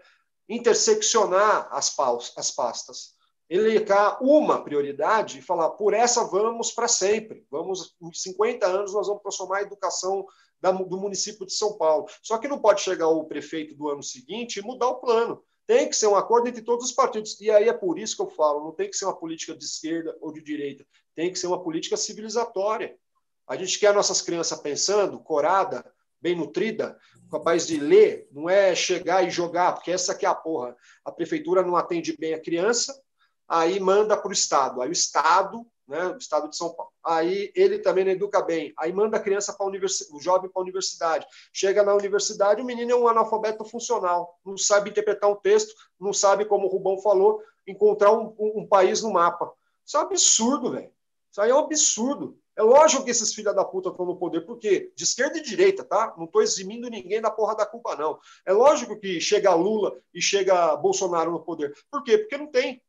[0.48, 3.13] interseccionar as, paus, as pastas.
[3.48, 7.46] Elencar uma prioridade e falar, por essa vamos para sempre.
[7.50, 10.26] Vamos, em 50 anos, nós vamos transformar a educação
[10.60, 12.06] da, do município de São Paulo.
[12.22, 15.42] Só que não pode chegar o prefeito do ano seguinte e mudar o plano.
[15.66, 17.40] Tem que ser um acordo entre todos os partidos.
[17.40, 19.64] E aí é por isso que eu falo: não tem que ser uma política de
[19.64, 22.96] esquerda ou de direita, tem que ser uma política civilizatória.
[23.46, 25.84] A gente quer nossas crianças pensando, corada,
[26.20, 26.98] bem nutrida,
[27.30, 30.74] capaz de ler, não é chegar e jogar, porque essa aqui é a porra.
[31.04, 32.98] A prefeitura não atende bem a criança,
[33.48, 34.80] aí manda para o Estado.
[34.80, 38.72] Aí o Estado, né, o Estado de São Paulo, aí ele também não educa bem.
[38.78, 41.26] Aí manda a criança para o jovem para a universidade.
[41.52, 46.12] Chega na universidade, o menino é um analfabeto funcional, não sabe interpretar um texto, não
[46.12, 49.52] sabe, como o Rubão falou, encontrar um, um, um país no mapa.
[49.84, 50.90] Isso é um absurdo, velho.
[51.30, 52.38] Isso aí é um absurdo.
[52.56, 55.82] É lógico que esses filha da puta estão no poder, porque de esquerda e direita,
[55.82, 56.14] tá?
[56.16, 58.18] Não estou eximindo ninguém da porra da culpa, não.
[58.46, 61.74] É lógico que chega Lula e chega Bolsonaro no poder.
[61.90, 62.18] Por quê?
[62.18, 62.80] Porque não tem.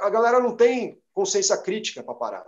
[0.00, 2.46] A galera não tem consciência crítica para parar.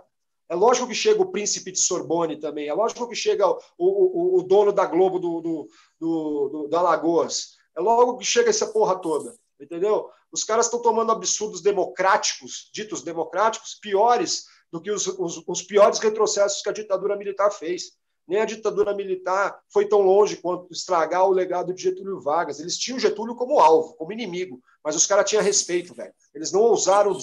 [0.49, 2.67] É lógico que chega o príncipe de Sorbonne também.
[2.67, 6.81] É lógico que chega o, o, o dono da Globo do, do, do, do, da
[6.81, 7.55] Lagoas.
[7.75, 9.33] É logo que chega essa porra toda.
[9.59, 10.09] Entendeu?
[10.31, 15.99] Os caras estão tomando absurdos democráticos, ditos democráticos, piores do que os, os, os piores
[15.99, 17.93] retrocessos que a ditadura militar fez.
[18.27, 22.59] Nem a ditadura militar foi tão longe quanto estragar o legado de Getúlio Vargas.
[22.59, 26.13] Eles tinham Getúlio como alvo, como inimigo, mas os caras tinham respeito, velho.
[26.33, 27.17] Eles não ousaram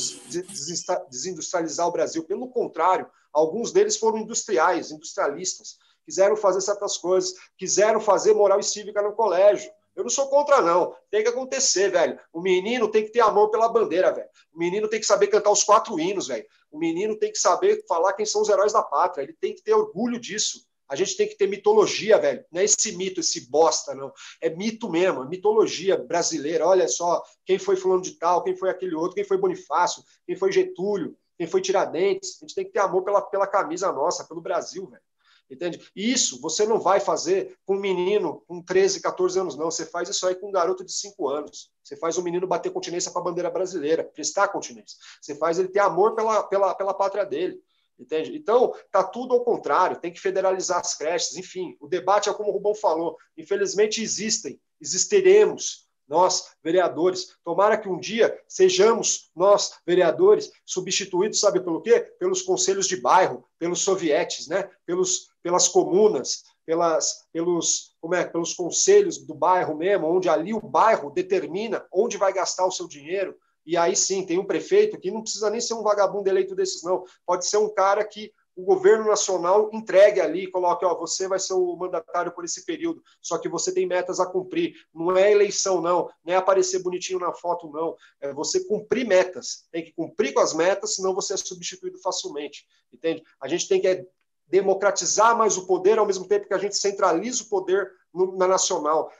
[1.08, 2.24] desindustrializar o Brasil.
[2.24, 5.78] Pelo contrário, alguns deles foram industriais, industrialistas.
[6.04, 9.70] Quiseram fazer certas coisas, quiseram fazer moral e cívica no colégio.
[9.98, 10.94] Eu não sou contra, não.
[11.10, 12.20] Tem que acontecer, velho.
[12.32, 14.28] O menino tem que ter amor pela bandeira, velho.
[14.54, 16.46] O menino tem que saber cantar os quatro hinos, velho.
[16.70, 19.24] O menino tem que saber falar quem são os heróis da pátria.
[19.24, 20.67] Ele tem que ter orgulho disso.
[20.88, 22.44] A gente tem que ter mitologia, velho.
[22.50, 24.12] Não é esse mito, esse bosta, não.
[24.40, 26.66] É mito mesmo, é mitologia brasileira.
[26.66, 30.36] Olha só, quem foi fulano de tal, quem foi aquele outro, quem foi Bonifácio, quem
[30.36, 32.38] foi Getúlio, quem foi Tiradentes.
[32.40, 35.02] A gente tem que ter amor pela, pela camisa nossa, pelo Brasil, velho.
[35.50, 35.80] Entende?
[35.96, 39.70] Isso você não vai fazer com um menino com 13, 14 anos, não.
[39.70, 41.70] Você faz isso aí com um garoto de 5 anos.
[41.82, 44.98] Você faz o menino bater continência para a bandeira brasileira, prestar continência.
[45.22, 47.58] Você faz ele ter amor pela, pela, pela pátria dele.
[47.98, 48.36] Entende?
[48.36, 52.50] Então, tá tudo ao contrário, tem que federalizar as creches, enfim, o debate é como
[52.50, 57.36] o Rubão falou, infelizmente existem, existiremos nós, vereadores.
[57.44, 62.00] Tomara que um dia sejamos nós, vereadores, substituídos, sabe pelo quê?
[62.18, 64.70] Pelos conselhos de bairro, pelos sovietes, né?
[64.86, 70.60] pelos, pelas comunas, pelas, pelos, como é, pelos conselhos do bairro mesmo, onde ali o
[70.60, 73.36] bairro determina onde vai gastar o seu dinheiro.
[73.68, 76.82] E aí sim, tem um prefeito que não precisa nem ser um vagabundo eleito desses,
[76.82, 77.04] não.
[77.26, 81.52] Pode ser um cara que o governo nacional entregue ali, coloque, ó, você vai ser
[81.52, 84.74] o mandatário por esse período, só que você tem metas a cumprir.
[84.94, 87.94] Não é eleição, não, não é aparecer bonitinho na foto, não.
[88.22, 89.68] É você cumprir metas.
[89.70, 92.66] Tem que cumprir com as metas, senão você é substituído facilmente.
[92.90, 93.22] Entende?
[93.38, 94.02] A gente tem que é,
[94.46, 98.48] democratizar mais o poder, ao mesmo tempo que a gente centraliza o poder no, na
[98.48, 99.12] nacional.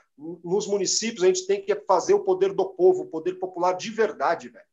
[0.43, 3.89] Nos municípios, a gente tem que fazer o poder do povo, o poder popular de
[3.89, 4.69] verdade, velho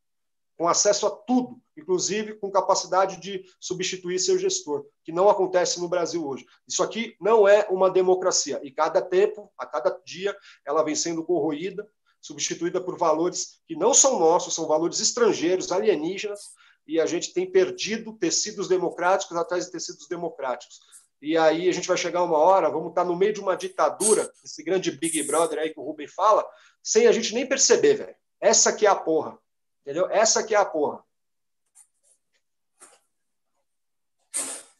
[0.57, 5.87] com acesso a tudo, inclusive com capacidade de substituir seu gestor, que não acontece no
[5.87, 6.45] Brasil hoje.
[6.67, 11.23] Isso aqui não é uma democracia, e cada tempo, a cada dia, ela vem sendo
[11.23, 11.87] corroída,
[12.19, 16.41] substituída por valores que não são nossos, são valores estrangeiros, alienígenas,
[16.87, 20.79] e a gente tem perdido tecidos democráticos atrás de tecidos democráticos.
[21.21, 24.31] E aí a gente vai chegar uma hora, vamos estar no meio de uma ditadura,
[24.43, 26.47] esse grande Big Brother aí que o Rubem fala,
[26.83, 28.15] sem a gente nem perceber, velho.
[28.39, 29.37] Essa que é a porra.
[29.81, 30.09] Entendeu?
[30.11, 31.03] Essa que é a porra.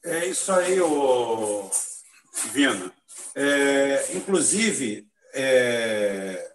[0.04, 1.70] É isso aí, ô
[2.54, 2.94] Vina.
[3.36, 6.52] É, inclusive, é,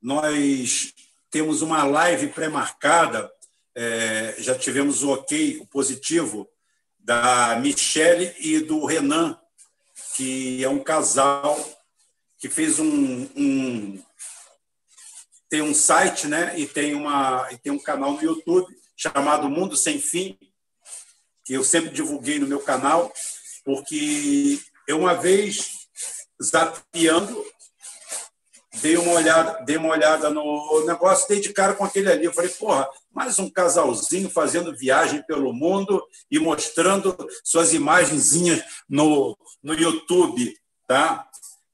[0.00, 0.92] nós
[1.30, 3.30] temos uma live pré-marcada,
[3.74, 6.49] é, já tivemos o ok, o positivo,
[7.02, 9.38] da Michele e do Renan,
[10.16, 11.58] que é um casal
[12.38, 14.02] que fez um, um
[15.48, 16.58] tem um site, né?
[16.58, 20.38] E tem uma e tem um canal no YouTube chamado Mundo Sem Fim,
[21.44, 23.12] que eu sempre divulguei no meu canal,
[23.64, 25.88] porque eu uma vez
[26.42, 27.44] zapeando
[28.74, 32.24] dei uma olhada, dei uma olhada no negócio, dei de cara com aquele ali.
[32.24, 39.36] Eu falei, porra, mais um casalzinho fazendo viagem pelo mundo e mostrando suas imagenzinhas no,
[39.62, 40.56] no YouTube,
[40.86, 41.28] tá?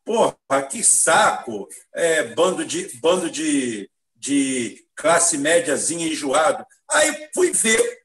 [0.05, 0.37] Porra,
[0.71, 1.69] que saco!
[1.95, 6.65] É, bando de, bando de, de classe médiazinha enjoado.
[6.91, 7.99] Aí fui ver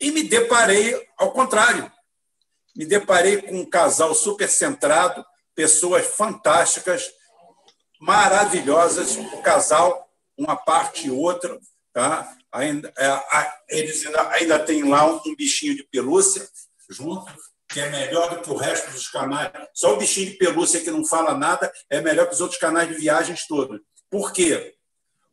[0.00, 1.90] e me deparei ao contrário.
[2.74, 7.10] Me deparei com um casal super centrado, pessoas fantásticas,
[8.00, 11.58] maravilhosas, o casal, uma parte e outra,
[11.92, 12.36] tá?
[12.56, 16.46] ainda, é, eles ainda, ainda têm lá um, um bichinho de pelúcia
[16.88, 17.32] junto,
[17.68, 19.50] que é melhor do que o resto dos canais.
[19.74, 22.88] Só o bichinho de pelúcia que não fala nada é melhor que os outros canais
[22.88, 23.80] de viagens todos.
[24.10, 24.74] Por quê?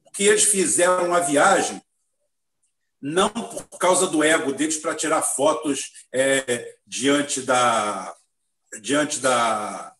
[0.03, 1.81] Porque eles fizeram a viagem
[3.01, 8.15] não por causa do ego deles para tirar fotos é, diante da
[8.81, 9.92] diante da,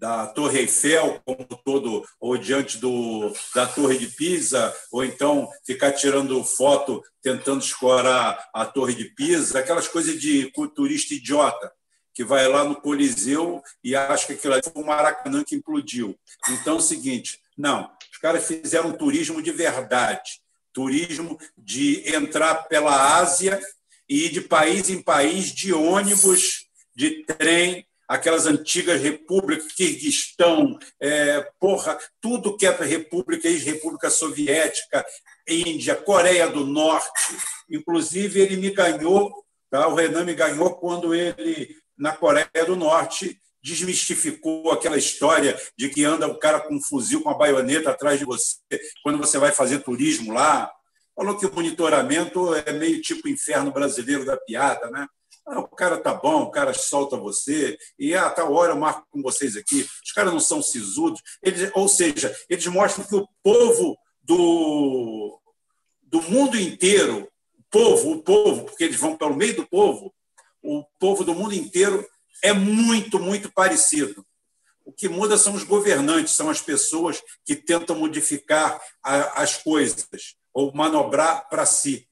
[0.00, 5.92] da Torre Eiffel como todo ou diante do, da Torre de Pisa ou então ficar
[5.92, 11.70] tirando foto tentando escorar a Torre de Pisa aquelas coisas de turista idiota
[12.14, 16.18] que vai lá no Coliseu e acha que aquilo foi um Maracanã que implodiu.
[16.48, 20.40] Então é o seguinte não os caras fizeram um turismo de verdade
[20.72, 23.60] turismo de entrar pela Ásia
[24.08, 31.48] e ir de país em país de ônibus, de trem, aquelas antigas repúblicas, Kirguistão, é,
[31.60, 35.06] porra, tudo que é república, ex-república soviética,
[35.46, 37.36] Índia, Coreia do Norte.
[37.70, 39.32] Inclusive, ele me ganhou,
[39.70, 39.86] tá?
[39.86, 46.04] o Renan me ganhou quando ele, na Coreia do Norte, desmistificou aquela história de que
[46.04, 48.56] anda o cara com um fuzil, com a baioneta atrás de você
[49.04, 50.68] quando você vai fazer turismo lá.
[51.14, 55.06] Falou que o monitoramento é meio tipo inferno brasileiro da piada, né?
[55.52, 58.76] Ah, o cara tá bom, o cara solta você, e a ah, tal hora eu
[58.76, 59.84] marco com vocês aqui.
[60.04, 65.40] Os caras não são sisudos, eles, ou seja, eles mostram que o povo do,
[66.02, 67.28] do mundo inteiro,
[67.58, 70.14] o povo, o povo, porque eles vão pelo meio do povo,
[70.62, 72.06] o povo do mundo inteiro
[72.44, 74.24] é muito, muito parecido.
[74.84, 80.06] O que muda são os governantes, são as pessoas que tentam modificar a, as coisas
[80.54, 82.08] ou manobrar para si.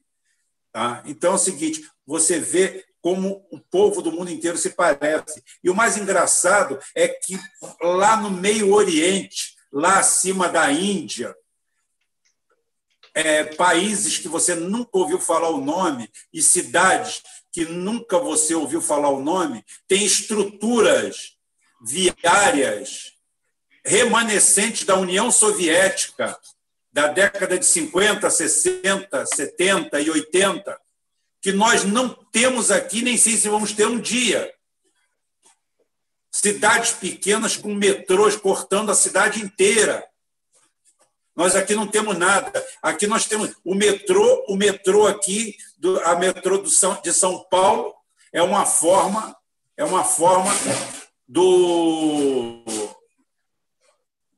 [0.73, 1.05] Tá?
[1.07, 5.43] Então é o seguinte: você vê como o povo do mundo inteiro se parece.
[5.63, 7.39] E o mais engraçado é que
[7.81, 11.35] lá no Meio Oriente, lá acima da Índia,
[13.15, 17.23] é, países que você nunca ouviu falar o nome e cidades
[17.53, 21.37] que nunca você ouviu falar o nome, tem estruturas
[21.85, 23.13] viárias
[23.85, 26.39] remanescentes da União Soviética
[26.93, 30.81] da década de 50, 60, 70 e 80,
[31.41, 34.53] que nós não temos aqui, nem sei se vamos ter um dia.
[36.31, 40.05] Cidades pequenas com metrôs cortando a cidade inteira.
[41.35, 42.67] Nós aqui não temos nada.
[42.83, 45.57] Aqui nós temos o metrô, o metrô aqui,
[46.05, 47.95] a metrô de São Paulo
[48.33, 49.37] é uma forma,
[49.77, 50.51] é uma forma
[51.27, 52.65] do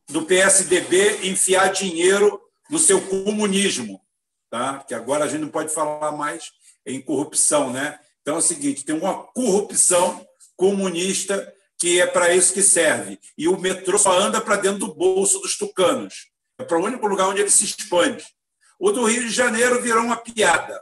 [0.09, 4.01] do PSDB enfiar dinheiro no seu comunismo,
[4.51, 4.85] tá?
[4.87, 6.53] Que agora a gente não pode falar mais
[6.95, 7.99] em corrupção, né?
[8.23, 10.27] Então é o seguinte, tem uma corrupção
[10.57, 13.19] comunista que é para isso que serve.
[13.37, 16.31] E o metrô só anda para dentro do bolso dos tucanos.
[16.59, 18.25] É para o único lugar onde ele se expande.
[18.79, 20.81] O do Rio de Janeiro virou uma piada.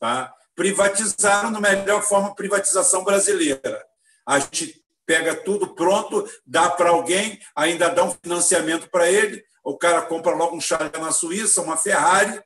[0.00, 0.34] Tá?
[0.54, 3.84] Privatizaram da melhor forma privatização brasileira.
[4.26, 9.76] A gente pega tudo pronto, dá para alguém, ainda dá um financiamento para ele, o
[9.76, 12.40] cara compra logo um chalé na Suíça, uma Ferrari,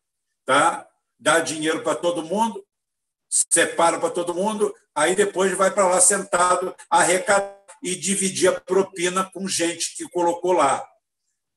[0.44, 0.86] tá?
[1.18, 2.64] dá dinheiro para todo mundo,
[3.52, 9.24] separa para todo mundo, aí depois vai para lá sentado, arrecadar e dividir a propina
[9.24, 10.86] com gente que colocou lá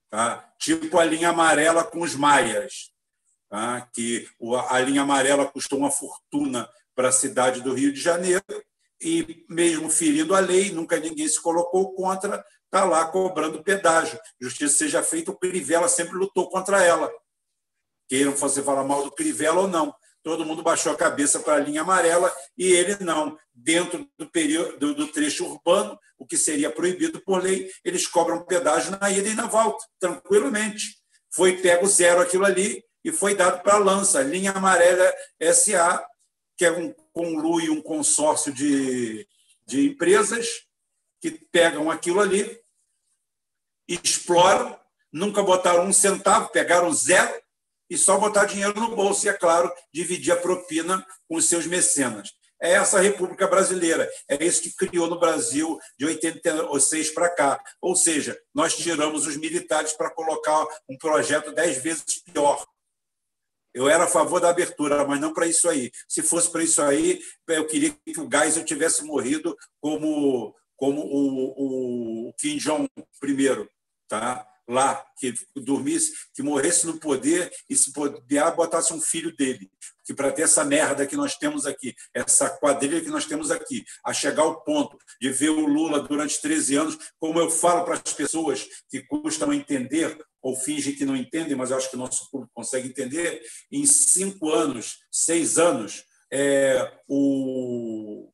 [0.10, 0.52] tá?
[0.58, 2.92] tipo a linha amarela com os maias,
[3.50, 3.88] tá?
[3.94, 4.28] que
[4.70, 8.44] a linha amarela custou uma fortuna para a cidade do Rio de Janeiro
[9.02, 14.20] e, mesmo ferindo a lei, nunca ninguém se colocou contra, está lá cobrando pedágio.
[14.42, 17.10] Justiça seja feita, o Crivella sempre lutou contra ela.
[18.10, 21.60] Queiram fazer falar mal do Crivella ou não todo mundo baixou a cabeça para a
[21.60, 23.38] linha amarela e ele não.
[23.54, 28.98] Dentro do, período, do trecho urbano, o que seria proibido por lei, eles cobram pedágio
[29.00, 30.98] na ida e na volta, tranquilamente.
[31.32, 35.14] Foi pego zero aquilo ali e foi dado para a Lança, linha amarela
[35.54, 36.06] SA,
[36.58, 39.28] que é um conlui um consórcio de,
[39.66, 40.48] de empresas
[41.20, 42.60] que pegam aquilo ali,
[43.88, 44.80] exploram,
[45.12, 47.34] nunca botaram um centavo, pegaram zero
[47.90, 51.66] e só botar dinheiro no bolso e, é claro, dividir a propina com os seus
[51.66, 52.30] mecenas.
[52.62, 54.10] É essa a República Brasileira.
[54.28, 57.64] É isso que criou no Brasil de 86 para cá.
[57.82, 62.66] Ou seja, nós tiramos os militares para colocar um projeto dez vezes pior.
[63.74, 65.90] Eu era a favor da abertura, mas não para isso aí.
[66.08, 72.28] Se fosse para isso aí, eu queria que o Geisel tivesse morrido como, como o,
[72.30, 72.90] o Kim Jong
[73.24, 73.70] I.
[74.08, 74.49] Tá?
[74.70, 79.70] Lá, que dormisse, que morresse no poder e se puder botasse um filho dele.
[80.06, 83.84] Que para ter essa merda que nós temos aqui, essa quadrilha que nós temos aqui,
[84.06, 87.96] a chegar ao ponto de ver o Lula durante 13 anos, como eu falo para
[87.96, 92.00] as pessoas que custam entender ou fingem que não entendem, mas eu acho que o
[92.00, 93.42] nosso público consegue entender,
[93.72, 98.32] em cinco anos, seis anos, é, o,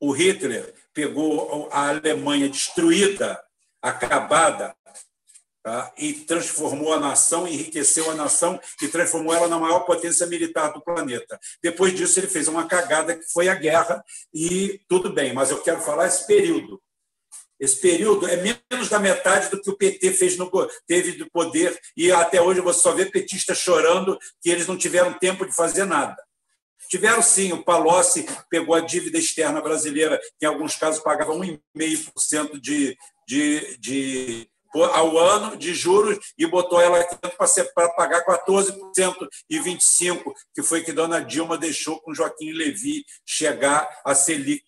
[0.00, 3.42] o Hitler pegou a Alemanha destruída,
[3.82, 4.74] acabada,
[5.62, 5.92] tá?
[5.98, 10.82] e transformou a nação, enriqueceu a nação e transformou ela na maior potência militar do
[10.82, 11.38] planeta.
[11.62, 14.02] Depois disso, ele fez uma cagada que foi a guerra,
[14.32, 16.80] e tudo bem, mas eu quero falar esse período.
[17.60, 20.48] Esse período é menos da metade do que o PT fez no,
[20.86, 25.18] teve de poder, e até hoje você só vê petistas chorando que eles não tiveram
[25.18, 26.16] tempo de fazer nada.
[26.88, 32.60] Tiveram sim, o Palocci pegou a dívida externa brasileira, que em alguns casos pagava 1,5%
[32.60, 37.16] de, de, de, ao ano de juros e botou ela aqui
[37.74, 38.74] para pagar 14%
[39.48, 40.22] e 25%,
[40.54, 44.62] que foi que Dona Dilma deixou com Joaquim Levy chegar a Selic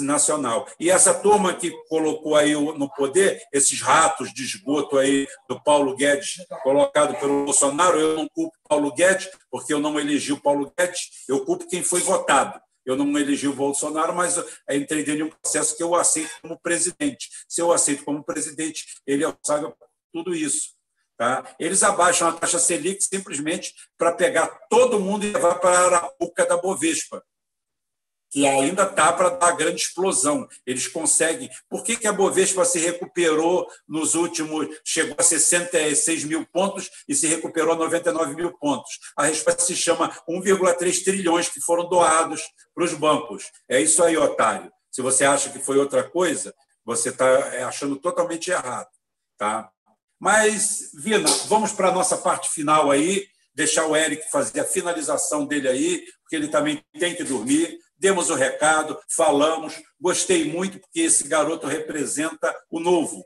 [0.00, 0.66] nacional.
[0.80, 5.94] E essa turma que colocou aí no poder, esses ratos de esgoto aí do Paulo
[5.96, 10.72] Guedes, colocado pelo Bolsonaro, eu não culpo Paulo Guedes, porque eu não elegi o Paulo
[10.76, 12.60] Guedes, eu culpo quem foi votado.
[12.86, 14.38] Eu não elegi o Bolsonaro, mas
[14.70, 17.28] entrei dentro de um processo que eu aceito como presidente.
[17.48, 19.70] Se eu aceito como presidente, ele sabe
[20.12, 20.76] tudo isso.
[21.18, 21.56] Tá?
[21.58, 26.46] Eles abaixam a taxa Selic simplesmente para pegar todo mundo e levar para a Arapuca
[26.46, 27.24] da Bovespa
[28.36, 30.46] que ainda está para dar grande explosão.
[30.66, 31.48] Eles conseguem.
[31.70, 34.68] Por que, que a Bovespa se recuperou nos últimos.
[34.84, 38.98] chegou a 66 mil pontos e se recuperou a 99 mil pontos?
[39.16, 42.42] A resposta se chama 1,3 trilhões que foram doados
[42.74, 43.50] para os bancos.
[43.66, 44.70] É isso aí, otário.
[44.92, 46.54] Se você acha que foi outra coisa,
[46.84, 48.90] você está é, achando totalmente errado.
[49.38, 49.70] Tá?
[50.20, 55.46] Mas, Vina, vamos para a nossa parte final aí, deixar o Eric fazer a finalização
[55.46, 59.82] dele aí, porque ele também tem que dormir demos o recado, falamos.
[60.00, 63.24] Gostei muito, porque esse garoto representa o novo.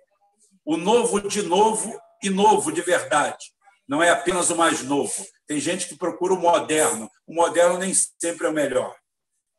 [0.65, 3.53] O novo de novo e novo de verdade.
[3.89, 5.27] Não é apenas o mais novo.
[5.47, 7.11] Tem gente que procura o moderno.
[7.27, 8.95] O moderno nem sempre é o melhor.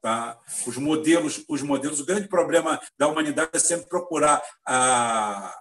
[0.01, 0.39] Tá?
[0.65, 5.53] Os modelos, os modelos, o grande problema da humanidade é sempre procurar a,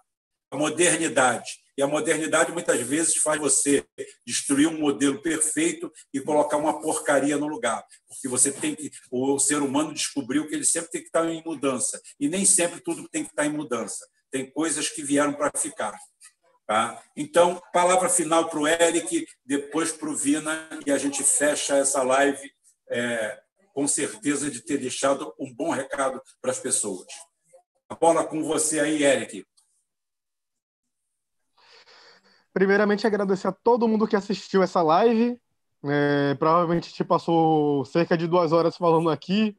[0.52, 1.50] modernidade.
[1.80, 3.82] E a modernidade muitas vezes faz você
[4.26, 7.82] destruir um modelo perfeito e colocar uma porcaria no lugar.
[8.06, 8.90] Porque você tem que.
[9.10, 11.98] O ser humano descobriu que ele sempre tem que estar em mudança.
[12.20, 14.06] E nem sempre tudo tem que estar em mudança.
[14.30, 15.98] Tem coisas que vieram para ficar.
[16.66, 17.02] Tá?
[17.16, 22.02] Então, palavra final para o Eric, depois para o Vina, e a gente fecha essa
[22.02, 22.52] live
[22.90, 23.40] é,
[23.72, 27.06] com certeza de ter deixado um bom recado para as pessoas.
[27.88, 29.46] A bola com você aí, Eric.
[32.52, 35.40] Primeiramente, agradecer a todo mundo que assistiu essa live.
[35.84, 39.56] É, provavelmente te passou cerca de duas horas falando aqui.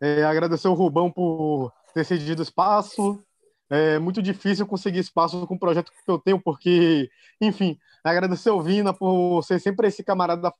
[0.00, 3.22] É, agradecer o Rubão por ter cedido espaço.
[3.70, 7.10] É muito difícil conseguir espaço com o projeto que eu tenho, porque,
[7.40, 10.52] enfim, agradecer o Vina por ser sempre esse camarada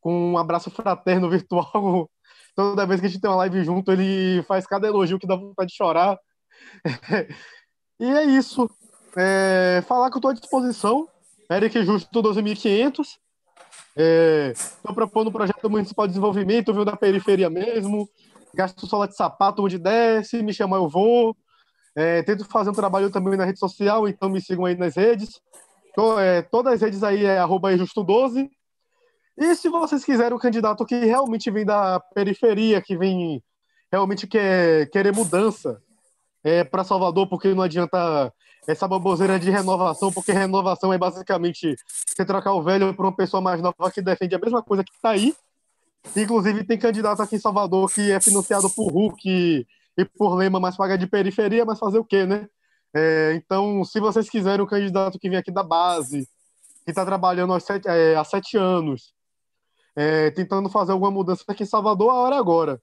[0.00, 2.10] com um abraço fraterno virtual.
[2.54, 5.34] Toda vez que a gente tem uma live junto, ele faz cada elogio que dá
[5.34, 6.18] vontade de chorar.
[7.98, 8.68] e é isso.
[9.16, 11.08] É, falar que eu estou à disposição.
[11.50, 13.18] Eric Justo 12.500.
[13.96, 18.08] Estou é, propondo um projeto municipal de desenvolvimento, viu, da periferia mesmo.
[18.52, 21.36] Gasto sola de sapato onde desce, me chamar eu vou.
[21.96, 25.40] É, tento fazer um trabalho também na rede social, então me sigam aí nas redes.
[25.90, 28.48] Então, é, todas as redes aí é arroba justo12.
[29.36, 33.42] E se vocês quiserem um candidato que realmente vem da periferia, que vem
[33.92, 35.80] realmente quer querer mudança
[36.44, 38.32] é, para Salvador, porque não adianta
[38.66, 41.74] essa baboseira de renovação, porque renovação é basicamente
[42.06, 44.92] você trocar o velho por uma pessoa mais nova que defende a mesma coisa que
[44.92, 45.34] está aí.
[46.14, 49.66] Inclusive, tem candidato aqui em Salvador que é financiado por Hulk e,
[49.96, 52.46] e por Lema, mas paga de periferia, mas fazer o quê, né?
[52.94, 56.28] É, então, se vocês quiserem um candidato que vem aqui da base,
[56.84, 59.14] que está trabalhando há sete, é, há sete anos,
[59.96, 62.80] é, tentando fazer alguma mudança aqui em Salvador, a hora é agora.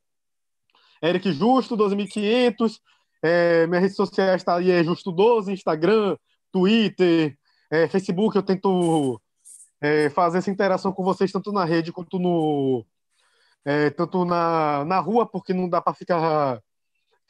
[1.02, 2.80] Eric Justo, 2.500,
[3.22, 6.18] é, minhas redes sociais está aí, é Justo12, Instagram,
[6.52, 7.38] Twitter,
[7.70, 8.36] é, Facebook.
[8.36, 9.22] Eu tento
[9.80, 12.86] é, fazer essa interação com vocês tanto na rede quanto no
[13.66, 16.62] é, tanto na, na rua, porque não dá para ficar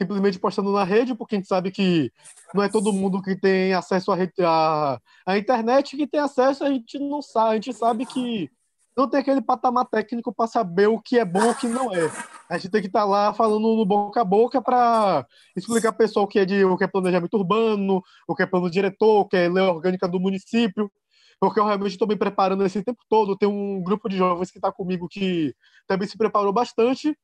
[0.01, 2.11] simplesmente postando na rede, porque a gente sabe que
[2.53, 6.69] não é todo mundo que tem acesso à, à, à internet que tem acesso, a
[6.69, 8.49] gente não sabe, a gente sabe que
[8.95, 11.93] não tem aquele patamar técnico para saber o que é bom e o que não
[11.93, 12.11] é.
[12.49, 15.99] A gente tem que estar tá lá falando no boca a boca para explicar para
[16.05, 19.21] pessoal o que é de o que é planejamento urbano, o que é plano diretor,
[19.21, 20.91] o que é lei orgânica do município,
[21.39, 23.37] porque eu realmente estou me preparando esse tempo todo.
[23.37, 25.55] Tem um grupo de jovens que está comigo que
[25.87, 27.17] também se preparou bastante.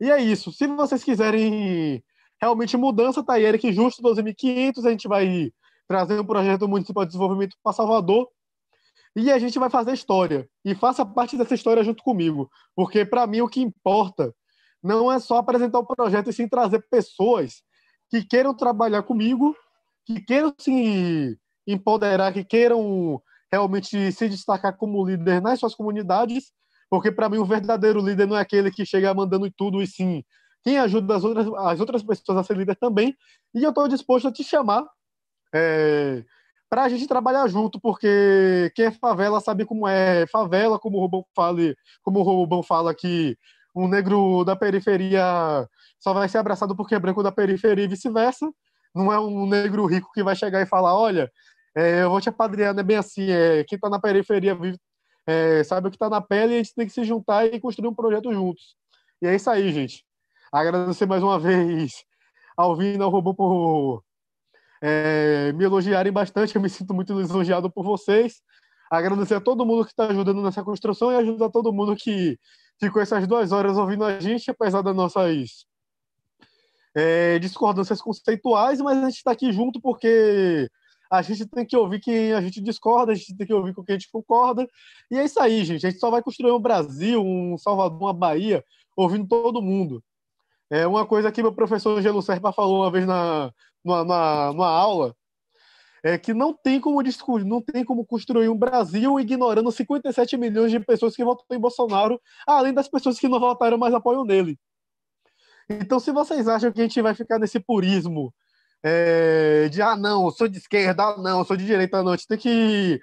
[0.00, 0.52] E é isso.
[0.52, 2.02] Se vocês quiserem
[2.40, 5.50] realmente mudança, tá aí Eric Justo 12.500, a gente vai
[5.88, 8.28] trazer um projeto municipal de desenvolvimento para Salvador
[9.16, 10.48] e a gente vai fazer história.
[10.64, 14.34] E faça parte dessa história junto comigo, porque para mim o que importa
[14.82, 17.62] não é só apresentar o projeto, e sim trazer pessoas
[18.10, 19.56] que queiram trabalhar comigo,
[20.04, 23.20] que queiram se empoderar, que queiram
[23.50, 26.52] realmente se destacar como líder nas suas comunidades,
[26.90, 30.22] porque para mim o verdadeiro líder não é aquele que chega mandando tudo, e sim
[30.62, 33.14] quem ajuda as outras, as outras pessoas a ser líder também.
[33.54, 34.84] E eu estou disposto a te chamar
[35.54, 36.24] é,
[36.68, 41.00] para a gente trabalhar junto, porque quem é favela sabe como é favela, como o
[41.00, 41.58] Rubão fala,
[42.02, 43.36] como o Rubão fala que
[43.74, 45.22] um negro da periferia
[45.98, 48.50] só vai ser abraçado porque é branco da periferia e vice-versa.
[48.94, 51.30] Não é um negro rico que vai chegar e falar, olha,
[51.76, 53.30] é, eu vou te apadrear, não é bem assim.
[53.30, 54.78] É, quem está na periferia vive,
[55.26, 57.58] é, sabe o que está na pele e a gente tem que se juntar e
[57.60, 58.76] construir um projeto juntos.
[59.20, 60.04] E é isso aí, gente.
[60.52, 62.04] Agradecer mais uma vez
[62.56, 64.04] ao Vina ao Robô por
[64.86, 66.54] é, me elogiarem bastante.
[66.54, 68.42] Eu me sinto muito lisonjeado por vocês.
[68.90, 72.38] Agradecer a todo mundo que está ajudando nessa construção e ajudar todo mundo que
[72.78, 75.64] ficou essas duas horas ouvindo a gente, apesar das nossas
[76.94, 80.68] é, discordâncias conceituais, mas a gente está aqui junto porque
[81.10, 83.82] a gente tem que ouvir quem a gente discorda, a gente tem que ouvir com
[83.82, 84.68] quem a gente concorda.
[85.10, 85.86] E é isso aí, gente.
[85.86, 88.62] A gente só vai construir um Brasil, um Salvador, uma Bahia,
[88.94, 90.04] ouvindo todo mundo.
[90.68, 93.50] É uma coisa que meu professor Gelo Serpa falou uma vez na,
[93.84, 95.14] numa, numa aula,
[96.02, 100.70] é que não tem como discutir, não tem como construir um Brasil ignorando 57 milhões
[100.70, 104.58] de pessoas que votam em Bolsonaro, além das pessoas que não votaram, mas apoiam nele.
[105.68, 108.34] Então, se vocês acham que a gente vai ficar nesse purismo
[108.82, 112.12] é, de ah, não, sou de esquerda, ah, não, sou de direita, não.
[112.12, 113.00] A gente tem que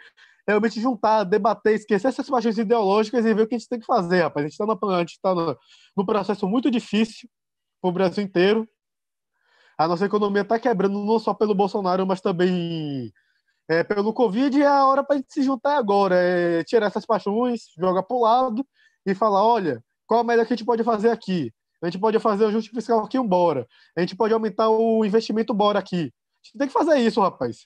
[0.48, 3.86] realmente juntar, debater, esquecer essas paixões ideológicas e ver o que a gente tem que
[3.86, 4.46] fazer, rapaz.
[4.46, 5.58] A gente está tá
[5.98, 7.28] num processo muito difícil
[7.82, 8.70] para o Brasil inteiro.
[9.82, 13.12] A nossa economia está quebrando não só pelo Bolsonaro, mas também
[13.68, 14.56] é, pelo Covid.
[14.56, 18.04] E é a hora para a gente se juntar agora, é tirar essas paixões, jogar
[18.04, 18.64] para o lado
[19.04, 21.52] e falar: olha, qual a melhor que a gente pode fazer aqui?
[21.82, 23.68] A gente pode fazer o ajuste fiscal aqui, embora.
[23.98, 26.14] A gente pode aumentar o investimento, bora aqui.
[26.14, 27.66] A gente tem que fazer isso, rapaz.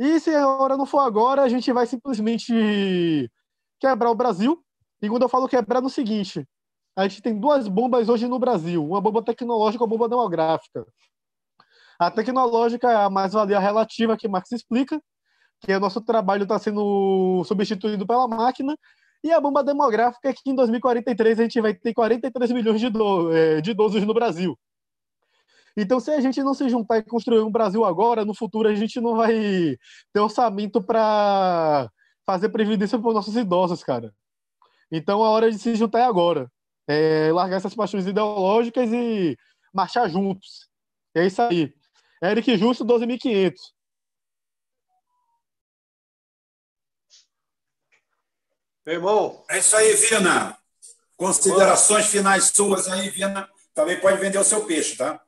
[0.00, 3.30] E se a hora não for agora, a gente vai simplesmente
[3.78, 4.60] quebrar o Brasil.
[5.00, 6.44] E quando eu falo quebrar, é no seguinte:
[6.96, 10.84] a gente tem duas bombas hoje no Brasil: uma bomba tecnológica e uma bomba demográfica.
[12.00, 14.98] A tecnológica é a mais-valia relativa que Marx explica,
[15.60, 18.74] que o nosso trabalho está sendo substituído pela máquina,
[19.22, 22.88] e a bomba demográfica é que em 2043 a gente vai ter 43 milhões de,
[22.88, 24.58] do, é, de idosos no Brasil.
[25.76, 28.74] Então, se a gente não se juntar e construir um Brasil agora, no futuro a
[28.74, 29.76] gente não vai
[30.10, 31.86] ter orçamento para
[32.24, 34.10] fazer previdência para os nossos idosos, cara.
[34.90, 36.50] Então, a hora de se juntar é agora.
[36.88, 39.36] É largar essas paixões ideológicas e
[39.70, 40.66] marchar juntos.
[41.14, 41.78] É isso aí.
[42.22, 43.54] Eric Justo, 12.500.
[48.84, 49.44] Meu irmão.
[49.48, 50.58] É isso aí, Vina.
[51.16, 53.48] Considerações finais suas aí, Vina.
[53.74, 55.20] Também pode vender o seu peixe, tá?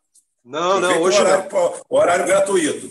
[0.44, 1.48] Não, não, hoje horário,
[1.88, 2.88] horário gratuito.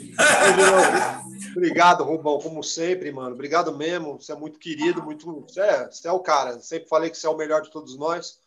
[1.52, 3.34] Obrigado, Rubão, como sempre, mano.
[3.34, 4.22] Obrigado mesmo.
[4.22, 5.42] Você é muito querido, muito.
[5.42, 6.60] Você é, você é o cara.
[6.62, 8.40] Sempre falei que você é o melhor de todos nós.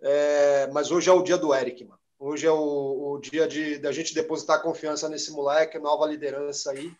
[0.00, 0.68] É...
[0.72, 1.97] Mas hoje é o dia do Eric, mano.
[2.18, 6.92] Hoje é o, o dia de da gente depositar confiança nesse moleque, nova liderança aí.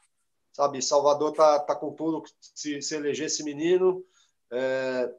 [0.53, 4.05] Sabe, Salvador tá, tá com tudo se, se eleger esse menino.
[4.51, 5.13] É,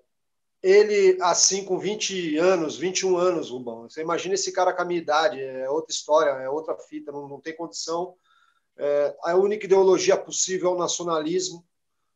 [0.62, 5.00] ele, assim, com 20 anos, 21 anos, Rubão, você imagina esse cara com a minha
[5.00, 8.16] idade, é outra história, é outra fita, não, não tem condição.
[8.78, 11.66] É, a única ideologia possível é o nacionalismo,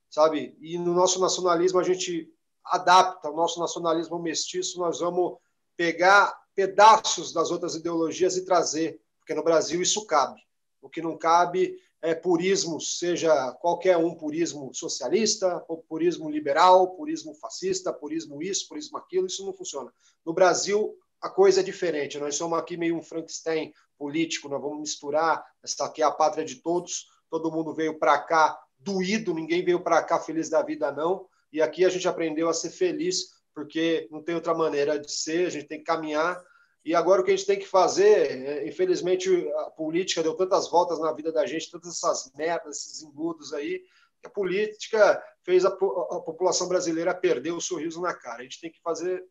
[0.09, 0.57] sabe?
[0.59, 2.29] E no nosso nacionalismo a gente
[2.63, 5.37] adapta o nosso nacionalismo mestiço, nós vamos
[5.75, 10.41] pegar pedaços das outras ideologias e trazer, porque no Brasil isso cabe.
[10.81, 17.93] O que não cabe é, purismo, seja qualquer um purismo socialista, purismo liberal, purismo fascista,
[17.93, 19.91] purismo isso, purismo aquilo, isso não funciona.
[20.25, 22.19] No Brasil, a coisa é diferente.
[22.19, 26.43] Nós somos aqui meio um Frankenstein político, nós vamos misturar, essa aqui é a pátria
[26.43, 30.91] de todos, todo mundo veio para cá doído, ninguém veio para cá feliz da vida,
[30.91, 31.25] não.
[31.53, 35.47] E aqui a gente aprendeu a ser feliz, porque não tem outra maneira de ser,
[35.47, 36.41] a gente tem que caminhar
[36.85, 40.69] e agora o que a gente tem que fazer, é, infelizmente a política deu tantas
[40.69, 43.81] voltas na vida da gente, todas essas merdas, esses embudos aí,
[44.25, 48.41] A política fez a, a população brasileira perder o sorriso na cara.
[48.41, 49.23] A gente tem que fazer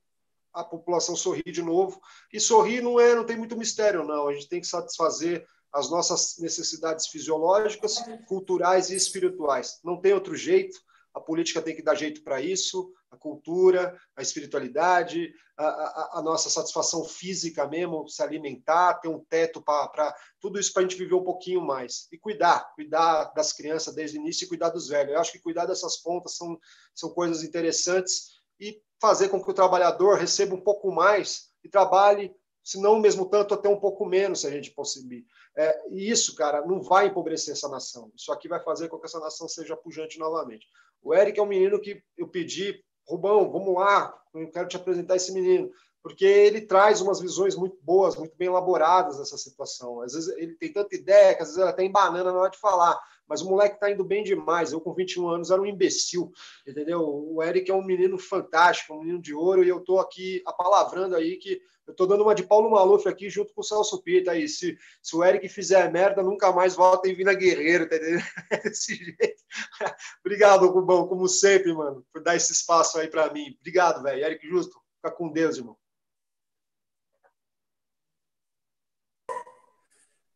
[0.53, 2.01] a população sorrir de novo.
[2.33, 4.29] E sorrir não é, não tem muito mistério, não.
[4.29, 7.97] A gente tem que satisfazer as nossas necessidades fisiológicas,
[8.29, 9.81] culturais e espirituais.
[9.83, 10.79] Não tem outro jeito.
[11.15, 16.23] A política tem que dar jeito para isso, a cultura, a espiritualidade, a, a, a,
[16.23, 20.97] nossa satisfação física mesmo, se alimentar, ter um teto para tudo isso para a gente
[20.97, 22.09] viver um pouquinho mais.
[22.11, 25.13] E cuidar, cuidar das crianças desde o início e cuidar dos velhos.
[25.13, 26.59] Eu acho que cuidar dessas pontas são,
[26.95, 32.35] são coisas interessantes e fazer com que o trabalhador receba um pouco mais e trabalhe,
[32.65, 35.27] se não mesmo tanto, até um pouco menos, se a gente conseguir.
[35.55, 38.11] É, e isso, cara, não vai empobrecer essa nação.
[38.17, 40.67] Isso aqui vai fazer com que essa nação seja pujante novamente.
[41.03, 45.17] O Eric é um menino que eu pedi, Rubão, vamos lá, eu quero te apresentar
[45.17, 45.71] esse menino,
[46.03, 50.01] porque ele traz umas visões muito boas, muito bem elaboradas dessa situação.
[50.01, 52.59] Às vezes ele tem tanta ideia que às vezes ela tem banana na hora de
[52.59, 52.99] falar,
[53.33, 54.73] mas o moleque está indo bem demais.
[54.73, 56.31] Eu, com 21 anos, era um imbecil,
[56.67, 57.01] entendeu?
[57.01, 61.17] O Eric é um menino fantástico, um menino de ouro, e eu estou aqui apalavrando
[61.17, 64.33] aí que eu estou dando uma de Paulo Maluf aqui junto com o Celso Pita
[64.33, 64.47] aí.
[64.47, 68.23] Se, se o Eric fizer merda, nunca mais volta em Vina Guerreiro, tá entendendo?
[68.65, 69.43] Desse jeito.
[70.23, 73.57] Obrigado, Rubão, como sempre, mano, por dar esse espaço aí para mim.
[73.61, 74.27] Obrigado, velho.
[74.27, 75.75] Eric Justo, fica com Deus, irmão.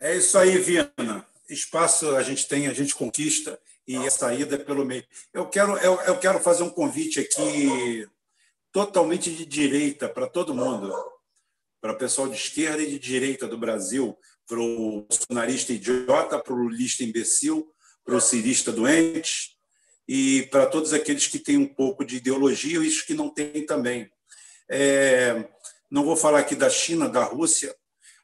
[0.01, 1.36] É isso aí, Viana.
[1.49, 5.05] Espaço a gente tem, a gente conquista e a saída é pelo meio.
[5.33, 8.07] Eu quero, eu, eu quero fazer um convite aqui
[8.73, 10.93] totalmente de direita para todo mundo
[11.81, 16.53] para o pessoal de esquerda e de direita do Brasil, para o bolsonarista idiota, para
[16.53, 17.73] o lulista imbecil,
[18.05, 19.57] para o cirista doente
[20.09, 23.65] e para todos aqueles que têm um pouco de ideologia e os que não têm
[23.65, 24.11] também.
[24.69, 25.49] É,
[25.89, 27.75] não vou falar aqui da China, da Rússia,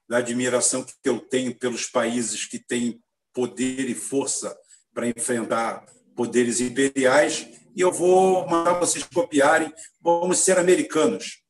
[0.09, 3.01] da admiração que eu tenho pelos países que têm
[3.33, 4.57] poder e força
[4.93, 5.85] para enfrentar
[6.15, 9.73] poderes imperiais, e eu vou mandar vocês copiarem.
[10.01, 11.43] Vamos ser americanos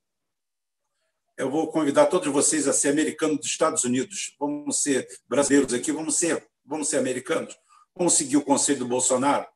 [1.42, 4.36] eu vou convidar todos vocês a ser americanos dos Estados Unidos.
[4.38, 7.56] Vamos ser brasileiros aqui, vamos ser, vamos ser americanos.
[7.96, 9.46] Vamos seguir o conselho do Bolsonaro,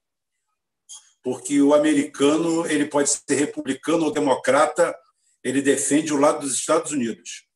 [1.22, 4.96] porque o americano ele pode ser republicano ou democrata,
[5.42, 7.46] ele defende o lado dos Estados Unidos.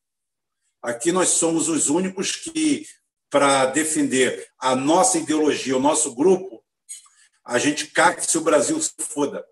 [0.81, 2.85] Aqui nós somos os únicos que,
[3.31, 6.61] para defender a nossa ideologia, o nosso grupo,
[7.45, 9.43] a gente caga se o Brasil se foda.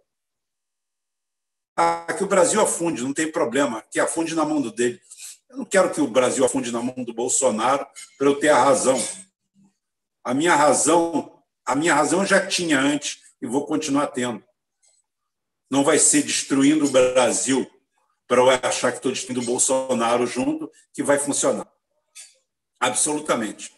[1.78, 5.02] Ah, que o Brasil afunde, não tem problema, que afunde na mão do dele.
[5.50, 7.88] Eu não quero que o Brasil afunde na mão do Bolsonaro
[8.18, 9.02] para eu ter a razão.
[10.26, 14.44] A minha razão, a minha razão já tinha antes e vou continuar tendo.
[15.72, 17.66] Não vai ser destruindo o Brasil
[18.28, 21.68] para eu achar que estou destruindo o Bolsonaro junto que vai funcionar.
[22.80, 23.74] Absolutamente.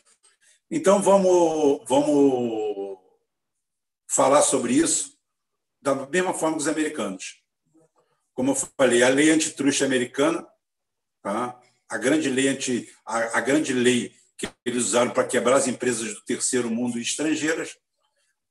[0.70, 2.98] Então vamos, vamos
[4.08, 5.18] falar sobre isso
[5.82, 7.42] da mesma forma que os americanos
[8.34, 10.46] como eu falei, a lei antitruste americana,
[11.22, 11.60] tá?
[11.90, 16.14] a grande lei anti, a, a grande lei que eles usaram para quebrar as empresas
[16.14, 17.78] do terceiro mundo e estrangeiras,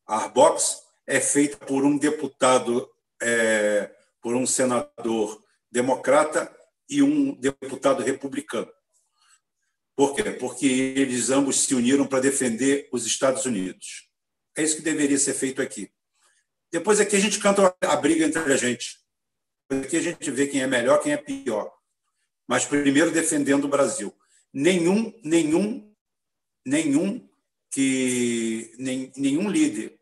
[0.07, 2.89] a Arbox, é feita por um deputado,
[3.21, 3.91] é,
[4.23, 6.55] por um senador democrata
[6.89, 8.71] e um deputado republicano.
[10.01, 10.31] Por quê?
[10.31, 14.09] Porque eles ambos se uniram para defender os Estados Unidos.
[14.57, 15.93] É isso que deveria ser feito aqui.
[16.73, 18.99] Depois aqui a gente canta a briga entre a gente.
[19.69, 21.71] Aqui a gente vê quem é melhor, quem é pior.
[22.49, 24.11] Mas primeiro defendendo o Brasil.
[24.51, 25.95] Nenhum, nenhum,
[26.65, 27.29] nenhum
[27.71, 30.01] que nem, nenhum líder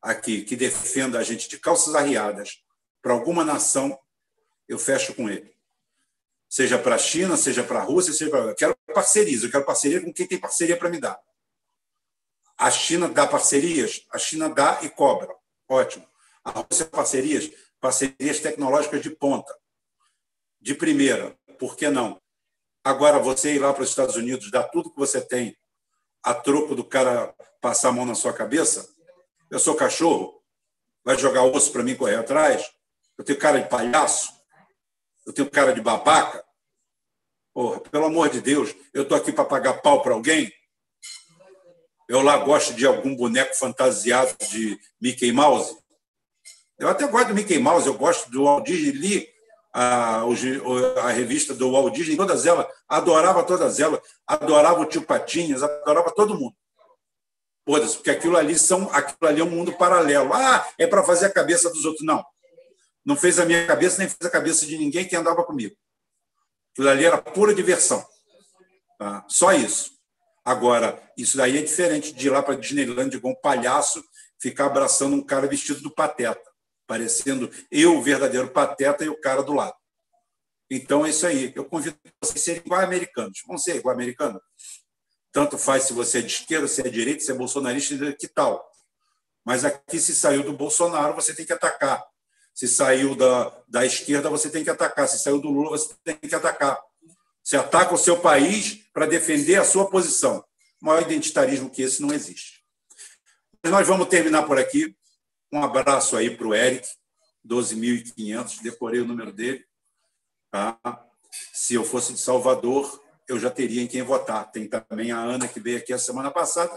[0.00, 2.62] aqui que defenda a gente de calças arriadas
[3.02, 3.98] para alguma nação,
[4.68, 5.52] eu fecho com ele.
[6.48, 8.50] Seja para a China, seja para a Rússia, seja para.
[8.50, 11.20] Eu quero parcerias, eu quero parceria com quem tem parceria para me dar.
[12.56, 15.34] A China dá parcerias, a China dá e cobra.
[15.68, 16.08] Ótimo.
[16.44, 17.50] A Rússia parcerias,
[17.80, 19.54] parcerias tecnológicas de ponta,
[20.60, 22.20] de primeira, por que não?
[22.82, 25.56] Agora, você ir lá para os Estados Unidos, dar tudo que você tem
[26.22, 28.88] a troco do cara passar a mão na sua cabeça?
[29.50, 30.42] Eu sou cachorro,
[31.04, 32.70] vai jogar osso para mim correr atrás?
[33.16, 34.32] Eu tenho cara de palhaço?
[35.26, 36.44] Eu tenho cara de babaca?
[37.58, 40.48] Porra, pelo amor de Deus, eu estou aqui para pagar pau para alguém?
[42.08, 45.76] Eu lá gosto de algum boneco fantasiado de Mickey Mouse?
[46.78, 49.28] Eu até gosto do Mickey Mouse, eu gosto do Walt Disney, li
[49.74, 50.22] a,
[51.02, 56.12] a revista do Walt Disney, todas elas, adorava todas elas, adorava o tio Patinhas, adorava
[56.14, 56.54] todo mundo.
[57.66, 60.32] Foda-se, porque aquilo ali, são, aquilo ali é um mundo paralelo.
[60.32, 62.06] Ah, é para fazer a cabeça dos outros.
[62.06, 62.24] Não.
[63.04, 65.74] Não fez a minha cabeça, nem fez a cabeça de ninguém que andava comigo.
[66.78, 68.06] Aquilo ali era pura diversão.
[68.96, 69.26] Tá?
[69.28, 69.98] Só isso.
[70.44, 74.00] Agora, isso daí é diferente de ir lá para Disneyland com um palhaço
[74.40, 76.40] ficar abraçando um cara vestido do pateta,
[76.86, 79.74] parecendo eu, o verdadeiro pateta, e o cara do lado.
[80.70, 81.52] Então é isso aí.
[81.56, 83.42] Eu convido vocês a serem igual americanos.
[83.44, 84.40] Vão ser igual americanos.
[85.32, 88.28] Tanto faz se você é de esquerda, se é de direita, se é bolsonarista, que
[88.28, 88.64] tal.
[89.44, 92.06] Mas aqui, se saiu do Bolsonaro, você tem que atacar.
[92.58, 95.06] Se saiu da, da esquerda, você tem que atacar.
[95.06, 96.76] Se saiu do Lula, você tem que atacar.
[97.40, 100.44] Você ataca o seu país para defender a sua posição.
[100.80, 102.64] maior identitarismo que esse não existe.
[103.62, 104.92] Mas nós vamos terminar por aqui.
[105.52, 106.84] Um abraço aí para o Eric,
[107.46, 109.64] 12.500, decorei o número dele.
[110.50, 110.76] Tá?
[111.52, 114.50] Se eu fosse de Salvador, eu já teria em quem votar.
[114.50, 116.76] Tem também a Ana, que veio aqui a semana passada,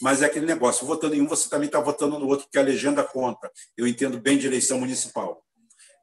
[0.00, 2.62] mas é aquele negócio: votando em um, você também está votando no outro, porque a
[2.62, 3.50] legenda conta.
[3.76, 5.42] Eu entendo bem de eleição municipal.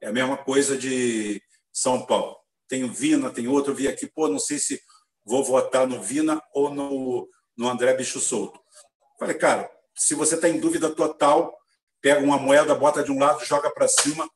[0.02, 1.42] É a mesma coisa de
[1.72, 2.36] São Paulo.
[2.68, 4.80] Tem o Vina, tem outro, eu vi aqui, pô, não sei se
[5.24, 8.60] vou votar no Vina ou no, no André Bicho Solto.
[9.18, 11.56] Falei, cara, se você está em dúvida total,
[12.00, 14.28] pega uma moeda, bota de um lado, joga para cima,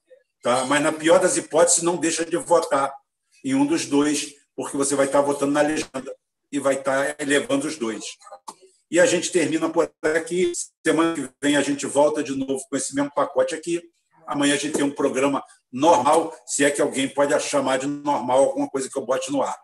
[0.42, 0.64] tá?
[0.64, 2.92] mas na pior das hipóteses, não deixa de votar
[3.44, 6.14] em um dos dois, porque você vai estar tá votando na legenda
[6.50, 8.04] e vai estar tá elevando os dois.
[8.90, 10.52] E a gente termina por aqui.
[10.84, 13.80] Semana que vem a gente volta de novo com esse mesmo pacote aqui.
[14.26, 15.42] Amanhã a gente tem um programa
[15.72, 19.42] normal, se é que alguém pode chamar de normal alguma coisa que eu bote no
[19.42, 19.56] ar.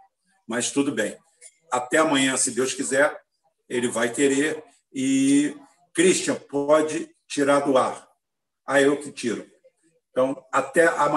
[0.46, 1.16] Mas tudo bem.
[1.70, 3.16] Até amanhã, se Deus quiser,
[3.68, 4.62] ele vai querer.
[4.92, 5.56] E,
[5.92, 8.06] Christian, pode tirar do ar.
[8.66, 9.46] Ah, eu que tiro.
[10.10, 11.04] Então, até amanhã.